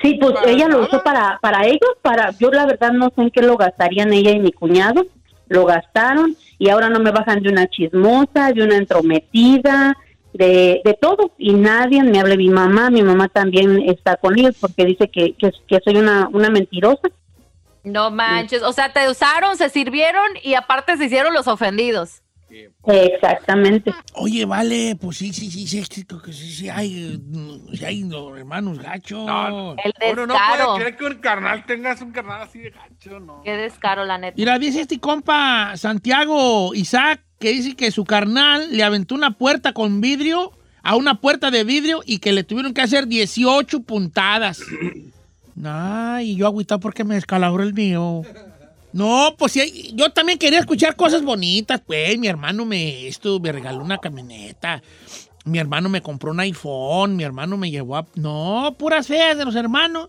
Sí, 0.00 0.16
pues 0.20 0.32
Para 0.32 0.50
ella 0.50 0.68
lo 0.68 0.82
usó 0.82 1.02
para, 1.02 1.38
para 1.40 1.66
ellos, 1.66 1.90
para, 2.02 2.30
yo 2.38 2.50
la 2.50 2.66
verdad 2.66 2.92
no 2.92 3.10
sé 3.14 3.22
en 3.22 3.30
qué 3.30 3.42
lo 3.42 3.56
gastarían 3.56 4.12
ella 4.12 4.30
y 4.30 4.38
mi 4.38 4.52
cuñado, 4.52 5.04
lo 5.48 5.64
gastaron 5.64 6.36
y 6.58 6.68
ahora 6.68 6.88
no 6.88 7.00
me 7.00 7.10
bajan 7.10 7.42
de 7.42 7.48
una 7.48 7.68
chismosa, 7.68 8.52
de 8.52 8.62
una 8.62 8.76
entrometida, 8.76 9.96
de, 10.32 10.82
de 10.84 10.94
todo 10.94 11.32
y 11.36 11.54
nadie 11.54 12.02
me 12.04 12.20
habla 12.20 12.36
mi 12.36 12.48
mamá, 12.48 12.90
mi 12.90 13.02
mamá 13.02 13.28
también 13.28 13.82
está 13.88 14.16
con 14.16 14.38
ellos 14.38 14.56
porque 14.60 14.84
dice 14.84 15.08
que, 15.08 15.34
que, 15.34 15.50
que 15.66 15.80
soy 15.84 15.96
una, 15.96 16.28
una 16.32 16.48
mentirosa. 16.48 17.08
No 17.82 18.10
manches. 18.10 18.62
O 18.62 18.72
sea, 18.72 18.92
te 18.92 19.08
usaron, 19.08 19.56
se 19.56 19.68
sirvieron 19.68 20.26
y 20.42 20.54
aparte 20.54 20.96
se 20.96 21.06
hicieron 21.06 21.34
los 21.34 21.48
ofendidos. 21.48 22.22
Exactamente. 22.86 23.92
Oye, 24.14 24.44
vale, 24.44 24.96
pues 25.00 25.18
sí, 25.18 25.32
sí, 25.32 25.50
sí, 25.50 25.66
sí, 25.66 25.84
sí, 25.84 26.06
sí, 26.32 26.52
sí, 26.52 26.68
hay, 26.68 27.20
mm, 27.22 27.74
sí 27.74 27.84
hay 27.84 28.02
no, 28.02 28.36
hermanos 28.36 28.78
gachos. 28.78 29.26
No, 29.26 29.76
El 29.82 30.12
Uno 30.12 30.26
no 30.26 30.34
descaro. 30.34 30.66
puede 30.66 30.78
creer 30.80 30.96
que 30.96 31.04
un 31.04 31.14
carnal 31.16 31.66
tengas 31.66 32.00
un 32.00 32.12
carnal 32.12 32.42
así 32.42 32.58
de 32.60 32.70
gacho, 32.70 33.20
¿no? 33.20 33.42
Qué 33.42 33.56
descaro, 33.56 34.04
la 34.04 34.18
neta. 34.18 34.34
Mira, 34.36 34.58
dice 34.58 34.80
este 34.82 34.98
compa 34.98 35.76
Santiago 35.76 36.74
Isaac 36.74 37.20
que 37.38 37.50
dice 37.50 37.76
que 37.76 37.90
su 37.90 38.04
carnal 38.04 38.76
le 38.76 38.82
aventó 38.82 39.14
una 39.14 39.32
puerta 39.32 39.72
con 39.72 40.00
vidrio 40.00 40.52
a 40.82 40.96
una 40.96 41.20
puerta 41.20 41.50
de 41.50 41.64
vidrio 41.64 42.02
y 42.04 42.18
que 42.18 42.32
le 42.32 42.44
tuvieron 42.44 42.72
que 42.74 42.80
hacer 42.80 43.06
18 43.06 43.82
puntadas. 43.82 44.62
Ay, 45.64 46.36
yo 46.36 46.46
agüitado 46.46 46.80
porque 46.80 47.04
me 47.04 47.16
descalabró 47.16 47.62
el 47.62 47.74
mío. 47.74 48.22
No, 48.92 49.34
pues 49.38 49.52
sí, 49.52 49.92
yo 49.94 50.10
también 50.10 50.38
quería 50.38 50.60
escuchar 50.60 50.96
cosas 50.96 51.22
bonitas, 51.22 51.80
pues. 51.86 52.18
Mi 52.18 52.26
hermano 52.26 52.64
me 52.64 53.06
esto, 53.06 53.38
me 53.40 53.52
regaló 53.52 53.82
una 53.82 53.98
camioneta. 53.98 54.82
Mi 55.44 55.58
hermano 55.58 55.88
me 55.88 56.02
compró 56.02 56.30
un 56.30 56.40
iPhone. 56.40 57.16
Mi 57.16 57.24
hermano 57.24 57.56
me 57.56 57.70
llevó 57.70 57.96
a. 57.96 58.06
No, 58.14 58.74
puras 58.78 59.06
feas 59.06 59.36
de 59.36 59.44
los 59.44 59.54
hermanos. 59.54 60.08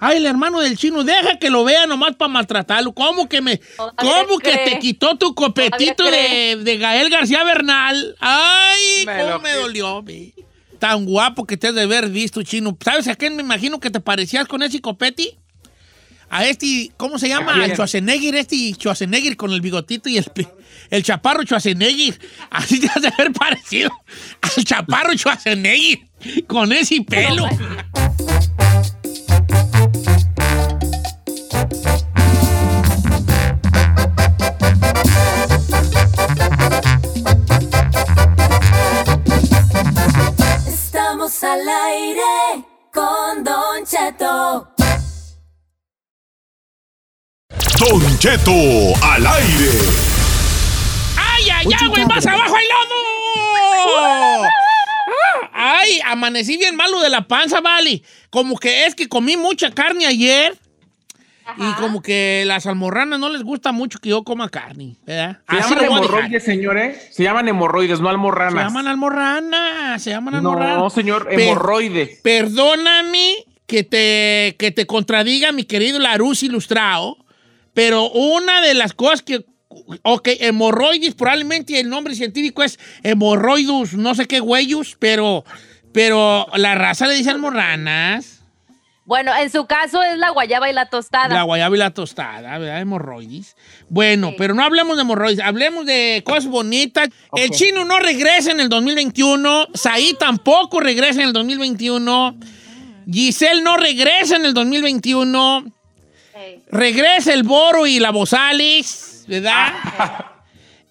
Ay, 0.00 0.18
el 0.18 0.26
hermano 0.26 0.60
del 0.60 0.76
chino, 0.76 1.02
deja 1.02 1.38
que 1.38 1.50
lo 1.50 1.64
vea 1.64 1.86
nomás 1.86 2.14
para 2.14 2.28
maltratarlo. 2.28 2.92
¿Cómo 2.92 3.28
que 3.28 3.40
me. 3.40 3.56
Todavía 3.56 3.96
¿Cómo 3.96 4.38
que 4.38 4.56
te 4.58 4.78
quitó 4.78 5.16
tu 5.18 5.34
copetito 5.34 6.04
de, 6.04 6.78
Gael 6.78 7.10
García 7.10 7.42
Bernal? 7.42 8.14
Ay, 8.20 9.06
Me 9.06 9.22
cómo 9.22 9.38
me 9.40 9.54
dolió, 9.54 10.02
ve. 10.02 10.34
Tan 10.78 11.04
guapo 11.04 11.44
que 11.44 11.56
te 11.56 11.68
has 11.68 11.74
de 11.74 11.82
haber 11.82 12.08
visto, 12.08 12.42
chino. 12.44 12.76
¿Sabes 12.84 13.08
a 13.08 13.16
quién 13.16 13.34
me 13.34 13.42
imagino 13.42 13.80
que 13.80 13.90
te 13.90 13.98
parecías 13.98 14.46
con 14.46 14.62
ese 14.62 14.80
copeti? 14.80 15.36
A 16.30 16.46
este, 16.46 16.90
¿cómo 16.96 17.18
se 17.18 17.28
llama? 17.28 17.54
Al 17.54 17.70
Schwarzenegger, 17.72 18.34
este 18.34 18.74
Schwarzenegger 18.74 19.36
con 19.36 19.52
el 19.52 19.60
bigotito 19.60 20.08
y 20.08 20.18
el, 20.18 20.30
el 20.90 21.02
chaparro 21.02 21.42
Schwarzenegger. 21.42 22.18
Así 22.50 22.80
te 22.80 22.88
has 22.88 23.02
de 23.02 23.08
haber 23.08 23.32
parecido 23.32 23.90
al 24.42 24.64
chaparro 24.64 25.12
Schwarzenegger 25.14 26.00
con 26.46 26.72
ese 26.72 27.00
pelo. 27.02 27.48
al 41.42 41.68
aire 41.68 42.64
con 42.92 43.44
Don 43.44 43.84
Cheto. 43.84 44.77
Don 47.78 48.18
Cheto 48.18 48.52
al 49.02 49.24
aire. 49.26 49.70
¡Ay, 51.16 51.44
ay, 51.50 51.66
ay, 51.80 51.86
güey! 51.88 52.06
¡Más 52.06 52.26
abajo 52.26 52.56
hay 52.56 52.64
lodo! 52.66 54.48
¡Ay! 55.52 56.00
Amanecí 56.04 56.56
bien 56.56 56.74
malo 56.76 57.00
de 57.00 57.08
la 57.10 57.22
panza, 57.28 57.60
vale. 57.60 58.02
Como 58.30 58.58
que 58.58 58.86
es 58.86 58.94
que 58.94 59.08
comí 59.08 59.36
mucha 59.36 59.70
carne 59.72 60.06
ayer. 60.06 60.56
Y 61.56 61.72
como 61.80 62.02
que 62.02 62.42
las 62.46 62.66
almorranas 62.66 63.18
no 63.18 63.30
les 63.30 63.42
gusta 63.42 63.72
mucho 63.72 63.98
que 64.00 64.10
yo 64.10 64.22
coma 64.22 64.50
carne, 64.50 64.96
¿verdad? 65.06 65.38
Se 65.48 65.56
Así 65.56 65.70
llaman 65.74 65.84
hemorroides, 65.86 66.44
señores. 66.44 67.08
Se 67.10 67.22
llaman 67.22 67.48
hemorroides, 67.48 68.00
no 68.00 68.10
almorranas. 68.10 68.52
Se 68.54 68.68
llaman 68.68 68.86
almorranas, 68.86 70.02
se 70.02 70.10
llaman 70.10 70.34
almorranas. 70.34 70.76
No, 70.76 70.90
señor, 70.90 71.26
Per- 71.26 71.40
hemorroide. 71.40 72.18
Perdóname 72.22 73.46
que 73.66 73.82
te, 73.82 74.56
que 74.58 74.72
te 74.72 74.86
contradiga, 74.86 75.50
mi 75.52 75.64
querido 75.64 75.98
Larus 75.98 76.42
Ilustrado, 76.42 77.16
pero 77.78 78.10
una 78.10 78.60
de 78.60 78.74
las 78.74 78.92
cosas 78.92 79.22
que. 79.22 79.46
Ok, 80.02 80.30
hemorroides, 80.40 81.14
probablemente 81.14 81.78
el 81.78 81.88
nombre 81.88 82.16
científico 82.16 82.64
es 82.64 82.76
hemorroidus, 83.04 83.94
no 83.94 84.16
sé 84.16 84.26
qué 84.26 84.40
huellos, 84.40 84.96
pero, 84.98 85.44
pero 85.92 86.48
la 86.56 86.74
raza 86.74 87.06
le 87.06 87.14
dice 87.14 87.30
almorranas. 87.30 88.40
Bueno, 89.04 89.30
en 89.36 89.48
su 89.48 89.64
caso 89.66 90.02
es 90.02 90.18
la 90.18 90.30
guayaba 90.30 90.68
y 90.68 90.72
la 90.72 90.86
tostada. 90.86 91.32
La 91.32 91.44
guayaba 91.44 91.76
y 91.76 91.78
la 91.78 91.90
tostada, 91.90 92.58
¿verdad? 92.58 92.80
Hemorroides. 92.80 93.54
Bueno, 93.88 94.32
pero 94.36 94.54
no 94.54 94.64
hablemos 94.64 94.96
de 94.96 95.02
hemorroides, 95.02 95.38
hablemos 95.38 95.86
de 95.86 96.24
cosas 96.26 96.46
bonitas. 96.46 97.10
El 97.36 97.50
chino 97.50 97.84
no 97.84 98.00
regresa 98.00 98.50
en 98.50 98.58
el 98.58 98.68
2021, 98.68 99.68
Saí 99.74 100.16
tampoco 100.18 100.80
regresa 100.80 101.20
en 101.20 101.28
el 101.28 101.32
2021, 101.32 102.40
Giselle 103.08 103.62
no 103.62 103.76
regresa 103.76 104.34
en 104.34 104.46
el 104.46 104.54
2021, 104.54 105.77
regresa 106.70 107.32
el 107.34 107.42
Boro 107.42 107.86
y 107.86 107.98
la 108.00 108.10
Bozales, 108.10 109.24
¿verdad? 109.28 109.72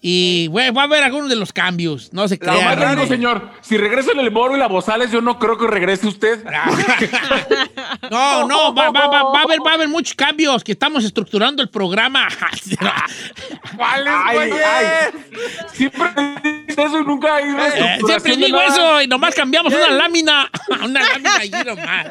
Y 0.00 0.46
bueno, 0.48 0.72
va 0.74 0.82
a 0.82 0.84
haber 0.84 1.02
algunos 1.02 1.28
de 1.28 1.34
los 1.34 1.52
cambios, 1.52 2.12
no 2.12 2.28
se 2.28 2.38
más 2.38 2.54
crean. 2.56 2.78
le 2.78 2.94
digo, 2.94 3.06
señor, 3.08 3.50
si 3.62 3.76
regresan 3.76 4.16
el 4.20 4.30
Boro 4.30 4.54
y 4.54 4.58
la 4.60 4.68
Bozales, 4.68 5.10
yo 5.10 5.20
no 5.20 5.40
creo 5.40 5.58
que 5.58 5.66
regrese 5.66 6.06
usted. 6.06 6.44
No, 8.10 8.46
no, 8.46 8.74
va, 8.74 8.90
va, 8.90 9.06
va, 9.08 9.22
va 9.24 9.40
a 9.40 9.42
haber, 9.42 9.58
va 9.66 9.72
a 9.72 9.74
haber 9.74 9.88
muchos 9.88 10.14
cambios 10.14 10.62
que 10.64 10.72
estamos 10.72 11.04
estructurando 11.04 11.62
el 11.62 11.68
programa. 11.68 12.28
¿Cuáles, 13.76 14.12
Ay, 14.24 14.50
ay. 14.52 14.86
Siempre 15.72 16.06
dices 16.42 16.78
eso 16.78 17.00
y 17.00 17.04
nunca 17.04 17.34
hay 17.36 17.44
una 17.48 17.68
Eh, 17.68 17.98
siempre 18.06 18.36
digo 18.36 18.60
eso 18.60 19.02
y 19.02 19.06
nomás 19.08 19.34
cambiamos 19.34 19.72
una 19.74 19.90
lámina. 19.90 20.50
una 20.84 21.00
lámina 21.02 21.36
allí 21.38 21.50
nomás. 21.66 22.06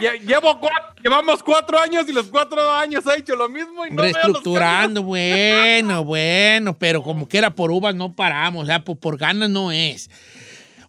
Lle- 0.00 0.20
Llevo 0.26 0.58
cuatro, 0.58 0.93
llevamos 1.04 1.42
cuatro 1.42 1.78
años 1.78 2.06
y 2.08 2.12
los 2.12 2.26
cuatro 2.28 2.70
años 2.72 3.06
ha 3.06 3.16
hecho 3.16 3.36
lo 3.36 3.48
mismo 3.48 3.86
y 3.86 3.90
no 3.90 4.02
Reestructurando, 4.02 5.02
bueno, 5.02 6.02
bueno, 6.04 6.76
pero 6.78 7.02
como 7.02 7.28
que 7.28 7.38
era 7.38 7.54
por 7.54 7.70
uvas 7.70 7.94
no 7.94 8.14
paramos, 8.14 8.64
o 8.64 8.66
sea, 8.66 8.82
por, 8.82 8.98
por 8.98 9.18
ganas 9.18 9.50
no 9.50 9.70
es. 9.70 10.08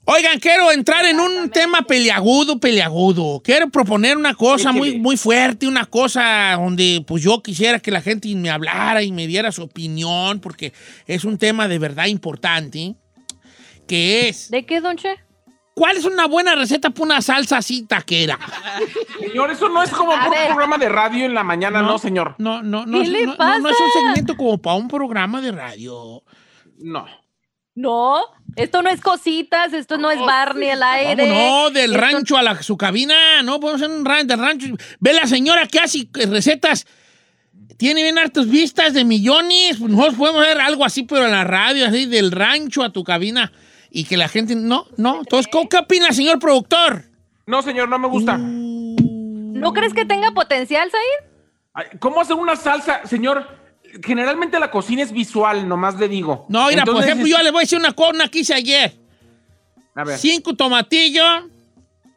Oigan, 0.07 0.39
quiero 0.39 0.71
entrar 0.71 1.03
en 1.05 1.19
un 1.19 1.49
tema 1.49 1.81
peleagudo, 1.81 2.59
peleagudo. 2.59 3.41
Quiero 3.43 3.69
proponer 3.69 4.15
una 4.17 4.35
cosa 4.35 4.71
muy, 4.71 4.99
muy 4.99 5.17
fuerte, 5.17 5.67
una 5.67 5.85
cosa 5.85 6.53
donde 6.57 7.03
pues 7.07 7.23
yo 7.23 7.41
quisiera 7.41 7.79
que 7.79 7.89
la 7.89 8.01
gente 8.01 8.33
me 8.35 8.51
hablara 8.51 9.01
y 9.01 9.11
me 9.11 9.25
diera 9.25 9.51
su 9.51 9.63
opinión, 9.63 10.39
porque 10.41 10.73
es 11.07 11.25
un 11.25 11.39
tema 11.39 11.67
de 11.67 11.79
verdad 11.79 12.05
importante, 12.05 12.93
que 13.87 14.29
es... 14.29 14.51
¿De 14.51 14.63
qué, 14.67 14.79
Don 14.79 14.95
Che? 14.95 15.24
¿Cuál 15.75 15.97
es 15.97 16.05
una 16.05 16.25
buena 16.25 16.55
receta 16.55 16.89
para 16.89 17.03
una 17.03 17.21
salsa 17.21 17.57
así 17.57 17.83
taquera? 17.83 18.39
Señor, 19.19 19.51
eso 19.51 19.67
no 19.69 19.83
es 19.83 19.89
como 19.91 20.13
A 20.13 20.23
un 20.25 20.31
ver. 20.31 20.47
programa 20.47 20.77
de 20.77 20.89
radio 20.89 21.25
en 21.25 21.33
la 21.33 21.43
mañana, 21.43 21.81
no, 21.81 21.97
señor. 21.99 22.33
No, 22.37 22.63
no, 22.63 22.85
no, 22.85 22.97
¿Qué 22.99 23.03
es- 23.03 23.09
le 23.09 23.25
no, 23.25 23.31
no, 23.33 23.37
pasa? 23.37 23.59
no 23.59 23.69
es 23.69 23.75
un 23.79 23.91
segmento 24.01 24.37
como 24.37 24.57
para 24.57 24.77
un 24.77 24.87
programa 24.87 25.41
de 25.41 25.51
radio. 25.51 26.23
No. 26.79 27.05
No, 27.77 28.21
esto 28.55 28.81
no 28.81 28.89
es 28.89 29.01
cositas, 29.01 29.73
esto 29.73 29.97
no 29.97 30.09
es 30.09 30.19
Barney 30.21 30.69
al 30.69 30.81
aire. 30.81 31.27
¿Cómo 31.27 31.63
no? 31.63 31.69
Del 31.71 31.91
Esto- 31.91 32.01
rancho 32.01 32.37
a 32.37 32.41
la, 32.41 32.63
su 32.63 32.77
cabina, 32.77 33.41
no 33.43 33.59
podemos 33.59 33.81
hacer 33.81 33.93
un 33.93 34.05
rancho, 34.05 34.27
del 34.27 34.39
rancho. 34.39 34.67
Ve 35.01 35.11
la 35.13 35.27
señora 35.27 35.67
que 35.67 35.79
hace 35.79 36.07
eh, 36.17 36.25
recetas, 36.25 36.87
tiene 37.77 38.01
bien 38.01 38.17
hartas 38.17 38.47
vistas 38.47 38.93
de 38.93 39.03
millones. 39.03 39.75
Pues 39.77 39.91
Nosotros 39.91 40.15
podemos 40.15 40.41
hacer 40.43 40.61
algo 40.61 40.85
así, 40.85 41.03
pero 41.03 41.25
en 41.25 41.31
la 41.31 41.43
radio, 41.43 41.85
así, 41.85 42.05
del 42.05 42.31
rancho 42.31 42.81
a 42.81 42.93
tu 42.93 43.03
cabina. 43.03 43.51
Y 43.97 44.03
que 44.03 44.17
la 44.17 44.27
gente, 44.27 44.55
no, 44.55 44.85
no. 44.97 45.19
Entonces, 45.19 45.49
¿qué, 45.49 45.67
qué 45.69 45.77
opina, 45.77 46.11
señor 46.11 46.37
productor? 46.37 47.05
No, 47.45 47.61
señor, 47.61 47.87
no 47.87 47.97
me 47.97 48.09
gusta. 48.09 48.37
¿No 48.37 49.71
crees 49.71 49.93
que 49.93 50.03
tenga 50.03 50.31
potencial, 50.31 50.91
Said? 50.91 51.97
¿Cómo 51.99 52.19
hacer 52.19 52.35
una 52.35 52.57
salsa, 52.57 53.05
señor? 53.07 53.47
Generalmente 54.03 54.59
la 54.59 54.69
cocina 54.69 55.01
es 55.01 55.13
visual, 55.13 55.65
nomás 55.65 55.97
le 55.97 56.09
digo. 56.09 56.45
No, 56.49 56.67
mira, 56.67 56.83
por 56.83 57.01
ejemplo, 57.01 57.25
yo 57.25 57.41
le 57.41 57.51
voy 57.51 57.59
a 57.59 57.61
decir 57.61 57.79
una 57.79 57.93
cosa 57.93 58.27
que 58.27 58.39
hice 58.39 58.53
ayer. 58.53 58.93
A 59.95 60.03
ver. 60.03 60.17
Cinco 60.19 60.53
tomatillos, 60.55 61.43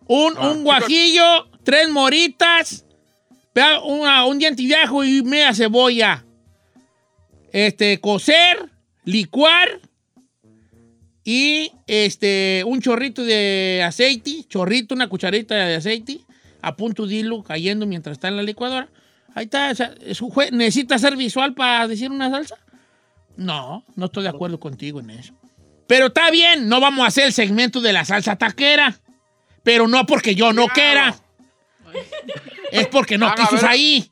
un, 0.08 0.34
Ah, 0.36 0.48
un 0.50 0.64
guajillo, 0.64 1.46
tres 1.62 1.88
moritas, 1.90 2.84
una- 3.84 4.24
un 4.24 4.36
diente 4.40 4.64
de 4.64 4.74
ajo 4.74 5.04
y 5.04 5.22
media 5.22 5.54
cebolla. 5.54 6.24
Este, 7.52 8.00
cocer, 8.00 8.68
licuar 9.04 9.80
y 11.30 11.72
este, 11.86 12.62
un 12.66 12.80
chorrito 12.80 13.22
de 13.22 13.82
aceite, 13.86 14.44
chorrito, 14.48 14.94
una 14.94 15.10
cucharita 15.10 15.54
de 15.54 15.74
aceite, 15.74 16.20
a 16.62 16.74
punto 16.74 17.06
de 17.06 17.16
hilo 17.16 17.42
cayendo 17.42 17.84
mientras 17.84 18.16
está 18.16 18.28
en 18.28 18.36
la 18.38 18.42
licuadora. 18.42 18.88
Ahí 19.34 19.44
está, 19.44 19.70
o 19.70 19.74
sea, 19.74 19.94
¿necesita 20.52 20.98
ser 20.98 21.16
visual 21.16 21.52
para 21.52 21.86
decir 21.86 22.10
una 22.10 22.30
salsa? 22.30 22.56
No, 23.36 23.84
no 23.94 24.06
estoy 24.06 24.22
de 24.22 24.30
acuerdo 24.30 24.58
contigo 24.58 25.00
en 25.00 25.10
eso. 25.10 25.34
Pero 25.86 26.06
está 26.06 26.30
bien, 26.30 26.66
no 26.66 26.80
vamos 26.80 27.04
a 27.04 27.08
hacer 27.08 27.26
el 27.26 27.34
segmento 27.34 27.82
de 27.82 27.92
la 27.92 28.06
salsa 28.06 28.36
taquera. 28.36 28.98
Pero 29.62 29.86
no 29.86 30.06
porque 30.06 30.34
yo 30.34 30.54
no 30.54 30.66
quiera. 30.68 31.14
Es 32.72 32.86
porque 32.86 33.18
no 33.18 33.26
Ah, 33.26 33.34
quiso 33.34 33.66
ahí. 33.66 34.10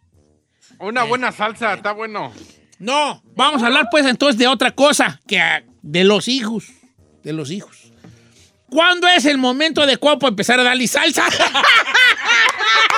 Una 0.78 1.04
buena 1.04 1.32
salsa, 1.32 1.72
está 1.72 1.92
bueno. 1.92 2.30
No, 2.78 3.22
vamos 3.34 3.62
a 3.62 3.68
hablar 3.68 3.88
pues 3.90 4.04
entonces 4.04 4.38
de 4.38 4.48
otra 4.48 4.72
cosa, 4.72 5.18
que 5.26 5.40
de 5.80 6.04
los 6.04 6.28
hijos. 6.28 6.75
De 7.26 7.32
los 7.32 7.50
hijos. 7.50 7.76
¿Cuándo 8.70 9.08
es 9.08 9.24
el 9.24 9.36
momento 9.36 9.82
adecuado 9.82 10.16
para 10.20 10.28
empezar 10.28 10.60
a 10.60 10.62
darle 10.62 10.86
salsa? 10.86 11.26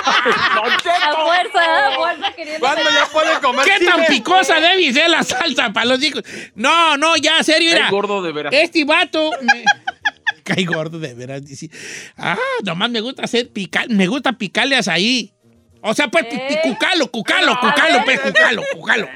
A 0.05 1.23
fuerza, 1.23 1.87
a 1.87 1.95
fuerza 1.95 2.33
queriendo. 2.35 2.59
¿Cuándo 2.59 2.83
ya 2.89 3.07
puede 3.11 3.39
comer 3.39 3.65
¿Qué 3.65 3.85
tan 3.85 4.05
picosa 4.05 4.59
debe 4.59 4.93
ser 4.93 5.09
la 5.09 5.23
salsa 5.23 5.73
para 5.73 5.85
los 5.87 6.03
hijos? 6.03 6.23
No, 6.53 6.95
no, 6.97 7.15
ya, 7.17 7.41
serio, 7.43 7.71
Cae 7.71 7.79
mira. 7.79 7.89
gordo 7.91 8.21
de 8.21 8.31
veras. 8.31 8.53
Este 8.53 8.85
vato 8.85 9.31
me... 9.41 9.63
Cae 10.43 10.63
gordo 10.65 10.99
de 10.99 11.13
veras, 11.15 11.43
dice. 11.45 11.69
Ah, 12.17 12.37
nomás 12.63 12.91
me 12.91 13.01
gusta 13.01 13.23
hacer 13.23 13.49
picar, 13.49 13.89
me 13.89 14.05
gusta 14.07 14.33
picarle 14.33 14.79
ahí. 14.87 15.33
O 15.81 15.93
sea, 15.95 16.07
pues, 16.09 16.25
¿Eh? 16.29 16.59
cucalo, 16.63 17.09
cucalo, 17.09 17.59
cucalo, 17.59 18.03
pues, 18.05 18.19
cucalo, 18.19 18.63
cucalo. 18.73 19.09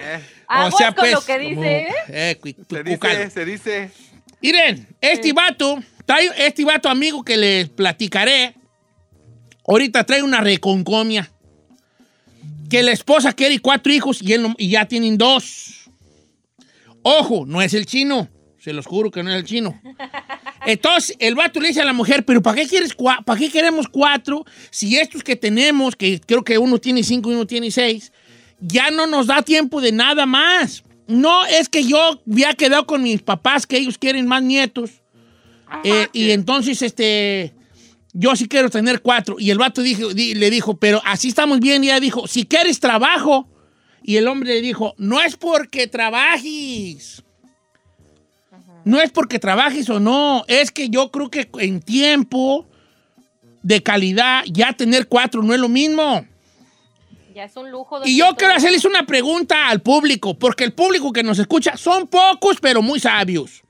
Aguas 0.48 0.74
O 0.74 0.78
sea, 0.78 0.88
con 0.88 0.96
pues. 1.04 1.12
lo 1.14 1.24
que 1.26 1.38
dice, 1.40 1.78
¿eh? 1.82 1.94
eh, 2.10 2.38
cu- 2.40 2.48
Se 2.70 2.84
cucalo. 2.84 3.20
dice, 3.20 3.30
se 3.30 3.46
dice. 3.46 3.92
Miren, 4.44 4.88
este 5.00 5.32
vato, 5.32 5.82
trae, 6.06 6.30
este 6.38 6.66
vato 6.66 6.90
amigo 6.90 7.24
que 7.24 7.38
les 7.38 7.70
platicaré, 7.70 8.54
ahorita 9.66 10.04
trae 10.04 10.22
una 10.22 10.42
reconcomia. 10.42 11.32
Que 12.70 12.84
la 12.84 12.92
esposa 12.92 13.32
quiere 13.32 13.60
cuatro 13.60 13.94
hijos 13.94 14.22
y, 14.22 14.34
él 14.34 14.42
no- 14.42 14.56
y 14.58 14.70
ya 14.70 14.86
tienen 14.86 15.18
dos. 15.18 15.90
Ojo, 17.04 17.46
no 17.46 17.62
es 17.62 17.74
el 17.74 17.86
chino. 17.86 18.28
Se 18.60 18.74
los 18.74 18.86
juro 18.86 19.12
que 19.12 19.24
no 19.24 19.30
es 19.30 19.38
el 19.38 19.44
chino. 19.46 19.80
Entonces, 20.66 21.16
el 21.20 21.36
vato 21.36 21.62
le 21.62 21.70
dice 21.70 21.82
a 21.82 21.86
la 21.86 21.94
mujer, 21.94 22.26
pero 22.26 22.42
¿para 22.42 22.58
qué, 22.62 22.68
quieres 22.68 22.96
¿para 23.26 23.40
qué 23.40 23.50
queremos 23.50 23.88
cuatro 23.88 24.44
si 24.72 24.98
estos 24.98 25.24
que 25.24 25.36
tenemos, 25.38 25.96
que 25.96 26.20
creo 26.20 26.44
que 26.44 26.58
uno 26.58 26.80
tiene 26.80 27.04
cinco 27.04 27.32
y 27.32 27.36
uno 27.36 27.48
tiene 27.48 27.72
seis, 27.72 28.12
ya 28.60 28.90
no 28.92 29.06
nos 29.08 29.28
da 29.28 29.42
tiempo 29.42 29.80
de 29.80 29.92
nada 29.94 30.26
más? 30.26 30.84
No, 31.08 31.46
es 31.46 31.70
que 31.70 31.84
yo 31.84 32.22
había 32.30 32.54
quedado 32.54 32.86
con 32.86 33.04
mis 33.04 33.22
papás 33.22 33.68
que 33.68 33.78
ellos 33.78 33.98
quieren 33.98 34.26
más 34.28 34.42
nietos. 34.44 34.92
Eh, 35.84 36.08
y 36.14 36.32
entonces, 36.32 36.82
este, 36.82 37.54
yo 38.14 38.36
sí 38.36 38.48
quiero 38.48 38.70
tener 38.70 39.02
cuatro. 39.02 39.36
Y 39.40 39.50
el 39.52 39.58
vato 39.58 39.82
dijo, 39.82 40.14
di- 40.14 40.36
le 40.36 40.50
dijo, 40.50 40.78
pero 40.78 41.02
así 41.06 41.28
estamos 41.30 41.60
bien. 41.60 41.84
Y 41.84 41.88
ella 41.88 42.00
dijo, 42.00 42.28
si 42.28 42.46
quieres 42.46 42.80
trabajo. 42.80 43.48
Y 44.04 44.18
el 44.18 44.28
hombre 44.28 44.56
le 44.56 44.62
dijo, 44.62 44.94
no 44.98 45.22
es 45.22 45.36
porque 45.38 45.88
trabajes. 45.88 47.24
No 48.86 49.02
es 49.02 49.12
porque 49.12 49.40
trabajes 49.40 49.90
o 49.90 50.00
no. 50.00 50.44
Es 50.48 50.72
que 50.72 50.90
yo 50.90 51.10
creo 51.12 51.30
que 51.32 51.50
en 51.60 51.82
tiempo 51.82 52.68
de 53.62 53.82
calidad 53.82 54.44
ya 54.46 54.74
tener 54.74 55.08
cuatro 55.08 55.42
no 55.42 55.54
es 55.54 55.60
lo 55.60 55.70
mismo. 55.70 56.26
Ya 57.34 57.46
es 57.46 57.56
un 57.56 57.72
lujo. 57.72 58.00
don 58.00 58.08
Y 58.08 58.18
yo 58.18 58.36
quiero 58.36 58.54
hacerles 58.54 58.86
una 58.86 59.06
pregunta 59.06 59.68
al 59.68 59.82
público, 59.82 60.38
porque 60.38 60.64
el 60.64 60.74
público 60.74 61.12
que 61.12 61.24
nos 61.24 61.40
escucha 61.40 61.78
son 61.78 62.08
pocos, 62.08 62.58
pero 62.62 62.82
muy 62.82 63.00
sabios. 63.00 63.64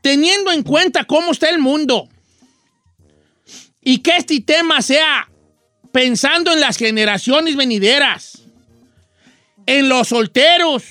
Teniendo 0.00 0.52
en 0.52 0.62
cuenta 0.62 1.04
cómo 1.04 1.32
está 1.32 1.48
el 1.48 1.58
mundo, 1.58 2.08
Y 3.86 3.98
que 3.98 4.16
este 4.16 4.40
tema 4.40 4.80
sea 4.80 5.28
pensando 5.92 6.52
en 6.52 6.60
las 6.60 6.78
generaciones 6.78 7.54
venideras, 7.54 8.42
en 9.66 9.88
los 9.90 10.08
solteros, 10.08 10.84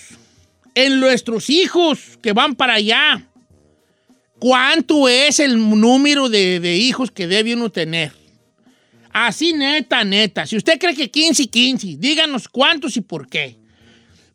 en 0.76 1.00
nuestros 1.00 1.50
hijos 1.50 2.20
que 2.22 2.34
van 2.34 2.56
para 2.56 2.76
allá. 2.76 3.28
¿Cuánto 4.40 5.08
es 5.08 5.40
el 5.40 5.58
número 5.80 6.30
de, 6.30 6.60
de 6.60 6.76
hijos 6.76 7.10
que 7.10 7.28
debe 7.28 7.56
uno 7.56 7.72
tener? 7.72 8.23
Así 9.14 9.54
neta, 9.54 10.04
neta. 10.04 10.46
Si 10.48 10.58
usted 10.58 10.80
cree 10.80 10.96
que 10.96 11.10
15 11.12 11.44
y 11.44 11.48
15, 11.48 11.88
díganos 12.00 12.48
cuántos 12.50 12.98
y 12.98 13.02
por 13.02 13.28
qué. 13.30 13.58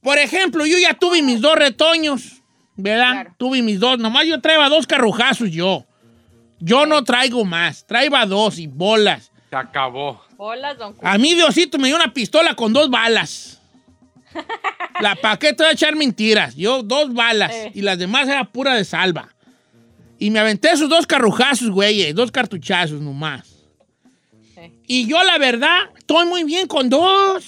Por 0.00 0.18
ejemplo, 0.18 0.64
yo 0.64 0.78
ya 0.78 0.94
tuve 0.94 1.20
mis 1.20 1.40
dos 1.40 1.56
retoños, 1.56 2.42
¿verdad? 2.76 3.28
Tuve 3.36 3.60
mis 3.62 3.80
dos. 3.80 3.98
Nomás 3.98 4.26
yo 4.26 4.40
traía 4.40 4.68
dos 4.68 4.86
carrujazos 4.86 5.50
yo. 5.50 5.84
Yo 6.60 6.86
no 6.86 7.02
traigo 7.04 7.44
más. 7.44 7.84
Traía 7.86 8.24
dos 8.24 8.58
y 8.58 8.68
bolas. 8.68 9.32
Se 9.50 9.56
acabó. 9.56 10.22
Hola, 10.36 10.74
don 10.74 10.94
A 11.02 11.18
mí 11.18 11.34
Diosito 11.34 11.78
me 11.78 11.88
dio 11.88 11.96
una 11.96 12.12
pistola 12.14 12.54
con 12.54 12.72
dos 12.72 12.88
balas. 12.88 13.60
La 15.00 15.16
paquete 15.16 15.64
de 15.64 15.72
echar 15.72 15.96
mentiras. 15.96 16.54
Yo 16.54 16.82
dos 16.84 17.12
balas 17.12 17.52
Eh. 17.52 17.72
y 17.74 17.82
las 17.82 17.98
demás 17.98 18.28
era 18.28 18.44
pura 18.44 18.74
de 18.74 18.84
salva. 18.84 19.34
Y 20.18 20.30
me 20.30 20.38
aventé 20.40 20.70
esos 20.70 20.88
dos 20.88 21.06
carrujazos, 21.06 21.70
güey, 21.70 22.12
dos 22.12 22.30
cartuchazos 22.30 23.00
nomás. 23.00 23.57
Y 24.86 25.06
yo 25.06 25.22
la 25.24 25.38
verdad 25.38 25.90
estoy 25.96 26.26
muy 26.26 26.44
bien 26.44 26.66
con 26.66 26.88
dos. 26.88 27.44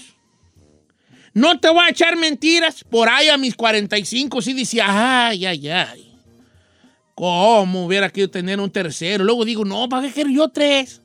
No 1.32 1.60
te 1.60 1.68
voy 1.68 1.84
a 1.84 1.90
echar 1.90 2.16
mentiras. 2.16 2.84
Por 2.84 3.08
ahí 3.08 3.28
a 3.28 3.36
mis 3.36 3.54
45 3.54 4.42
sí 4.42 4.52
decía, 4.52 4.86
ay, 5.28 5.46
ay, 5.46 5.68
ay. 5.68 6.18
¿Cómo 7.14 7.84
hubiera 7.84 8.08
querido 8.08 8.30
tener 8.30 8.58
un 8.60 8.70
tercero? 8.70 9.24
Luego 9.24 9.44
digo, 9.44 9.64
no, 9.64 9.88
¿para 9.88 10.06
qué 10.06 10.12
quiero 10.14 10.30
yo 10.30 10.48
tres? 10.48 11.02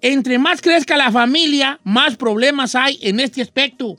Entre 0.00 0.38
más 0.38 0.60
crezca 0.60 0.96
la 0.96 1.10
familia, 1.10 1.80
más 1.82 2.16
problemas 2.16 2.74
hay 2.74 2.98
en 3.02 3.20
este 3.20 3.42
aspecto. 3.42 3.96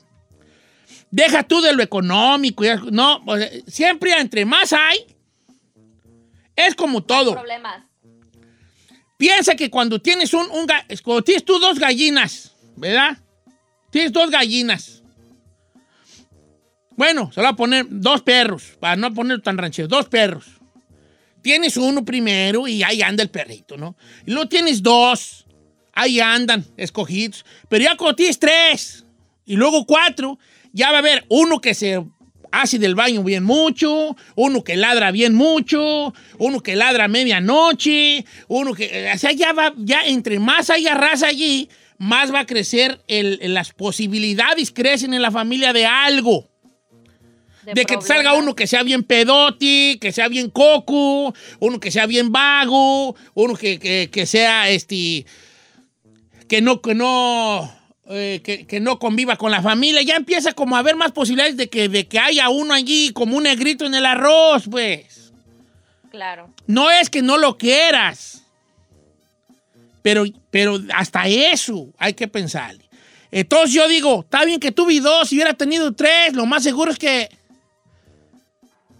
Deja 1.10 1.42
tú 1.42 1.60
de 1.60 1.72
lo 1.72 1.82
económico. 1.82 2.64
No, 2.90 3.22
siempre 3.66 4.12
entre 4.18 4.44
más 4.44 4.72
hay, 4.72 5.04
es 6.54 6.74
como 6.74 7.02
todo. 7.02 7.34
Problemas. 7.34 7.84
Piensa 9.16 9.54
que 9.54 9.70
cuando 9.70 10.00
tienes 10.00 10.34
un, 10.34 10.48
cuando 11.02 11.22
tienes 11.22 11.44
tú 11.44 11.58
dos 11.58 11.78
gallinas, 11.78 12.52
¿verdad? 12.76 13.18
Tienes 13.90 14.12
dos 14.12 14.30
gallinas. 14.30 15.02
Bueno, 16.96 17.30
se 17.32 17.42
lo 17.42 17.48
a 17.48 17.56
poner 17.56 17.86
dos 17.88 18.22
perros, 18.22 18.76
para 18.80 18.96
no 18.96 19.12
poner 19.12 19.40
tan 19.42 19.58
ranchero, 19.58 19.88
dos 19.88 20.06
perros. 20.08 20.46
Tienes 21.42 21.76
uno 21.76 22.04
primero 22.04 22.66
y 22.66 22.82
ahí 22.82 23.02
anda 23.02 23.22
el 23.22 23.30
perrito, 23.30 23.76
¿no? 23.76 23.96
Y 24.26 24.32
luego 24.32 24.48
tienes 24.48 24.82
dos, 24.82 25.46
ahí 25.92 26.20
andan, 26.20 26.64
escogidos. 26.76 27.44
Pero 27.68 27.84
ya 27.84 27.96
cuando 27.96 28.16
tienes 28.16 28.38
tres 28.38 29.04
y 29.44 29.56
luego 29.56 29.86
cuatro, 29.86 30.38
ya 30.72 30.90
va 30.90 30.96
a 30.96 31.00
haber 31.00 31.24
uno 31.28 31.60
que 31.60 31.74
se 31.74 32.04
hace 32.60 32.78
del 32.78 32.94
baño 32.94 33.22
bien 33.22 33.44
mucho, 33.44 34.16
uno 34.34 34.62
que 34.64 34.76
ladra 34.76 35.10
bien 35.10 35.34
mucho, 35.34 36.12
uno 36.38 36.60
que 36.60 36.76
ladra 36.76 37.04
a 37.04 37.08
medianoche, 37.08 38.24
uno 38.48 38.72
que... 38.74 39.10
O 39.14 39.18
sea, 39.18 39.32
ya 39.32 39.52
va, 39.52 39.72
ya 39.78 40.02
entre 40.04 40.38
más 40.38 40.70
haya 40.70 40.94
raza 40.94 41.28
allí, 41.28 41.68
más 41.98 42.32
va 42.32 42.40
a 42.40 42.46
crecer 42.46 43.00
el- 43.08 43.40
las 43.54 43.72
posibilidades 43.72 44.70
crecen 44.70 45.14
en 45.14 45.22
la 45.22 45.30
familia 45.30 45.72
de 45.72 45.86
algo. 45.86 46.48
De, 47.64 47.84
que 47.84 47.96
te 47.96 48.06
salga 48.06 48.34
uno 48.34 48.54
que 48.54 48.68
sea 48.68 48.84
bien 48.84 49.02
pedoti, 49.02 49.98
que 50.00 50.12
sea 50.12 50.28
bien 50.28 50.50
coco, 50.50 51.34
uno 51.58 51.80
que 51.80 51.90
sea 51.90 52.06
bien 52.06 52.30
vago, 52.30 53.16
uno 53.34 53.54
que, 53.56 53.80
que- 53.80 54.08
que 54.12 54.24
sea 54.24 54.70
este. 54.70 55.26
que 56.48 56.60
no, 56.62 56.80
que 56.80 56.94
no. 56.94 57.75
Eh, 58.08 58.40
que, 58.44 58.66
que 58.66 58.78
no 58.78 58.98
conviva 58.98 59.36
con 59.36 59.50
la 59.50 59.62
familia. 59.62 60.02
Ya 60.02 60.16
empieza 60.16 60.52
como 60.52 60.76
a 60.76 60.78
haber 60.78 60.96
más 60.96 61.12
posibilidades 61.12 61.56
de 61.56 61.68
que, 61.68 61.88
de 61.88 62.06
que 62.06 62.18
haya 62.18 62.48
uno 62.48 62.72
allí 62.72 63.10
como 63.12 63.36
un 63.36 63.42
negrito 63.44 63.84
en 63.84 63.94
el 63.94 64.06
arroz, 64.06 64.64
pues. 64.70 65.32
Claro. 66.10 66.54
No 66.66 66.90
es 66.90 67.10
que 67.10 67.22
no 67.22 67.36
lo 67.36 67.58
quieras. 67.58 68.44
Pero, 70.02 70.24
pero 70.50 70.78
hasta 70.94 71.26
eso 71.26 71.88
hay 71.98 72.14
que 72.14 72.28
pensarle. 72.28 72.88
Entonces 73.32 73.72
yo 73.72 73.88
digo, 73.88 74.20
está 74.20 74.44
bien 74.44 74.60
que 74.60 74.70
tuve 74.70 75.00
dos, 75.00 75.28
si 75.28 75.34
hubiera 75.34 75.54
tenido 75.54 75.92
tres, 75.92 76.32
lo 76.34 76.46
más 76.46 76.62
seguro 76.62 76.92
es 76.92 76.98
que. 76.98 77.28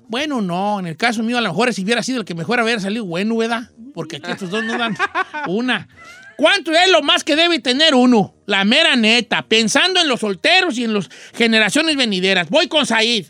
Bueno, 0.08 0.40
no, 0.40 0.78
en 0.80 0.86
el 0.86 0.96
caso 0.96 1.22
mío 1.22 1.38
a 1.38 1.40
lo 1.40 1.48
mejor 1.48 1.72
si 1.72 1.82
hubiera 1.82 2.02
sido 2.02 2.20
el 2.20 2.24
que 2.24 2.34
mejor 2.34 2.60
hubiera 2.60 2.80
salido 2.80 3.04
bueno, 3.04 3.36
¿verdad? 3.36 3.70
Porque 3.94 4.16
aquí 4.16 4.30
estos 4.30 4.50
dos 4.50 4.64
no 4.64 4.76
dan 4.76 4.96
una. 5.46 5.88
¿Cuánto 6.36 6.72
es 6.72 6.90
lo 6.90 7.02
más 7.02 7.24
que 7.24 7.34
debe 7.34 7.60
tener 7.60 7.94
uno? 7.94 8.35
La 8.46 8.64
mera 8.64 8.96
neta, 8.96 9.42
pensando 9.42 10.00
en 10.00 10.08
los 10.08 10.20
solteros 10.20 10.78
y 10.78 10.84
en 10.84 10.94
las 10.94 11.08
generaciones 11.34 11.96
venideras. 11.96 12.48
Voy 12.48 12.68
con 12.68 12.86
Said. 12.86 13.26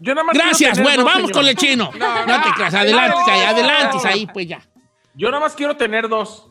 Yo 0.00 0.14
nada 0.14 0.24
más 0.24 0.32
quiero 0.32 0.48
Gracias, 0.48 0.74
tener 0.74 0.84
bueno, 0.84 1.02
dos, 1.02 1.12
vamos 1.12 1.28
señor. 1.28 1.42
con 1.42 1.48
el 1.48 1.56
chino. 1.56 1.90
No, 2.26 2.42
te 2.42 2.50
creas, 2.56 2.74
adelante, 2.74 3.16
Said, 3.26 3.42
adelante, 3.44 3.98
Said, 4.00 4.28
pues 4.32 4.48
ya. 4.48 4.66
Yo 5.14 5.28
nada 5.30 5.40
más 5.40 5.54
quiero 5.54 5.76
tener 5.76 6.08
dos. 6.08 6.46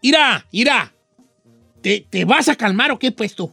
Irá, 0.00 0.46
irá. 0.50 0.92
¿Te, 1.80 2.06
te 2.08 2.24
vas 2.24 2.48
a 2.48 2.56
calmar 2.56 2.90
o 2.92 2.98
qué, 2.98 3.10
pues 3.12 3.34
tú? 3.34 3.52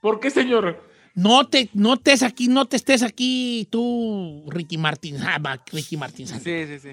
¿Por 0.00 0.20
qué, 0.20 0.30
señor? 0.30 0.82
No 1.14 1.46
te, 1.46 1.70
no 1.72 1.94
estés 1.94 2.22
aquí, 2.22 2.48
no 2.48 2.66
te 2.66 2.76
estés 2.76 3.02
aquí 3.02 3.66
tú, 3.70 4.44
Ricky 4.48 4.76
Martín. 4.76 5.16
Ah, 5.22 5.38
Ricky 5.72 5.96
Martín. 5.96 6.26
Sí, 6.26 6.38
sí, 6.40 6.78
sí. 6.78 6.88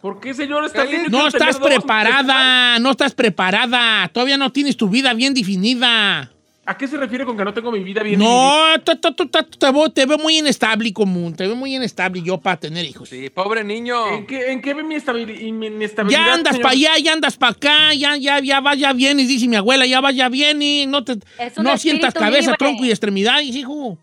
¿Por 0.00 0.18
qué, 0.20 0.32
señor? 0.34 0.64
Está 0.64 0.84
bien, 0.84 1.04
yo 1.04 1.10
No 1.10 1.26
estás 1.28 1.58
preparada, 1.58 2.78
no 2.78 2.90
estás 2.92 3.14
preparada. 3.14 4.08
Todavía 4.08 4.36
no 4.38 4.50
tienes 4.50 4.76
tu 4.76 4.88
vida 4.88 5.12
bien 5.14 5.34
definida. 5.34 6.30
¿A 6.66 6.76
qué 6.78 6.86
se 6.86 6.96
refiere 6.96 7.24
con 7.24 7.36
que 7.36 7.44
no 7.44 7.52
tengo 7.52 7.72
mi 7.72 7.80
vida 7.82 8.02
bien 8.02 8.20
No, 8.20 8.52
tú- 8.84 9.12
tú- 9.12 9.26
te, 9.28 9.72
veo, 9.72 9.88
te 9.90 10.06
veo 10.06 10.18
muy 10.18 10.38
inestable 10.38 10.92
común, 10.92 11.34
te 11.34 11.44
veo 11.46 11.56
muy 11.56 11.74
inestable 11.74 12.22
yo 12.22 12.38
para 12.38 12.58
tener 12.60 12.84
hijos. 12.84 13.08
Sí, 13.08 13.28
pobre 13.28 13.64
niño. 13.64 14.08
¿En 14.14 14.26
qué, 14.26 14.52
en 14.52 14.62
qué 14.62 14.74
ve 14.74 14.84
mi, 14.84 14.94
estabili- 14.94 15.52
mi 15.52 15.66
inestabilidad? 15.66 16.26
Ya 16.26 16.34
andas 16.34 16.58
para 16.58 16.70
allá, 16.70 16.98
ya 17.02 17.12
andas 17.12 17.36
para 17.36 17.52
acá, 17.52 17.94
ya, 17.94 18.16
ya, 18.16 18.38
ya 18.40 18.60
vas, 18.60 18.78
ya 18.78 18.92
vienes, 18.92 19.26
dice 19.26 19.48
mi 19.48 19.56
abuela, 19.56 19.84
ya 19.84 20.00
vas, 20.00 20.14
ya 20.14 20.28
vienes, 20.28 20.86
no 20.86 21.02
te, 21.02 21.16
no 21.60 21.76
sientas 21.76 22.14
cabeza, 22.14 22.52
libre. 22.52 22.56
tronco 22.58 22.84
y 22.84 22.90
extremidades, 22.90 23.46
hijo. 23.56 23.98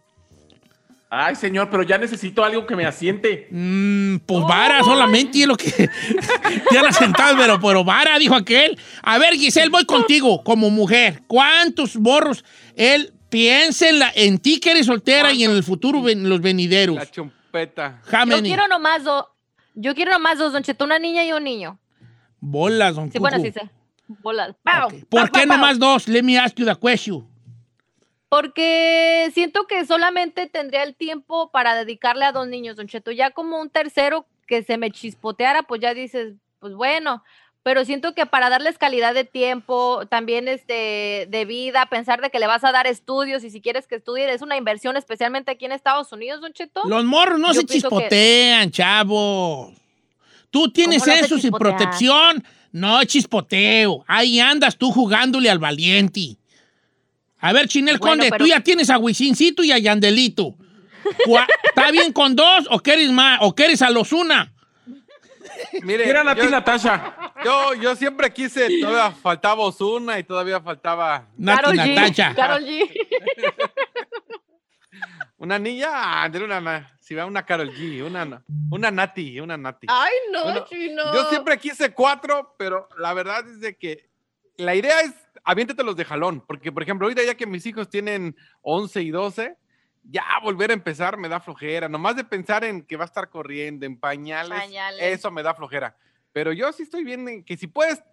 Ay, 1.09 1.35
señor, 1.35 1.69
pero 1.69 1.83
ya 1.83 1.97
necesito 1.97 2.43
algo 2.43 2.67
que 2.67 2.75
me 2.75 2.85
asiente. 2.85 3.47
Mm, 3.49 4.17
pues 4.25 4.43
vara 4.43 4.83
solamente 4.83 5.41
es 5.41 5.47
lo 5.47 5.55
que 5.55 5.71
ya 6.71 6.83
la 6.83 6.91
sentado, 6.91 7.37
pero, 7.37 7.59
pero 7.61 7.83
vara, 7.85 8.19
dijo 8.19 8.35
aquel. 8.35 8.77
A 9.03 9.17
ver, 9.17 9.35
Giselle, 9.35 9.69
voy 9.69 9.85
contigo 9.85 10.43
como 10.43 10.69
mujer. 10.69 11.21
¿Cuántos 11.27 11.95
morros 11.95 12.43
él 12.75 13.13
piensa 13.29 13.87
en, 13.87 13.99
la, 13.99 14.11
en 14.15 14.37
ti 14.37 14.59
que 14.59 14.71
eres 14.71 14.87
soltera 14.87 15.31
y 15.31 15.45
en 15.45 15.51
el 15.51 15.63
futuro 15.63 16.09
en 16.09 16.27
los 16.27 16.41
venideros? 16.41 16.97
La 16.97 17.09
chumpeta. 17.09 18.01
How 18.11 18.29
Yo 18.29 18.41
quiero 18.41 18.67
nomás 18.67 19.05
dos. 19.05 19.25
Yo 19.75 19.95
quiero 19.95 20.11
nomás 20.11 20.39
dos, 20.39 20.51
Don 20.51 20.63
Cheto, 20.63 20.83
una 20.83 20.99
niña 20.99 21.23
y 21.23 21.31
un 21.31 21.43
niño. 21.43 21.79
Bolas, 22.41 22.95
don 22.95 23.11
Sí, 23.11 23.19
bueno, 23.19 23.39
sí 23.39 23.51
sé. 23.51 23.69
Bolas. 24.07 24.55
Pau, 24.63 24.89
¿Por 24.89 25.21
pau, 25.21 25.25
qué 25.25 25.31
pau, 25.31 25.47
pau. 25.47 25.57
nomás 25.57 25.79
dos? 25.79 26.07
Let 26.07 26.23
me 26.23 26.37
ask 26.37 26.57
you 26.57 26.65
the 26.65 26.75
question. 26.75 27.25
Porque 28.29 29.29
siento 29.33 29.67
que 29.67 29.85
solamente 29.85 30.47
tendría 30.47 30.83
el 30.83 30.95
tiempo 30.95 31.49
para 31.51 31.75
dedicarle 31.75 32.25
a 32.25 32.31
dos 32.31 32.47
niños, 32.47 32.75
Don 32.75 32.87
Cheto. 32.87 33.11
Ya 33.11 33.31
como 33.31 33.59
un 33.61 33.69
tercero 33.69 34.25
que 34.47 34.63
se 34.63 34.77
me 34.77 34.91
chispoteara, 34.91 35.63
pues 35.63 35.81
ya 35.81 35.93
dices, 35.93 36.33
pues 36.59 36.73
bueno. 36.73 37.23
Pero 37.63 37.83
siento 37.83 38.13
que 38.13 38.25
para 38.25 38.49
darles 38.49 38.77
calidad 38.77 39.13
de 39.13 39.25
tiempo, 39.25 40.05
también 40.09 40.47
este, 40.47 41.27
de 41.29 41.45
vida, 41.45 41.85
pensar 41.87 42.21
de 42.21 42.29
que 42.29 42.39
le 42.39 42.47
vas 42.47 42.63
a 42.63 42.71
dar 42.71 42.87
estudios 42.87 43.43
y 43.43 43.49
si 43.49 43.59
quieres 43.61 43.87
que 43.87 43.95
estudie, 43.95 44.31
es 44.31 44.41
una 44.41 44.55
inversión, 44.55 44.95
especialmente 44.95 45.51
aquí 45.51 45.65
en 45.65 45.73
Estados 45.73 46.11
Unidos, 46.13 46.39
Don 46.39 46.53
Cheto. 46.53 46.83
Los 46.85 47.03
morros 47.03 47.39
no 47.39 47.47
Yo 47.47 47.59
se 47.61 47.65
pienso 47.65 47.89
que- 47.89 47.95
chispotean, 47.95 48.71
chavos. 48.71 49.73
Tú 50.49 50.71
tienes 50.71 51.03
¿Cómo 51.03 51.11
no 51.11 51.17
se 51.19 51.25
eso 51.25 51.35
sin 51.35 51.43
chispotean? 51.51 51.77
protección. 51.77 52.43
No 52.71 53.03
chispoteo. 53.03 54.03
Ahí 54.07 54.39
andas 54.39 54.77
tú 54.77 54.91
jugándole 54.91 55.49
al 55.49 55.59
valiente. 55.59 56.37
A 57.47 57.53
ver, 57.53 57.69
Chinel 57.69 57.97
Bueno, 57.97 58.11
Conde, 58.17 58.29
pero- 58.29 58.43
tú 58.43 58.49
ya 58.49 58.59
tienes 58.59 58.89
a 58.89 58.97
Wisincito 58.97 59.63
y 59.63 59.71
a 59.71 59.77
Yandelito. 59.77 60.57
¿Está 61.63 61.91
bien 61.91 62.11
con 62.11 62.35
dos 62.35 62.67
o 62.69 62.79
quieres 62.79 63.09
más? 63.09 63.39
¿O 63.41 63.55
quieres 63.55 63.81
a 63.81 63.89
los 63.89 64.11
una? 64.11 64.51
Mire, 65.81 66.05
Mira 66.07 66.29
a 66.29 66.35
ti, 66.35 66.41
yo, 66.41 66.49
Natasha. 66.49 67.15
yo, 67.45 67.73
yo 67.75 67.95
siempre 67.95 68.33
quise, 68.33 68.67
todavía 68.81 69.11
faltaba 69.11 69.63
Osuna 69.63 70.19
y 70.19 70.25
todavía 70.25 70.59
faltaba 70.59 71.29
Nati 71.37 71.61
Karol 71.61 71.77
G, 71.77 71.95
Natacha. 71.95 72.35
Karol 72.35 72.65
G. 72.65 72.83
una 75.37 75.57
niña, 75.57 76.27
de 76.29 76.43
una, 76.43 76.59
na- 76.59 76.91
si 76.99 77.15
va 77.15 77.25
una 77.25 77.45
Carol 77.45 77.71
G, 77.73 78.05
una, 78.05 78.43
una 78.69 78.91
Nati, 78.91 79.39
una 79.39 79.55
Nati. 79.55 79.87
Ay, 79.89 80.11
no, 80.33 80.43
Bueno, 80.43 80.65
chino. 80.69 81.13
Yo 81.13 81.29
siempre 81.29 81.57
quise 81.57 81.93
cuatro, 81.93 82.55
pero 82.59 82.89
la 82.97 83.13
verdad 83.13 83.47
es 83.47 83.61
de 83.61 83.77
que 83.77 84.09
la 84.57 84.75
idea 84.75 84.99
es 85.01 85.13
aviéntatelos 85.47 85.95
de 85.95 86.05
jalón, 86.05 86.43
porque 86.45 86.71
por 86.71 86.83
ejemplo, 86.83 87.05
ahorita 87.05 87.23
ya 87.23 87.35
que 87.35 87.47
mis 87.47 87.65
hijos 87.65 87.89
tienen 87.89 88.35
11 88.61 89.01
y 89.01 89.09
12, 89.11 89.55
ya 90.03 90.23
volver 90.43 90.71
a 90.71 90.73
empezar 90.73 91.17
me 91.17 91.29
da 91.29 91.39
flojera, 91.39 91.89
nomás 91.89 92.15
de 92.15 92.23
pensar 92.23 92.63
en 92.63 92.83
que 92.83 92.97
va 92.97 93.05
a 93.05 93.07
estar 93.07 93.29
corriendo 93.29 93.85
en 93.85 93.97
pañales, 93.99 94.57
Pañales. 94.59 95.01
eso 95.01 95.31
me 95.31 95.43
da 95.43 95.53
flojera. 95.53 95.95
Pero 96.33 96.51
yo 96.53 96.71
sí 96.71 96.83
estoy 96.83 97.03
bien 97.03 97.27
en 97.27 97.43
que 97.43 97.57
si 97.57 97.67
puedes 97.67 98.03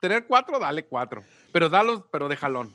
tener 0.00 0.26
cuatro, 0.26 0.58
dale 0.58 0.84
cuatro. 0.86 1.22
Pero 1.52 1.68
dalos, 1.68 2.04
pero 2.10 2.28
de 2.28 2.36
jalón. 2.36 2.72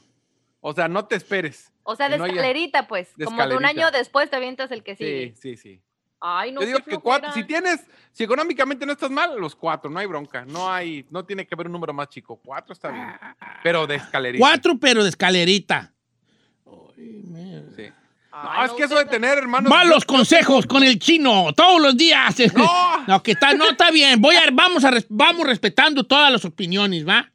O 0.62 0.74
sea, 0.74 0.88
no 0.88 1.06
te 1.08 1.16
esperes. 1.16 1.72
O 1.84 1.96
sea, 1.96 2.08
de 2.10 2.18
no 2.18 2.24
haya- 2.26 2.34
escalerita, 2.36 2.88
pues. 2.88 3.14
de 3.18 3.26
Como 3.26 3.46
de 3.48 3.56
un 3.58 3.66
año 3.66 3.90
después 3.92 4.30
te 4.30 4.36
avientas 4.36 4.72
el 4.72 4.84
que 4.84 4.96
sigue. 4.96 5.34
Sí, 5.36 5.56
sí, 5.56 5.58
sí. 5.58 5.82
Ay, 6.26 6.54
no 6.54 6.62
Yo 6.62 6.68
digo 6.68 6.80
que 6.80 6.98
cuatro, 7.00 7.34
si 7.34 7.44
tienes, 7.44 7.82
si 8.14 8.24
económicamente 8.24 8.86
no 8.86 8.94
estás 8.94 9.12
mal, 9.12 9.38
los 9.38 9.58
cuatro, 9.58 9.92
no 9.92 10.00
hay 10.00 10.06
bronca. 10.06 10.46
No 10.46 10.72
hay, 10.72 11.06
no 11.10 11.26
tiene 11.26 11.46
que 11.46 11.54
haber 11.54 11.68
un 11.68 11.74
número 11.74 11.92
más 11.92 12.08
chico. 12.08 12.40
Cuatro 12.42 12.72
está 12.72 12.92
bien. 12.92 13.14
Pero 13.62 13.86
de 13.86 13.96
escalerita. 13.96 14.42
Cuatro, 14.42 14.78
pero 14.80 15.04
de 15.04 15.10
escalerita. 15.10 15.92
Sí. 16.96 17.92
No, 18.32 18.64
es 18.64 18.72
que 18.72 18.84
eso 18.84 18.96
de 18.96 19.04
tener 19.04 19.38
hermanos. 19.38 19.70
Malos 19.70 20.06
consejos 20.06 20.66
con 20.66 20.82
el 20.84 20.98
chino 20.98 21.52
todos 21.54 21.82
los 21.82 21.98
días. 21.98 22.34
No. 22.56 23.06
No, 23.06 23.22
que 23.22 23.32
está, 23.32 23.54
no 23.54 23.70
está 23.70 23.92
bien. 23.92 24.22
Voy 24.22 24.38
a, 24.38 24.44
vamos, 24.54 24.86
a, 24.86 24.92
vamos 25.10 25.46
respetando 25.46 26.06
todas 26.06 26.32
las 26.32 26.46
opiniones, 26.46 27.06
¿va? 27.06 27.30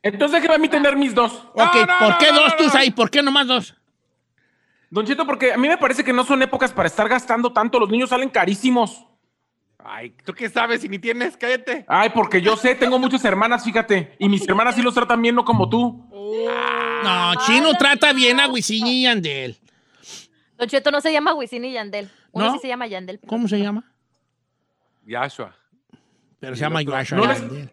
Entonces 0.00 0.36
déjeme 0.40 0.54
a 0.54 0.58
mí 0.58 0.68
tener 0.68 0.96
mis 0.96 1.12
dos. 1.12 1.32
Ok, 1.54 1.76
¿por 1.98 2.18
qué 2.18 2.30
dos 2.32 2.56
tú 2.56 2.64
ahí? 2.78 2.92
¿Por 2.92 3.10
qué 3.10 3.20
nomás 3.20 3.48
dos? 3.48 3.74
Don 4.92 5.06
Cheto, 5.06 5.24
porque 5.24 5.54
a 5.54 5.56
mí 5.56 5.68
me 5.68 5.78
parece 5.78 6.04
que 6.04 6.12
no 6.12 6.22
son 6.22 6.42
épocas 6.42 6.70
para 6.70 6.86
estar 6.86 7.08
gastando 7.08 7.50
tanto. 7.50 7.80
Los 7.80 7.88
niños 7.88 8.10
salen 8.10 8.28
carísimos. 8.28 9.06
Ay, 9.78 10.14
¿tú 10.22 10.34
qué 10.34 10.50
sabes 10.50 10.82
si 10.82 10.88
ni 10.90 10.98
tienes? 10.98 11.34
Cállate. 11.34 11.86
Ay, 11.88 12.10
porque 12.10 12.42
yo 12.42 12.58
sé, 12.58 12.74
tengo 12.74 12.98
muchas 12.98 13.24
hermanas, 13.24 13.64
fíjate. 13.64 14.14
Y 14.18 14.28
mis 14.28 14.46
hermanas 14.46 14.74
sí 14.74 14.82
los 14.82 14.92
tratan 14.92 15.22
bien, 15.22 15.34
no 15.34 15.46
como 15.46 15.70
tú. 15.70 16.06
No, 16.10 17.32
Chino 17.46 17.72
trata 17.78 18.12
bien 18.12 18.38
a 18.38 18.48
Wisin 18.48 18.86
y 18.86 19.04
Yandel. 19.04 19.56
Don 20.58 20.68
Cheto 20.68 20.90
no 20.90 21.00
se 21.00 21.10
llama 21.10 21.32
Wisin 21.32 21.64
y 21.64 21.72
Yandel. 21.72 22.10
Uno 22.30 22.44
¿No? 22.44 22.52
sí 22.52 22.58
se 22.58 22.68
llama 22.68 22.86
Yandel. 22.86 23.18
¿Cómo 23.26 23.48
se 23.48 23.58
llama? 23.60 23.90
Yashua. 25.06 25.56
Pero 26.38 26.54
se 26.54 26.60
llama 26.60 26.80
Joshua 26.84 27.16
No 27.16 27.26
les, 27.26 27.40
Yandel. 27.40 27.70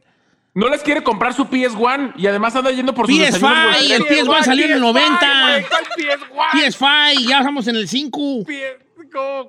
No 0.54 0.68
les 0.70 0.82
quiere 0.82 1.04
comprar 1.04 1.34
su 1.34 1.46
PS1 1.46 2.14
y 2.18 2.28
además 2.28 2.56
anda 2.56 2.72
yendo 2.72 2.94
por 2.94 3.06
su 3.08 3.14
PS5, 3.14 3.26
desayuno. 3.26 3.82
y 3.84 3.92
el 3.94 4.04
PS1 4.04 4.44
salió 4.44 4.66
en 4.66 4.72
el 4.72 4.82
90. 4.82 5.62
PS5, 6.54 7.28
ya 7.28 7.40
estamos 7.40 7.68
en 7.68 7.76
el 7.76 7.88
5. 7.88 8.46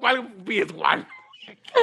¿Cuál 0.00 0.28
PS1? 0.44 1.06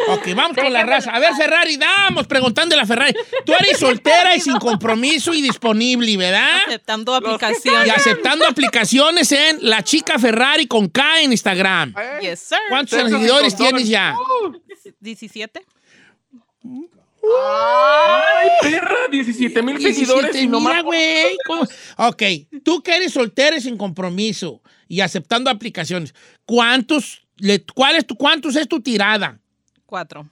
Ok, 0.10 0.28
vamos 0.36 0.58
con 0.58 0.72
la 0.74 0.84
raza. 0.84 1.12
A 1.12 1.20
ver, 1.20 1.34
Ferrari, 1.34 1.78
damos 1.78 2.28
preguntándole 2.28 2.82
a 2.82 2.86
Ferrari. 2.86 3.14
Tú 3.46 3.54
eres 3.58 3.78
soltera 3.80 4.36
y 4.36 4.42
sin 4.42 4.58
compromiso 4.58 5.34
y 5.34 5.42
disponible, 5.42 6.18
¿verdad? 6.18 6.58
Aceptando 6.68 7.16
aplicaciones. 7.16 7.88
Y 7.88 7.90
aceptando 7.90 8.46
aplicaciones 8.46 9.32
en 9.32 9.60
La 9.62 9.84
Chica 9.84 10.20
Ferrari 10.20 10.68
con 10.68 10.90
K 10.90 11.22
en 11.22 11.32
Instagram. 11.32 11.94
Yes, 12.22 12.40
sir. 12.40 12.58
¿Cuántos 12.70 13.10
seguidores 13.10 13.56
tienes 13.56 13.88
ya? 13.88 14.14
17. 15.00 15.64
¡Ay, 18.38 18.50
perra! 18.62 19.08
17 19.12 19.62
mil 19.64 19.78
17 19.78 20.06
seguidores 20.06 20.36
y 20.36 20.48
no 20.48 20.60
mira, 20.60 20.76
más. 20.76 20.84
güey. 20.84 21.38
Ok, 21.98 22.24
tú 22.64 22.82
que 22.82 22.96
eres 22.96 23.14
soltera 23.14 23.58
y 23.58 23.62
sin 23.62 23.78
compromiso 23.78 24.62
y 24.88 25.02
aceptando 25.02 25.50
aplicaciones, 25.50 26.14
¿cuántos, 26.46 27.28
le, 27.38 27.64
cuál 27.64 27.96
es 27.96 28.06
tu, 28.06 28.16
¿cuántos 28.16 28.56
es 28.56 28.68
tu 28.68 28.82
tirada? 28.82 29.40
Cuatro. 29.86 30.30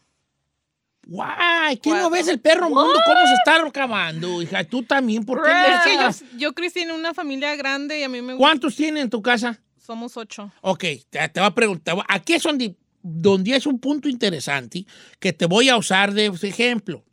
Guay, 1.07 1.77
¿qué 1.77 1.91
no 1.91 2.09
ves 2.09 2.27
el 2.27 2.39
perro 2.39 2.67
mundo? 2.67 2.99
¿Cómo 3.05 3.27
se 3.27 3.33
está 3.35 3.63
acabando, 3.63 4.41
hija? 4.41 4.63
Tú 4.63 4.81
también, 4.83 5.23
¿por 5.23 5.43
qué? 5.43 5.51
Es 5.51 6.19
que 6.19 6.25
yo, 6.25 6.37
yo 6.39 6.53
crecí 6.53 6.79
en 6.79 6.91
una 6.91 7.13
familia 7.13 7.55
grande 7.55 7.99
y 7.99 8.03
a 8.03 8.09
mí 8.09 8.21
me 8.21 8.33
gusta. 8.33 8.37
¿Cuántos 8.37 8.75
tienen 8.75 9.03
en 9.03 9.09
tu 9.09 9.21
casa? 9.21 9.59
Somos 9.77 10.17
ocho. 10.17 10.51
Ok, 10.61 10.83
te, 11.09 11.29
te 11.29 11.39
voy 11.39 11.47
a 11.47 11.53
preguntar. 11.53 11.95
Aquí 12.07 12.33
es 12.33 12.41
donde, 12.41 12.75
donde 13.03 13.55
es 13.55 13.67
un 13.67 13.77
punto 13.77 14.09
interesante 14.09 14.87
que 15.19 15.31
te 15.31 15.45
voy 15.45 15.69
a 15.69 15.77
usar 15.77 16.11
de 16.11 16.25
ejemplo. 16.41 17.03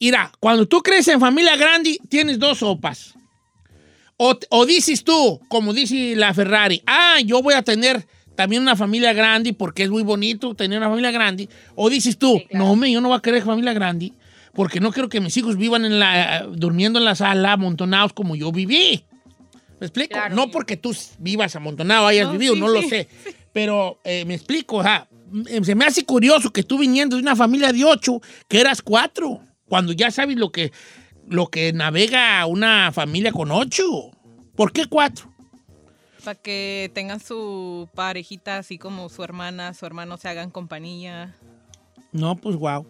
Mira, 0.00 0.30
cuando 0.40 0.66
tú 0.66 0.82
creces 0.82 1.14
en 1.14 1.20
familia 1.20 1.56
grande, 1.56 1.98
tienes 2.08 2.38
dos 2.38 2.58
sopas. 2.58 3.14
O, 4.16 4.38
o 4.50 4.66
dices 4.66 5.02
tú, 5.02 5.40
como 5.48 5.72
dice 5.72 6.14
la 6.16 6.32
Ferrari, 6.34 6.82
ah, 6.86 7.18
yo 7.24 7.42
voy 7.42 7.54
a 7.54 7.62
tener 7.62 8.06
también 8.36 8.62
una 8.62 8.76
familia 8.76 9.12
grande 9.12 9.52
porque 9.52 9.84
es 9.84 9.90
muy 9.90 10.02
bonito 10.02 10.54
tener 10.54 10.78
una 10.78 10.88
familia 10.88 11.10
grande. 11.10 11.48
O 11.74 11.88
dices 11.90 12.18
tú, 12.18 12.40
no, 12.52 12.70
hombre, 12.70 12.90
yo 12.92 13.00
no 13.00 13.08
voy 13.08 13.18
a 13.18 13.22
querer 13.22 13.42
familia 13.42 13.72
grande 13.72 14.12
porque 14.52 14.78
no 14.78 14.92
quiero 14.92 15.08
que 15.08 15.20
mis 15.20 15.36
hijos 15.36 15.56
vivan 15.56 15.84
en 15.84 15.98
la, 15.98 16.46
durmiendo 16.48 16.98
en 17.00 17.04
la 17.04 17.16
sala 17.16 17.52
amontonados 17.52 18.12
como 18.12 18.36
yo 18.36 18.52
viví. 18.52 19.04
¿Me 19.80 19.86
explico? 19.88 20.16
No 20.30 20.50
porque 20.50 20.76
tú 20.76 20.94
vivas 21.18 21.56
amontonado, 21.56 22.06
hayas 22.06 22.26
No, 22.26 22.32
vivido, 22.32 22.54
sí, 22.54 22.60
no 22.60 22.68
lo 22.68 22.82
sí, 22.82 22.88
sé. 22.88 23.08
Pero 23.52 23.98
eh, 24.04 24.24
me 24.26 24.34
explico, 24.34 24.80
ajá. 24.80 25.08
M- 25.32 25.64
Se 25.64 25.74
me 25.74 25.84
hace 25.84 26.04
curioso 26.04 26.52
que 26.52 26.62
tú 26.62 26.78
viniendo 26.78 27.16
de 27.16 27.22
una 27.22 27.34
familia 27.34 27.72
de 27.72 27.82
ocho, 27.84 28.20
que 28.46 28.60
eras 28.60 28.80
cuatro, 28.80 29.40
cuando 29.68 29.92
ya 29.92 30.10
sabes 30.10 30.36
lo 30.36 30.50
que, 30.52 30.72
lo 31.28 31.48
que 31.48 31.72
navega 31.72 32.44
una 32.46 32.92
familia 32.92 33.32
con 33.32 33.50
ocho. 33.50 34.10
¿Por 34.54 34.72
qué 34.72 34.86
cuatro? 34.86 35.32
Para 36.24 36.40
que 36.40 36.90
tengan 36.94 37.20
su 37.20 37.88
parejita, 37.94 38.58
así 38.58 38.78
como 38.78 39.08
su 39.08 39.22
hermana, 39.22 39.74
su 39.74 39.84
hermano 39.84 40.16
se 40.16 40.28
hagan 40.28 40.50
compañía. 40.50 41.34
No, 42.12 42.36
pues 42.36 42.56
wow. 42.56 42.86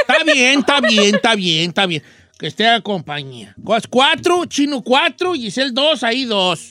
Está 0.00 0.24
bien, 0.24 0.60
está 0.60 0.80
bien, 0.80 1.14
está 1.14 1.34
bien, 1.34 1.68
está 1.68 1.86
bien. 1.86 2.02
Que 2.38 2.48
esté 2.48 2.68
a 2.68 2.80
compañía. 2.80 3.54
Pues 3.64 3.86
Cuatro, 3.86 4.44
Chino 4.44 4.82
cuatro, 4.82 5.32
Giselle 5.32 5.70
dos, 5.72 6.02
ahí 6.02 6.24
dos. 6.24 6.68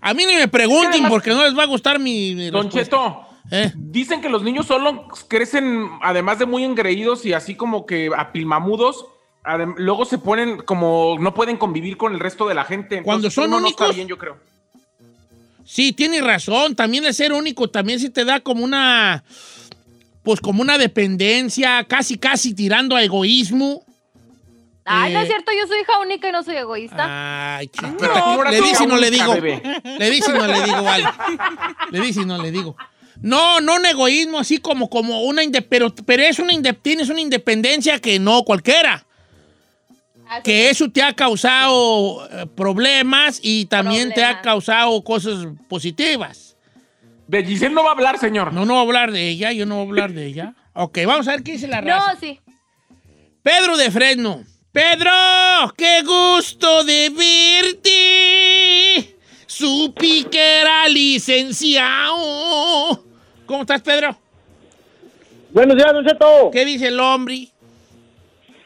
A 0.00 0.12
mí 0.12 0.24
ni 0.26 0.34
me 0.34 0.46
pregunten 0.46 1.08
porque 1.08 1.30
no 1.30 1.42
les 1.44 1.56
va 1.56 1.62
a 1.62 1.66
gustar 1.66 1.98
mi, 1.98 2.34
mi 2.34 2.50
Don 2.50 2.64
respuesta. 2.64 2.96
Cheto, 2.96 3.25
¿Eh? 3.50 3.72
dicen 3.76 4.20
que 4.20 4.28
los 4.28 4.42
niños 4.42 4.66
solo 4.66 5.06
crecen, 5.28 5.88
además 6.02 6.38
de 6.38 6.46
muy 6.46 6.64
engreídos 6.64 7.24
y 7.24 7.32
así 7.32 7.54
como 7.54 7.86
que 7.86 8.10
apilmamudos, 8.16 9.06
luego 9.76 10.04
se 10.04 10.18
ponen 10.18 10.58
como 10.58 11.16
no 11.20 11.32
pueden 11.32 11.56
convivir 11.56 11.96
con 11.96 12.12
el 12.12 12.18
resto 12.20 12.48
de 12.48 12.54
la 12.54 12.64
gente. 12.64 13.02
Cuando 13.02 13.28
Entonces, 13.28 13.34
son 13.34 13.44
uno 13.50 13.60
no 13.60 13.68
está 13.68 13.84
únicos. 13.84 13.96
bien, 13.96 14.08
yo 14.08 14.18
creo. 14.18 14.36
Sí, 15.64 15.92
tienes 15.92 16.22
razón. 16.24 16.74
También 16.76 17.04
el 17.04 17.14
ser 17.14 17.32
único 17.32 17.68
también 17.68 17.98
sí 18.00 18.10
te 18.10 18.24
da 18.24 18.40
como 18.40 18.64
una. 18.64 19.24
Pues 20.22 20.40
como 20.40 20.60
una 20.62 20.76
dependencia, 20.78 21.84
casi, 21.84 22.18
casi 22.18 22.54
tirando 22.54 22.96
a 22.96 23.02
egoísmo. 23.02 23.84
Ay, 24.84 25.12
no 25.12 25.20
Eh, 25.20 25.22
es 25.22 25.28
cierto, 25.28 25.50
yo 25.56 25.66
soy 25.66 25.80
hija 25.80 25.98
única 26.00 26.28
y 26.28 26.32
no 26.32 26.42
soy 26.42 26.56
egoísta. 26.56 27.56
Ay, 27.58 27.68
chiquita. 27.68 28.18
ahora 28.18 28.50
le 28.50 28.60
dice 28.60 28.84
y 28.84 28.86
no 28.86 28.96
le 28.96 29.10
digo. 29.10 29.32
bebé. 29.34 29.62
Le 29.98 30.10
dice 30.10 30.30
y 30.32 30.34
no 30.38 30.46
le 30.46 30.62
digo, 30.62 30.82
vale. 30.82 31.04
Le 31.90 32.00
dice 32.00 32.22
y 32.22 32.24
no 32.24 32.38
le 32.38 32.50
digo. 32.52 32.76
No, 33.22 33.60
no 33.60 33.76
un 33.76 33.86
egoísmo, 33.86 34.38
así 34.38 34.58
como, 34.58 34.90
como 34.90 35.22
una 35.22 35.42
pero, 35.68 35.94
pero 36.04 36.22
es 36.22 36.38
una 36.38 36.52
inde- 36.52 36.76
tienes 36.80 37.08
una 37.08 37.20
independencia 37.20 37.98
que 37.98 38.18
no 38.18 38.42
cualquiera. 38.44 39.04
Que 40.42 40.70
eso 40.70 40.90
te 40.90 41.02
ha 41.02 41.12
causado 41.12 42.28
eh, 42.30 42.46
problemas 42.56 43.38
y 43.42 43.66
también 43.66 44.12
te 44.12 44.24
ha 44.24 44.40
causado 44.42 45.02
cosas 45.04 45.46
positivas. 45.68 46.56
De 47.28 47.44
Giselle 47.44 47.74
no 47.74 47.84
va 47.84 47.90
a 47.90 47.92
hablar, 47.92 48.18
señor. 48.18 48.52
No, 48.52 48.64
no 48.66 48.74
voy 48.74 48.80
a 48.80 48.86
hablar 48.86 49.12
de 49.12 49.28
ella, 49.28 49.52
yo 49.52 49.66
no 49.66 49.76
voy 49.76 49.86
a 49.86 49.88
hablar 49.88 50.12
de 50.12 50.26
ella. 50.26 50.54
Ok, 50.74 50.98
vamos 51.06 51.28
a 51.28 51.32
ver 51.32 51.42
qué 51.44 51.52
dice 51.52 51.68
la 51.68 51.80
raza. 51.80 52.14
No, 52.14 52.20
sí. 52.20 52.40
Pedro 53.42 53.76
de 53.76 53.90
Fresno. 53.90 54.42
Pedro, 54.72 55.10
qué 55.76 56.02
gusto 56.02 56.82
de 56.84 57.10
verte. 57.10 59.16
Supi 59.46 60.24
que 60.24 60.60
era 60.60 60.88
licenciado. 60.88 63.04
¿Cómo 63.46 63.60
estás, 63.60 63.80
Pedro? 63.80 64.16
Buenos 65.52 65.76
días, 65.76 65.92
Don 65.92 66.04
Cheto. 66.04 66.50
¿Qué 66.52 66.64
dice 66.64 66.88
el 66.88 66.98
hombre? 66.98 67.48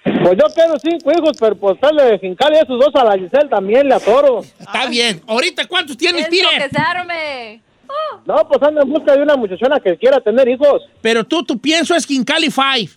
Pues 0.03 0.39
yo 0.39 0.47
quiero 0.55 0.75
cinco 0.79 1.13
hijos, 1.13 1.37
pero 1.39 1.55
pues 1.55 1.79
de 1.81 2.19
fincar 2.19 2.53
esos 2.55 2.79
dos 2.79 2.91
a 2.95 3.05
la 3.05 3.19
Giselle 3.19 3.49
también, 3.49 3.87
le 3.87 3.95
atoro. 3.95 4.41
Está 4.59 4.87
bien. 4.89 5.21
Ahorita, 5.27 5.67
¿cuántos 5.67 5.97
tienes, 5.97 6.27
se 6.27 6.81
arme. 6.81 7.63
No, 8.25 8.49
pues 8.49 8.63
ando 8.63 8.83
en 8.83 8.89
busca 8.89 9.15
de 9.15 9.23
una 9.23 9.37
muchachona 9.37 9.81
que 9.81 9.97
quiera 9.97 10.21
tener 10.21 10.49
hijos. 10.49 10.83
Pero 11.03 11.25
tú, 11.25 11.45
tu 11.45 11.59
pienso 11.59 11.95
es 11.95 12.07
Quincali 12.07 12.51
Five. 12.51 12.91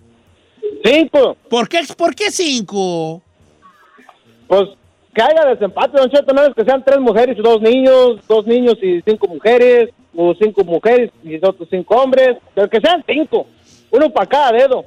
Cinco. 0.84 1.36
¿Por 1.50 1.68
qué, 1.68 1.82
¿Por 1.98 2.16
qué 2.16 2.32
cinco? 2.32 3.22
Pues 4.48 4.70
que 5.14 5.22
haya 5.22 5.46
desempate, 5.50 5.98
Don 5.98 6.10
Cheto, 6.10 6.34
no 6.34 6.44
es 6.44 6.54
que 6.56 6.64
sean 6.64 6.84
tres 6.84 7.00
mujeres 7.00 7.38
y 7.38 7.42
dos 7.42 7.62
niños, 7.62 8.22
dos 8.28 8.46
niños 8.46 8.76
y 8.82 9.02
cinco 9.06 9.28
mujeres, 9.28 9.90
o 10.16 10.34
cinco 10.36 10.64
mujeres 10.64 11.12
y 11.24 11.36
otros 11.38 11.68
cinco 11.70 11.96
hombres, 11.96 12.38
pero 12.54 12.70
que 12.70 12.80
sean 12.80 13.04
cinco, 13.08 13.48
uno 13.92 14.10
para 14.12 14.28
cada 14.28 14.52
dedo. 14.52 14.86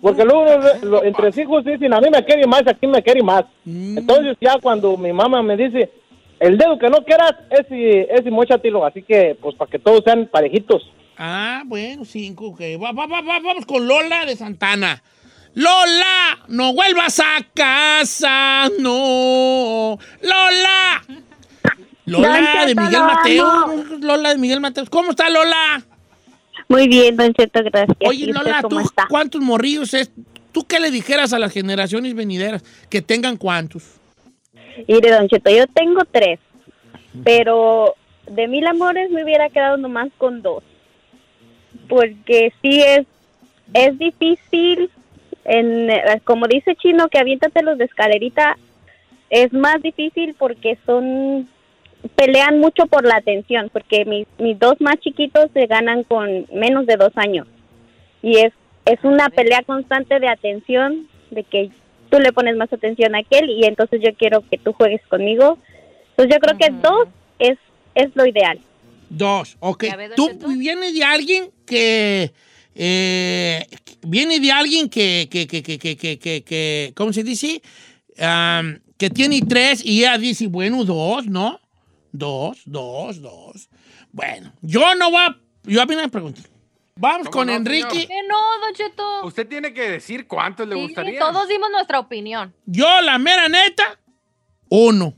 Porque 0.00 0.24
luego 0.24 0.44
lo- 0.82 1.02
entre 1.02 1.30
hijos 1.42 1.64
dicen, 1.64 1.92
a 1.92 2.00
mí 2.00 2.08
me 2.10 2.24
quiere 2.24 2.46
más, 2.46 2.62
aquí 2.66 2.86
me 2.86 3.02
quiere 3.02 3.22
más. 3.22 3.44
Entonces 3.66 4.36
ya 4.40 4.56
cuando 4.62 4.96
mi 4.96 5.12
mamá 5.12 5.42
me 5.42 5.56
dice, 5.56 5.90
el 6.38 6.56
dedo 6.56 6.78
que 6.78 6.88
no 6.88 7.04
quieras, 7.04 7.32
ese, 7.50 8.06
ese 8.14 8.30
mochatilo, 8.30 8.84
así 8.86 9.02
que 9.02 9.36
pues 9.40 9.56
para 9.56 9.68
que 9.70 9.78
todos 9.80 10.04
sean 10.04 10.26
parejitos. 10.30 10.88
Ah, 11.16 11.62
bueno, 11.66 12.04
cinco. 12.04 12.48
ok. 12.50 12.60
Va- 12.80 12.92
va- 12.92 13.06
va- 13.06 13.22
vamos 13.22 13.66
con 13.66 13.88
Lola 13.88 14.24
de 14.24 14.36
Santana. 14.36 15.02
Lola, 15.54 16.38
no 16.46 16.72
vuelvas 16.74 17.18
a 17.18 17.42
casa, 17.52 18.68
no. 18.78 19.98
Lola. 20.22 21.02
Lola 22.08 22.66
de 22.66 22.74
Miguel 22.74 23.00
Mateo. 23.00 23.84
Lola 24.00 24.28
de 24.30 24.38
Miguel 24.38 24.60
Mateo. 24.60 24.84
¿Cómo 24.90 25.10
está 25.10 25.28
Lola? 25.30 25.82
Muy 26.68 26.88
bien, 26.88 27.16
Don 27.16 27.32
Cheto, 27.32 27.60
gracias. 27.64 27.96
Oye, 28.06 28.26
¿Y 28.26 28.30
usted 28.30 28.44
Lola, 28.44 28.62
¿tú 28.68 28.78
está? 28.78 29.06
cuántos 29.08 29.40
morrillos 29.40 29.94
es 29.94 30.10
¿tú 30.52 30.66
qué 30.66 30.80
le 30.80 30.90
dijeras 30.90 31.32
a 31.32 31.38
las 31.38 31.52
generaciones 31.52 32.14
venideras? 32.14 32.64
Que 32.90 33.00
tengan 33.02 33.36
cuántos. 33.36 33.84
Mire, 34.86 35.10
Don 35.10 35.28
Cheto, 35.28 35.50
yo 35.50 35.66
tengo 35.68 36.02
tres, 36.10 36.40
pero 37.24 37.94
de 38.26 38.48
mil 38.48 38.66
amores 38.66 39.10
me 39.10 39.24
hubiera 39.24 39.48
quedado 39.50 39.76
nomás 39.76 40.08
con 40.18 40.42
dos. 40.42 40.62
Porque 41.88 42.52
sí 42.60 42.82
es, 42.82 43.06
es 43.72 43.98
difícil, 43.98 44.90
en, 45.44 45.88
como 46.24 46.46
dice 46.46 46.76
Chino, 46.76 47.08
que 47.08 47.18
aviéntatelos 47.18 47.78
de 47.78 47.84
escalerita, 47.84 48.58
es 49.30 49.52
más 49.52 49.80
difícil 49.82 50.34
porque 50.38 50.78
son, 50.86 51.48
pelean 52.14 52.58
mucho 52.60 52.86
por 52.86 53.04
la 53.04 53.16
atención, 53.16 53.70
porque 53.72 54.04
mis, 54.04 54.26
mis 54.38 54.58
dos 54.58 54.74
más 54.80 54.96
chiquitos 55.00 55.46
se 55.52 55.66
ganan 55.66 56.04
con 56.04 56.46
menos 56.52 56.86
de 56.86 56.96
dos 56.96 57.12
años. 57.16 57.46
Y 58.22 58.38
es, 58.38 58.52
es 58.84 58.98
una 59.02 59.28
pelea 59.28 59.62
constante 59.62 60.18
de 60.20 60.28
atención, 60.28 61.08
de 61.30 61.42
que 61.44 61.70
tú 62.10 62.18
le 62.20 62.32
pones 62.32 62.56
más 62.56 62.72
atención 62.72 63.14
a 63.14 63.18
aquel 63.18 63.50
y 63.50 63.64
entonces 63.64 64.00
yo 64.02 64.14
quiero 64.14 64.42
que 64.48 64.58
tú 64.58 64.72
juegues 64.72 65.02
conmigo. 65.08 65.58
Entonces 66.10 66.34
yo 66.34 66.40
creo 66.40 66.56
que 66.58 66.70
dos 66.82 67.08
es, 67.38 67.58
es 67.94 68.14
lo 68.14 68.26
ideal. 68.26 68.58
Dos, 69.10 69.56
ok. 69.60 69.84
Tú 70.16 70.30
viene 70.58 70.92
de 70.92 71.04
alguien 71.04 71.50
que. 71.66 72.32
eh, 72.74 73.66
viene 74.02 74.38
de 74.40 74.52
alguien 74.52 74.88
que, 74.88 75.28
que, 75.30 75.46
que, 75.46 75.62
que, 75.62 75.78
que, 75.78 75.96
que, 75.96 76.18
que- 76.18 76.42
que- 76.42 76.92
¿cómo 76.94 77.12
se 77.12 77.22
dice? 77.24 77.60
Am, 78.18 78.80
que 78.96 79.10
tiene 79.10 79.40
tres 79.48 79.84
y 79.84 80.00
ella 80.00 80.18
dice, 80.18 80.46
bueno, 80.48 80.84
dos, 80.84 81.26
¿no? 81.26 81.60
Dos, 82.12 82.62
dos, 82.64 83.20
dos. 83.20 83.68
Bueno, 84.12 84.52
yo 84.62 84.94
no 84.94 85.10
voy 85.10 85.20
a. 85.22 85.36
Yo 85.64 85.82
a 85.82 85.86
mí 85.86 85.94
no 85.94 86.02
me 86.02 86.08
pregunto. 86.08 86.40
Vamos 86.96 87.28
con 87.28 87.46
no, 87.46 87.52
Enrique. 87.52 87.88
señor? 87.90 88.08
Que 88.08 88.22
no, 88.28 88.58
Don 88.60 88.74
Cheto. 88.74 89.24
Usted 89.26 89.46
tiene 89.46 89.72
que 89.72 89.88
decir 89.90 90.26
cuántos 90.26 90.66
le 90.66 90.74
gustaría. 90.74 91.20
todos 91.20 91.46
dimos 91.48 91.70
nuestra 91.70 92.00
opinión. 92.00 92.52
Yo, 92.66 93.00
la 93.02 93.18
mera 93.18 93.48
neta, 93.48 94.00
uno. 94.68 95.14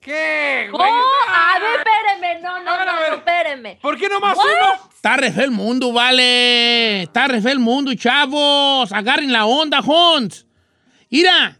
¿Qué, 0.00 0.68
¡Oh! 0.72 0.78
A 0.78 1.58
ver, 1.60 1.78
espérenme. 1.78 2.40
No, 2.42 2.62
no, 2.62 2.84
no, 2.84 2.84
no, 2.84 3.14
espérenme. 3.16 3.78
¿Por 3.80 3.96
qué 3.96 4.08
nomás 4.08 4.36
What? 4.36 4.46
uno? 4.46 4.90
Está 4.94 5.16
re 5.16 5.28
el 5.28 5.52
mundo, 5.52 5.92
vale. 5.92 7.02
Está 7.02 7.28
re 7.28 7.38
el 7.38 7.60
mundo, 7.60 7.94
chavos. 7.94 8.92
Agarren 8.92 9.32
la 9.32 9.46
onda, 9.46 9.80
Hons. 9.80 10.46
Mira, 11.08 11.56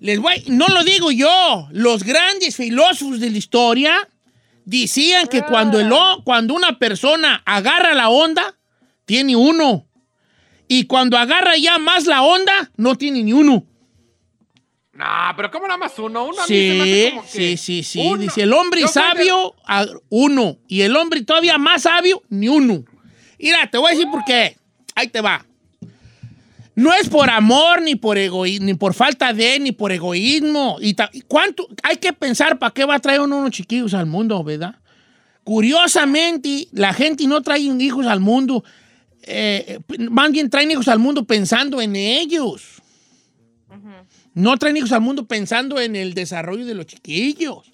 les 0.00 0.18
voy, 0.20 0.44
no 0.48 0.66
lo 0.68 0.84
digo 0.84 1.10
yo. 1.10 1.68
Los 1.72 2.04
grandes 2.04 2.56
filósofos 2.56 3.20
de 3.20 3.30
la 3.30 3.38
historia 3.38 4.08
decían 4.64 5.26
que 5.28 5.42
cuando, 5.42 5.80
el, 5.80 5.90
cuando 6.24 6.54
una 6.54 6.78
persona 6.78 7.42
agarra 7.46 7.94
la 7.94 8.08
onda, 8.08 8.56
tiene 9.04 9.34
uno. 9.36 9.86
Y 10.68 10.84
cuando 10.84 11.16
agarra 11.16 11.56
ya 11.56 11.78
más 11.78 12.06
la 12.06 12.22
onda, 12.22 12.70
no 12.76 12.94
tiene 12.94 13.22
ni 13.22 13.32
uno. 13.32 13.64
No, 14.92 15.04
pero 15.36 15.50
¿cómo 15.50 15.66
nada 15.68 15.78
más 15.78 15.96
uno? 15.98 16.24
Uno 16.26 16.42
a 16.42 16.46
mí 16.46 16.48
se 16.48 16.74
me 16.74 16.80
hace 16.82 17.04
Sí, 17.04 17.10
como 17.10 17.22
que 17.22 17.28
sí, 17.28 17.56
sí, 17.56 17.82
sí. 17.84 18.00
uno. 18.04 18.18
Dice, 18.20 18.42
el 18.42 18.52
hombre 18.52 18.80
Yo 18.80 18.88
creo 18.90 19.04
que- 19.04 19.08
sabio, 19.10 19.54
a- 19.64 19.86
uno. 20.08 20.58
Y 20.66 20.80
el 20.82 20.96
hombre 20.96 21.22
todavía 21.22 21.56
más 21.56 21.82
sabio, 21.82 22.22
ni 22.28 22.48
uno. 22.48 22.84
Mira, 23.38 23.70
te 23.70 23.78
voy 23.78 23.88
a 23.88 23.94
decir 23.94 24.10
por 24.10 24.24
qué. 24.24 24.56
Ahí 24.96 25.06
te 25.08 25.20
va. 25.20 25.46
No 26.78 26.92
es 26.94 27.08
por 27.08 27.28
amor, 27.28 27.82
ni 27.82 27.96
por 27.96 28.16
egoísmo, 28.18 28.66
ni 28.66 28.74
por 28.74 28.94
falta 28.94 29.32
de, 29.32 29.58
ni 29.58 29.72
por 29.72 29.90
egoísmo. 29.90 30.76
Y 30.80 30.94
¿Cuánto? 31.26 31.66
Hay 31.82 31.96
que 31.96 32.12
pensar 32.12 32.58
para 32.58 32.72
qué 32.72 32.84
va 32.84 32.94
a 32.94 32.98
traer 33.00 33.20
uno 33.20 33.38
unos 33.38 33.50
chiquillos 33.50 33.94
al 33.94 34.06
mundo, 34.06 34.42
¿verdad? 34.44 34.76
Curiosamente, 35.44 36.68
la 36.72 36.92
gente 36.92 37.26
no 37.26 37.42
trae 37.42 37.60
hijos 37.60 38.06
al 38.06 38.20
mundo. 38.20 38.62
eh, 39.22 39.80
más 40.10 40.30
bien 40.30 40.48
traen 40.50 40.70
hijos 40.70 40.86
al 40.88 40.98
mundo 41.00 41.24
pensando 41.24 41.80
en 41.80 41.96
ellos. 41.96 42.62
No 44.34 44.56
traen 44.56 44.76
hijos 44.76 44.92
al 44.92 45.00
mundo 45.00 45.26
pensando 45.26 45.80
en 45.80 45.96
el 45.96 46.14
desarrollo 46.14 46.64
de 46.64 46.74
los 46.74 46.86
chiquillos. 46.86 47.64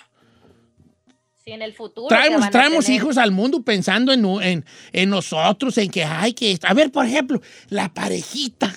Sí, 1.44 1.50
en 1.52 1.60
el 1.60 1.74
futuro. 1.74 2.08
Traemos, 2.08 2.88
hijos 2.88 3.18
al 3.18 3.32
mundo 3.32 3.60
pensando 3.62 4.12
en, 4.14 4.24
en- 4.42 4.64
en 4.92 5.10
nosotros, 5.10 5.76
en 5.76 5.90
que 5.90 6.04
hay 6.04 6.32
que... 6.32 6.58
A 6.62 6.72
ver, 6.72 6.90
por 6.90 7.04
ejemplo, 7.04 7.42
la 7.68 7.92
parejita. 7.92 8.74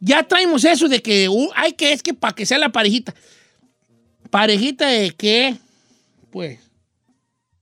Ya 0.00 0.22
traemos 0.22 0.64
eso 0.64 0.88
de 0.88 1.02
que 1.02 1.28
uh, 1.28 1.50
hay 1.54 1.72
que, 1.74 1.92
es 1.92 2.02
que 2.02 2.14
para 2.14 2.34
que 2.34 2.46
sea 2.46 2.58
la 2.58 2.70
parejita. 2.70 3.14
¿Parejita 4.30 4.86
de 4.86 5.10
qué? 5.10 5.56
Pues, 6.30 6.58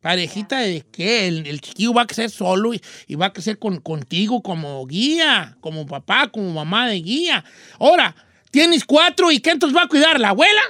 ¿parejita 0.01 0.61
de 0.61 0.85
qué? 0.93 1.27
El, 1.27 1.47
el 1.47 1.61
chiquillo 1.61 1.95
va 1.95 2.03
a 2.03 2.07
crecer 2.07 2.31
solo 2.31 2.75
y, 2.75 2.81
y 3.09 3.17
va 3.17 3.27
a 3.27 3.33
crecer 3.33 3.59
con, 3.59 3.81
contigo 3.81 4.41
como 4.41 4.87
guía, 4.87 5.57
como 5.61 5.85
papá, 5.87 6.29
como 6.29 6.53
mamá 6.53 6.89
de 6.89 7.01
guía. 7.01 7.45
Ahora, 7.81 8.15
tienes 8.53 8.85
cuatro 8.85 9.33
y 9.33 9.41
¿qué 9.41 9.51
entonces 9.51 9.77
va 9.77 9.83
a 9.83 9.89
cuidar? 9.89 10.21
¿La 10.21 10.29
abuela? 10.29 10.63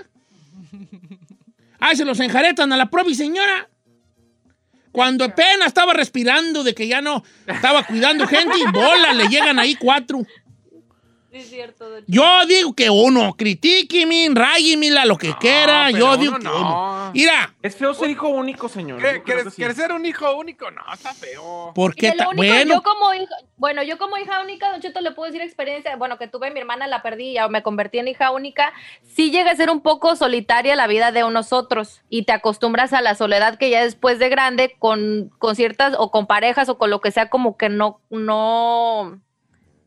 Ay, 1.79 1.97
se 1.97 2.05
los 2.07 2.19
enjaretan 2.21 2.73
a 2.73 2.77
la 2.77 2.89
propia 2.89 3.15
señora. 3.15 3.69
Cuando 4.93 5.25
apenas 5.25 5.69
estaba 5.69 5.93
respirando 5.93 6.65
de 6.65 6.75
que 6.75 6.89
ya 6.89 7.01
no 7.01 7.23
estaba 7.47 7.85
cuidando 7.85 8.27
gente 8.27 8.57
y 8.59 8.73
bola, 8.73 9.13
le 9.13 9.29
llegan 9.29 9.59
ahí 9.59 9.75
cuatro. 9.75 10.27
Es 11.31 11.51
cierto. 11.51 11.91
Don 11.91 12.05
Yo 12.07 12.25
digo 12.47 12.75
que 12.75 12.89
uno, 12.89 13.35
critíqueme, 13.37 14.29
ráyemela, 14.33 15.05
lo 15.05 15.19
que 15.19 15.35
quiera. 15.37 15.91
Yo 15.91 16.07
uno 16.07 16.17
digo 16.17 16.39
que 16.39 16.45
no. 16.45 16.57
uno. 16.57 17.11
Mira, 17.13 17.55
Es 17.63 17.77
feo 17.77 17.93
ser 17.93 18.09
hijo 18.11 18.29
único, 18.29 18.69
señor. 18.69 19.01
¿Qué, 19.01 19.23
quieres- 19.23 19.53
sí. 19.55 19.63
ser 19.75 19.93
un 19.93 20.07
hijo 20.07 20.35
único? 20.37 20.71
No, 20.71 20.81
está 20.93 21.13
feo. 21.13 21.73
¿por 21.75 21.93
Y 21.93 21.95
qué? 22.01 22.09
único, 22.13 22.33
bueno, 22.35 22.75
yo 22.75 22.83
como 22.83 23.13
hija, 23.15 23.35
bueno, 23.57 23.83
yo 23.83 23.99
como 23.99 24.17
hija 24.17 24.41
única, 24.43 24.71
Don 24.71 24.81
Cheto, 24.81 25.01
le 25.03 25.13
puedo 25.13 25.31
decir 25.31 25.43
experiencia, 25.47 25.97
bueno, 25.97 26.17
que 26.19 26.29
tuve 26.29 26.51
mi 26.51 26.61
hermana, 26.61 26.87
la 26.87 27.03
perdí, 27.03 27.35
ya 27.35 27.49
me 27.49 27.63
convertí 27.63 27.99
en 27.99 28.09
hija 28.09 28.31
única, 28.31 28.73
sí 29.03 29.31
llega 29.31 29.51
a 29.51 29.57
ser 29.57 29.69
un 29.71 29.81
poco 29.83 30.17
solitaria 30.17 30.77
la 30.77 30.87
vida 30.87 31.13
de 31.13 31.21
nosotros 31.31 32.01
y 32.09 32.23
te 32.23 32.33
acostumbras 32.33 32.93
a 32.95 33.03
la 33.03 33.15
soledad 33.15 33.59
que 33.59 33.69
ya 33.71 33.83
después 33.83 34.19
de 34.19 34.29
grande 34.31 34.77
con, 34.79 35.31
con 35.39 35.57
ciertas 35.57 35.95
o 35.99 36.11
con 36.11 36.27
parejas 36.27 36.69
o 36.71 36.79
con 36.79 36.89
lo 36.91 37.01
que 37.01 37.11
sea 37.11 37.29
como 37.29 37.57
que 37.57 37.69
no, 37.69 38.01
no, 38.11 39.21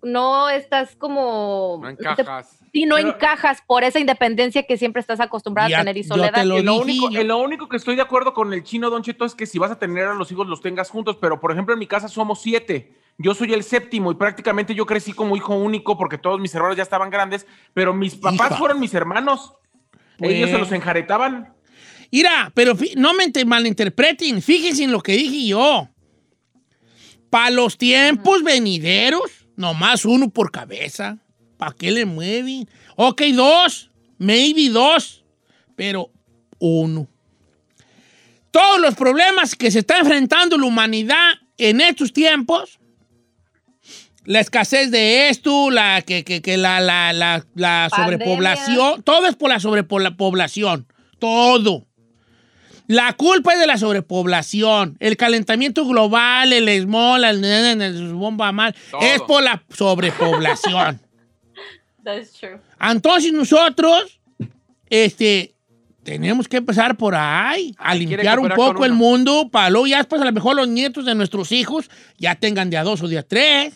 no 0.04 0.50
estás 0.50 0.96
como... 0.96 1.80
No 1.82 1.90
encajas. 1.90 2.58
Sí, 2.74 2.86
no 2.86 2.96
Pero- 2.96 3.10
encajas 3.10 3.62
por 3.68 3.84
esa 3.84 4.00
independencia 4.00 4.64
que 4.64 4.78
siempre 4.78 5.00
estás 5.02 5.20
acostumbrada 5.20 5.70
Ya- 5.70 5.78
a 5.78 5.82
tener 5.82 5.98
y 5.98 6.04
yo 6.04 6.16
soledad. 6.16 6.34
te 6.34 6.46
lo 6.46 6.58
En 6.58 6.66
lo, 6.66 6.84
dije, 6.84 7.00
único, 7.06 7.20
en 7.22 7.28
lo 7.28 7.38
único 7.40 7.68
que 7.70 7.78
estoy 7.78 7.96
de 7.96 8.02
acuerdo 8.02 8.34
con 8.34 8.54
el 8.54 8.64
chino, 8.64 8.90
Don 8.90 9.04
Cheto, 9.04 9.26
es 9.26 9.36
que 9.36 9.46
si 9.46 9.60
vas 9.60 9.72
a 9.72 9.78
tener 9.80 10.06
a 10.08 10.14
los 10.14 10.32
hijos, 10.32 10.48
los 10.48 10.62
tengas 10.62 10.90
juntos. 10.90 11.18
Pero, 11.20 11.40
por 11.40 11.52
ejemplo, 11.52 11.74
en 11.74 11.80
mi 11.80 11.88
casa 11.88 12.08
somos 12.08 12.42
siete. 12.42 12.96
Yo 13.18 13.34
soy 13.36 13.54
el 13.54 13.64
séptimo 13.64 14.12
y 14.12 14.16
prácticamente 14.16 14.74
yo 14.74 14.86
crecí 14.86 15.12
como 15.14 15.36
hijo 15.36 15.54
único 15.54 15.98
porque 15.98 16.18
todos 16.18 16.40
mis 16.40 16.56
hermanos 16.56 16.78
ya 16.78 16.84
estaban 16.84 17.10
grandes, 17.10 17.46
pero 17.74 17.94
mis 17.94 18.16
papás 18.16 18.52
Hija. 18.52 18.58
fueron 18.58 18.80
mis 18.80 18.94
hermanos. 18.94 19.54
Ellos 20.20 20.50
se 20.50 20.58
los 20.58 20.72
enjaretaban. 20.72 21.54
Mira, 22.12 22.52
pero 22.56 22.74
no 22.96 23.14
me 23.14 23.32
malinterpreten, 23.46 24.42
fíjense 24.42 24.84
en 24.84 24.92
lo 24.92 25.02
que 25.02 25.14
dije 25.14 25.48
yo. 25.48 25.88
Para 27.30 27.50
los 27.50 27.78
tiempos 27.78 28.44
venideros, 28.44 29.41
nomás 29.62 30.04
uno 30.06 30.30
por 30.30 30.52
cabeza. 30.52 31.18
¿Para 31.58 31.74
qué 31.74 31.92
le 31.92 32.06
mueven? 32.06 32.68
Ok, 32.96 33.22
dos, 33.34 33.92
maybe 34.18 34.70
dos, 34.70 35.24
pero 35.76 36.12
uno. 36.60 37.08
Todos 38.52 38.80
los 38.82 38.96
problemas 38.96 39.56
que 39.56 39.72
se 39.72 39.80
está 39.80 40.00
enfrentando 40.00 40.58
la 40.58 40.66
humanidad 40.66 41.34
en 41.58 41.80
estos 41.80 42.12
tiempos, 42.12 42.80
la 44.26 44.40
escasez 44.40 44.92
de 44.92 45.30
esto, 45.30 45.72
la, 45.72 46.02
que, 46.02 46.24
que- 46.24 46.42
que 46.42 46.58
la, 46.58 46.80
la, 46.82 47.14
la, 47.14 47.46
la 47.56 47.90
sobrepoblación, 47.96 49.04
todo 49.04 49.28
es 49.28 49.36
por 49.36 49.50
la 49.50 49.60
sobrepoblación, 49.60 50.88
todo. 51.20 51.88
La 52.92 53.14
culpa 53.14 53.54
es 53.54 53.60
de 53.60 53.68
la 53.68 53.78
sobrepoblación, 53.78 54.98
el 55.00 55.16
calentamiento 55.16 55.86
global, 55.86 56.52
el 56.52 56.82
small, 56.84 57.24
el, 57.24 57.44
el- 57.44 57.82
el 57.82 58.14
bomba 58.14 58.52
mal, 58.52 58.76
Todo. 58.92 59.02
es 59.02 59.22
por 59.22 59.42
la 59.44 59.64
sobrepoblación. 59.74 61.00
That's 62.04 62.34
true. 62.34 62.60
Entonces 62.80 63.32
nosotros, 63.32 64.20
este, 64.90 65.54
tenemos 66.04 66.48
que 66.48 66.58
empezar 66.58 66.98
por 66.98 67.16
ahí, 67.16 67.74
a 67.78 67.94
limpiar 67.96 68.40
un 68.40 68.50
poco 68.50 68.84
el 68.86 68.94
mundo, 68.94 69.50
para 69.52 69.70
luego 69.70 69.88
ya 69.88 69.98
después 69.98 70.22
a 70.22 70.26
lo 70.26 70.32
mejor 70.34 70.56
los 70.56 70.68
nietos 70.68 71.06
de 71.06 71.16
nuestros 71.16 71.52
hijos 71.52 71.90
ya 72.18 72.36
tengan 72.36 72.70
de 72.70 72.78
a 72.78 72.84
dos 72.84 73.02
o 73.04 73.08
de 73.08 73.20
a 73.20 73.24
tres. 73.24 73.76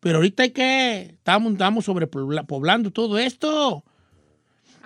Pero 0.00 0.16
ahorita 0.18 0.44
hay 0.44 0.50
que, 0.50 1.00
estamos, 1.14 1.52
estamos 1.52 1.84
sobrepoblando 1.86 2.92
todo 2.92 3.18
esto. 3.18 3.82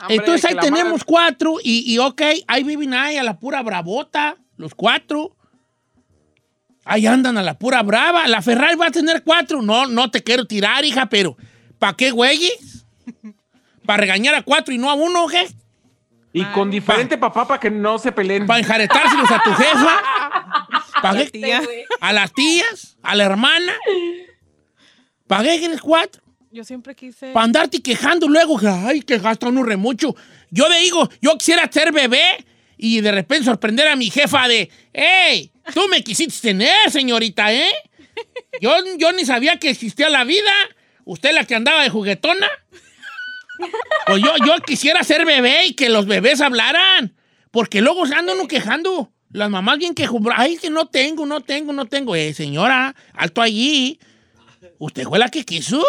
Hombre, 0.01 0.17
Entonces 0.17 0.45
ahí 0.47 0.57
tenemos 0.57 0.93
madre- 0.93 1.05
cuatro 1.07 1.55
y, 1.63 1.93
y 1.93 1.99
ok, 1.99 2.23
ahí 2.47 2.63
viven 2.65 2.95
ahí 2.95 3.17
a 3.17 3.23
la 3.23 3.39
pura 3.39 3.63
bravota, 3.63 4.37
los 4.57 4.75
cuatro. 4.75 5.37
Ahí 6.85 7.07
andan 7.07 7.37
a 7.39 7.43
la 7.43 7.59
pura 7.59 7.83
brava. 7.83 8.27
La 8.27 8.41
Ferrari 8.43 8.75
va 8.77 8.87
a 8.87 8.91
tener 8.91 9.23
cuatro. 9.23 9.61
No, 9.63 9.87
no 9.87 10.11
te 10.11 10.23
quiero 10.23 10.47
tirar, 10.47 10.85
hija, 10.85 11.07
pero 11.07 11.37
¿para 11.79 11.95
qué 11.97 12.11
güeyes? 12.11 12.87
¿Para 13.87 13.99
regañar 13.99 14.35
a 14.35 14.43
cuatro 14.43 14.73
y 14.75 14.79
no 14.79 14.91
a 14.91 14.95
uno, 14.95 15.27
qué? 15.29 15.47
Y 16.33 16.45
con 16.47 16.71
diferente 16.71 17.19
papá 17.19 17.47
para 17.47 17.59
que 17.61 17.71
no 17.71 17.99
se 17.99 18.13
peleen. 18.13 18.47
¿Para 18.47 18.61
enjaretárselos 18.61 19.31
a 19.31 19.43
tu 19.43 19.51
jefa? 19.53 20.03
¿Para 21.03 21.15
La 21.19 21.25
qué? 21.25 21.31
tía. 21.31 21.61
¿A 22.01 22.13
las 22.13 22.33
tías? 22.33 22.97
¿A 23.03 23.15
la 23.17 23.25
hermana? 23.25 23.73
¿Para 25.27 25.43
qué 25.45 25.59
quieres 25.59 25.81
cuatro? 25.81 26.23
Yo 26.53 26.65
siempre 26.65 26.97
quise. 26.97 27.33
Para 27.33 27.45
andarte 27.45 27.81
quejando 27.81 28.27
luego, 28.27 28.59
ay, 28.65 29.03
que 29.03 29.19
gasta 29.19 29.47
uno 29.47 29.63
re 29.63 29.77
mucho. 29.77 30.17
Yo 30.51 30.69
le 30.69 30.81
digo, 30.81 31.09
yo 31.23 31.39
quisiera 31.39 31.71
ser 31.71 31.93
bebé 31.93 32.45
y 32.77 33.01
de 33.01 33.13
repente 33.13 33.45
sorprender 33.45 33.87
a 33.87 33.95
mi 33.95 34.11
jefa 34.11 34.49
de, 34.49 34.69
hey, 34.93 35.53
tú 35.73 35.87
me 35.89 36.03
quisiste 36.03 36.49
tener, 36.49 36.91
señorita, 36.91 37.53
¿eh? 37.53 37.71
Yo, 38.61 38.73
yo 38.99 39.13
ni 39.13 39.25
sabía 39.25 39.59
que 39.59 39.71
existía 39.71 40.11
la 40.11 40.25
vida. 40.25 40.51
¿Usted 41.05 41.33
la 41.33 41.45
que 41.45 41.55
andaba 41.55 41.85
de 41.85 41.91
juguetona? 41.91 42.49
Pues 44.07 44.23
yo, 44.23 44.33
yo 44.45 44.57
quisiera 44.67 45.05
ser 45.05 45.25
bebé 45.25 45.67
y 45.67 45.75
que 45.75 45.89
los 45.89 46.07
bebés 46.07 46.41
hablaran. 46.41 47.15
Porque 47.53 47.81
luego 47.81 48.07
se 48.07 48.15
andan 48.15 48.39
uno 48.39 48.49
quejando. 48.49 49.13
Las 49.31 49.51
mamás 49.51 49.79
bien 49.79 49.95
quejumbras. 49.95 50.39
Ay, 50.41 50.57
que 50.57 50.71
no 50.71 50.89
tengo, 50.89 51.27
no 51.27 51.43
tengo, 51.43 51.73
no 51.73 51.87
tengo. 51.87 52.17
Eh, 52.17 52.35
señora, 52.35 52.97
alto 53.15 53.41
allí. 53.41 54.01
¿Usted 54.79 55.05
fue 55.05 55.19
la 55.19 55.29
que 55.29 55.45
quiso? 55.45 55.85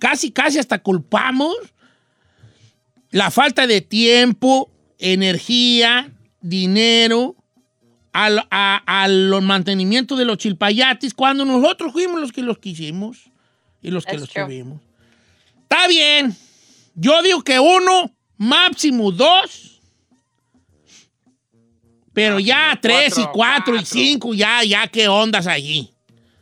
Casi, 0.00 0.32
casi 0.32 0.58
hasta 0.58 0.80
culpamos 0.82 1.54
la 3.12 3.30
falta 3.30 3.66
de 3.68 3.80
tiempo, 3.80 4.68
energía, 4.98 6.10
dinero 6.40 7.36
al, 8.12 8.44
a- 8.50 8.82
al 9.02 9.40
mantenimiento 9.42 10.16
de 10.16 10.24
los 10.24 10.38
chilpayatis 10.38 11.14
cuando 11.14 11.44
nosotros 11.44 11.92
fuimos 11.92 12.20
los 12.20 12.32
que 12.32 12.42
los 12.42 12.58
quisimos 12.58 13.30
y 13.82 13.90
los 13.90 14.04
que 14.04 14.12
That's 14.12 14.20
los 14.22 14.30
true. 14.30 14.44
tuvimos. 14.44 14.80
Está 15.62 15.86
bien. 15.86 16.34
Yo 16.94 17.22
digo 17.22 17.42
que 17.42 17.60
uno, 17.60 18.10
máximo 18.36 19.12
dos. 19.12 19.80
Pero 22.12 22.40
ya 22.40 22.76
tres 22.82 23.12
y 23.18 23.22
cuatro, 23.22 23.32
cuatro 23.34 23.76
y 23.76 23.84
cinco, 23.84 24.34
ya, 24.34 24.64
ya, 24.64 24.86
¿qué 24.88 25.06
ondas 25.08 25.46
allí? 25.46 25.90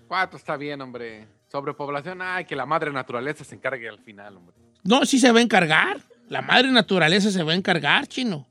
Cuatro 0.06 0.38
está 0.38 0.56
bien, 0.56 0.80
hombre. 0.80 1.26
Sobrepoblación, 1.50 2.20
ay, 2.22 2.44
que 2.44 2.54
la 2.54 2.66
madre 2.66 2.92
naturaleza 2.92 3.44
se 3.44 3.54
encargue 3.54 3.88
al 3.88 3.98
final, 4.00 4.36
hombre. 4.36 4.54
No, 4.84 5.04
sí 5.06 5.18
se 5.18 5.32
va 5.32 5.38
a 5.38 5.42
encargar. 5.42 6.00
La 6.28 6.42
madre 6.42 6.70
naturaleza 6.70 7.30
se 7.30 7.42
va 7.42 7.52
a 7.52 7.54
encargar, 7.54 8.06
chino. 8.06 8.46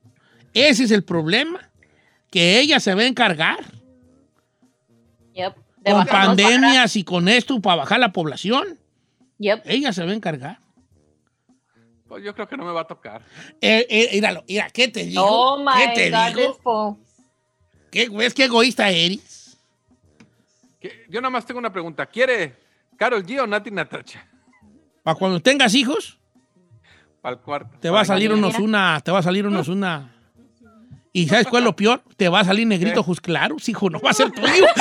Ese 0.54 0.84
es 0.84 0.92
el 0.92 1.04
problema. 1.04 1.70
Que 2.32 2.60
ella 2.60 2.80
se 2.80 2.94
va 2.94 3.02
a 3.02 3.08
encargar. 3.08 3.60
Yep. 5.34 5.56
De 5.78 5.92
Con 5.92 6.06
pandemias 6.08 6.96
y 6.96 7.04
con 7.04 7.28
esto 7.30 7.62
para 7.62 7.78
bajar 7.78 8.00
la 8.00 8.12
población. 8.12 8.80
Yep. 9.38 9.62
Ella 9.66 9.94
se 9.94 10.04
va 10.04 10.12
a 10.12 10.16
encargar. 10.16 10.60
Pues 12.08 12.24
yo 12.24 12.34
creo 12.34 12.48
que 12.48 12.58
no 12.58 12.66
me 12.66 12.72
va 12.72 12.82
a 12.82 12.88
tocar. 12.88 13.22
Eh, 13.62 13.86
eh, 13.90 14.10
míralo, 14.14 14.44
mira, 14.48 14.70
¿qué 14.72 14.88
te 14.88 15.06
digo? 15.06 15.24
Oh 15.26 15.58
my 15.60 15.72
¿Qué 15.78 15.94
te 15.94 16.10
God, 16.12 16.36
digo? 16.36 17.00
¿Qué, 17.92 18.10
¿Ves 18.10 18.34
qué 18.34 18.46
egoísta 18.46 18.90
eres? 18.90 19.58
Que- 20.80 21.06
Yo 21.10 21.22
nada 21.22 21.30
más 21.30 21.46
tengo 21.46 21.60
una 21.60 21.72
pregunta. 21.72 22.06
¿Quiere 22.06 22.56
Carol 22.98 23.24
G 23.24 23.40
o 23.40 23.48
Nati 23.48 23.72
Natacha? 23.72 24.26
Para 25.04 25.16
cuando 25.16 25.40
tengas 25.40 25.74
hijos, 25.76 26.20
Para 27.22 27.36
el 27.36 27.42
cuarto. 27.42 27.78
te 27.80 27.90
va 27.90 28.02
a 28.02 28.06
salir 28.06 28.32
unos 28.34 28.60
una, 28.60 29.00
te 29.02 29.12
va 29.12 29.20
a 29.20 29.24
salir 29.24 29.48
unos 29.48 29.68
una. 29.68 30.14
¿Y 31.14 31.28
sabes 31.28 31.48
cuál 31.48 31.64
es 31.64 31.66
lo 31.66 31.76
peor? 31.76 32.04
Te 32.16 32.30
va 32.30 32.42
a 32.42 32.44
salir 32.44 32.68
negrito 32.68 33.00
ojos 33.00 33.22
claros, 33.22 33.68
hijo, 33.70 33.90
no 33.90 34.00
va 34.00 34.12
a 34.12 34.14
ser 34.14 34.32
tuyo. 34.32 34.66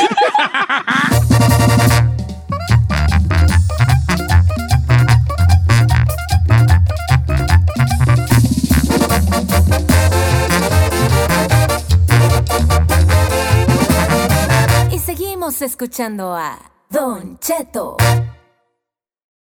Y 14.92 14.98
seguimos 14.98 15.62
escuchando 15.62 16.34
a 16.34 16.58
Don 16.88 17.36
Cheto. 17.40 17.96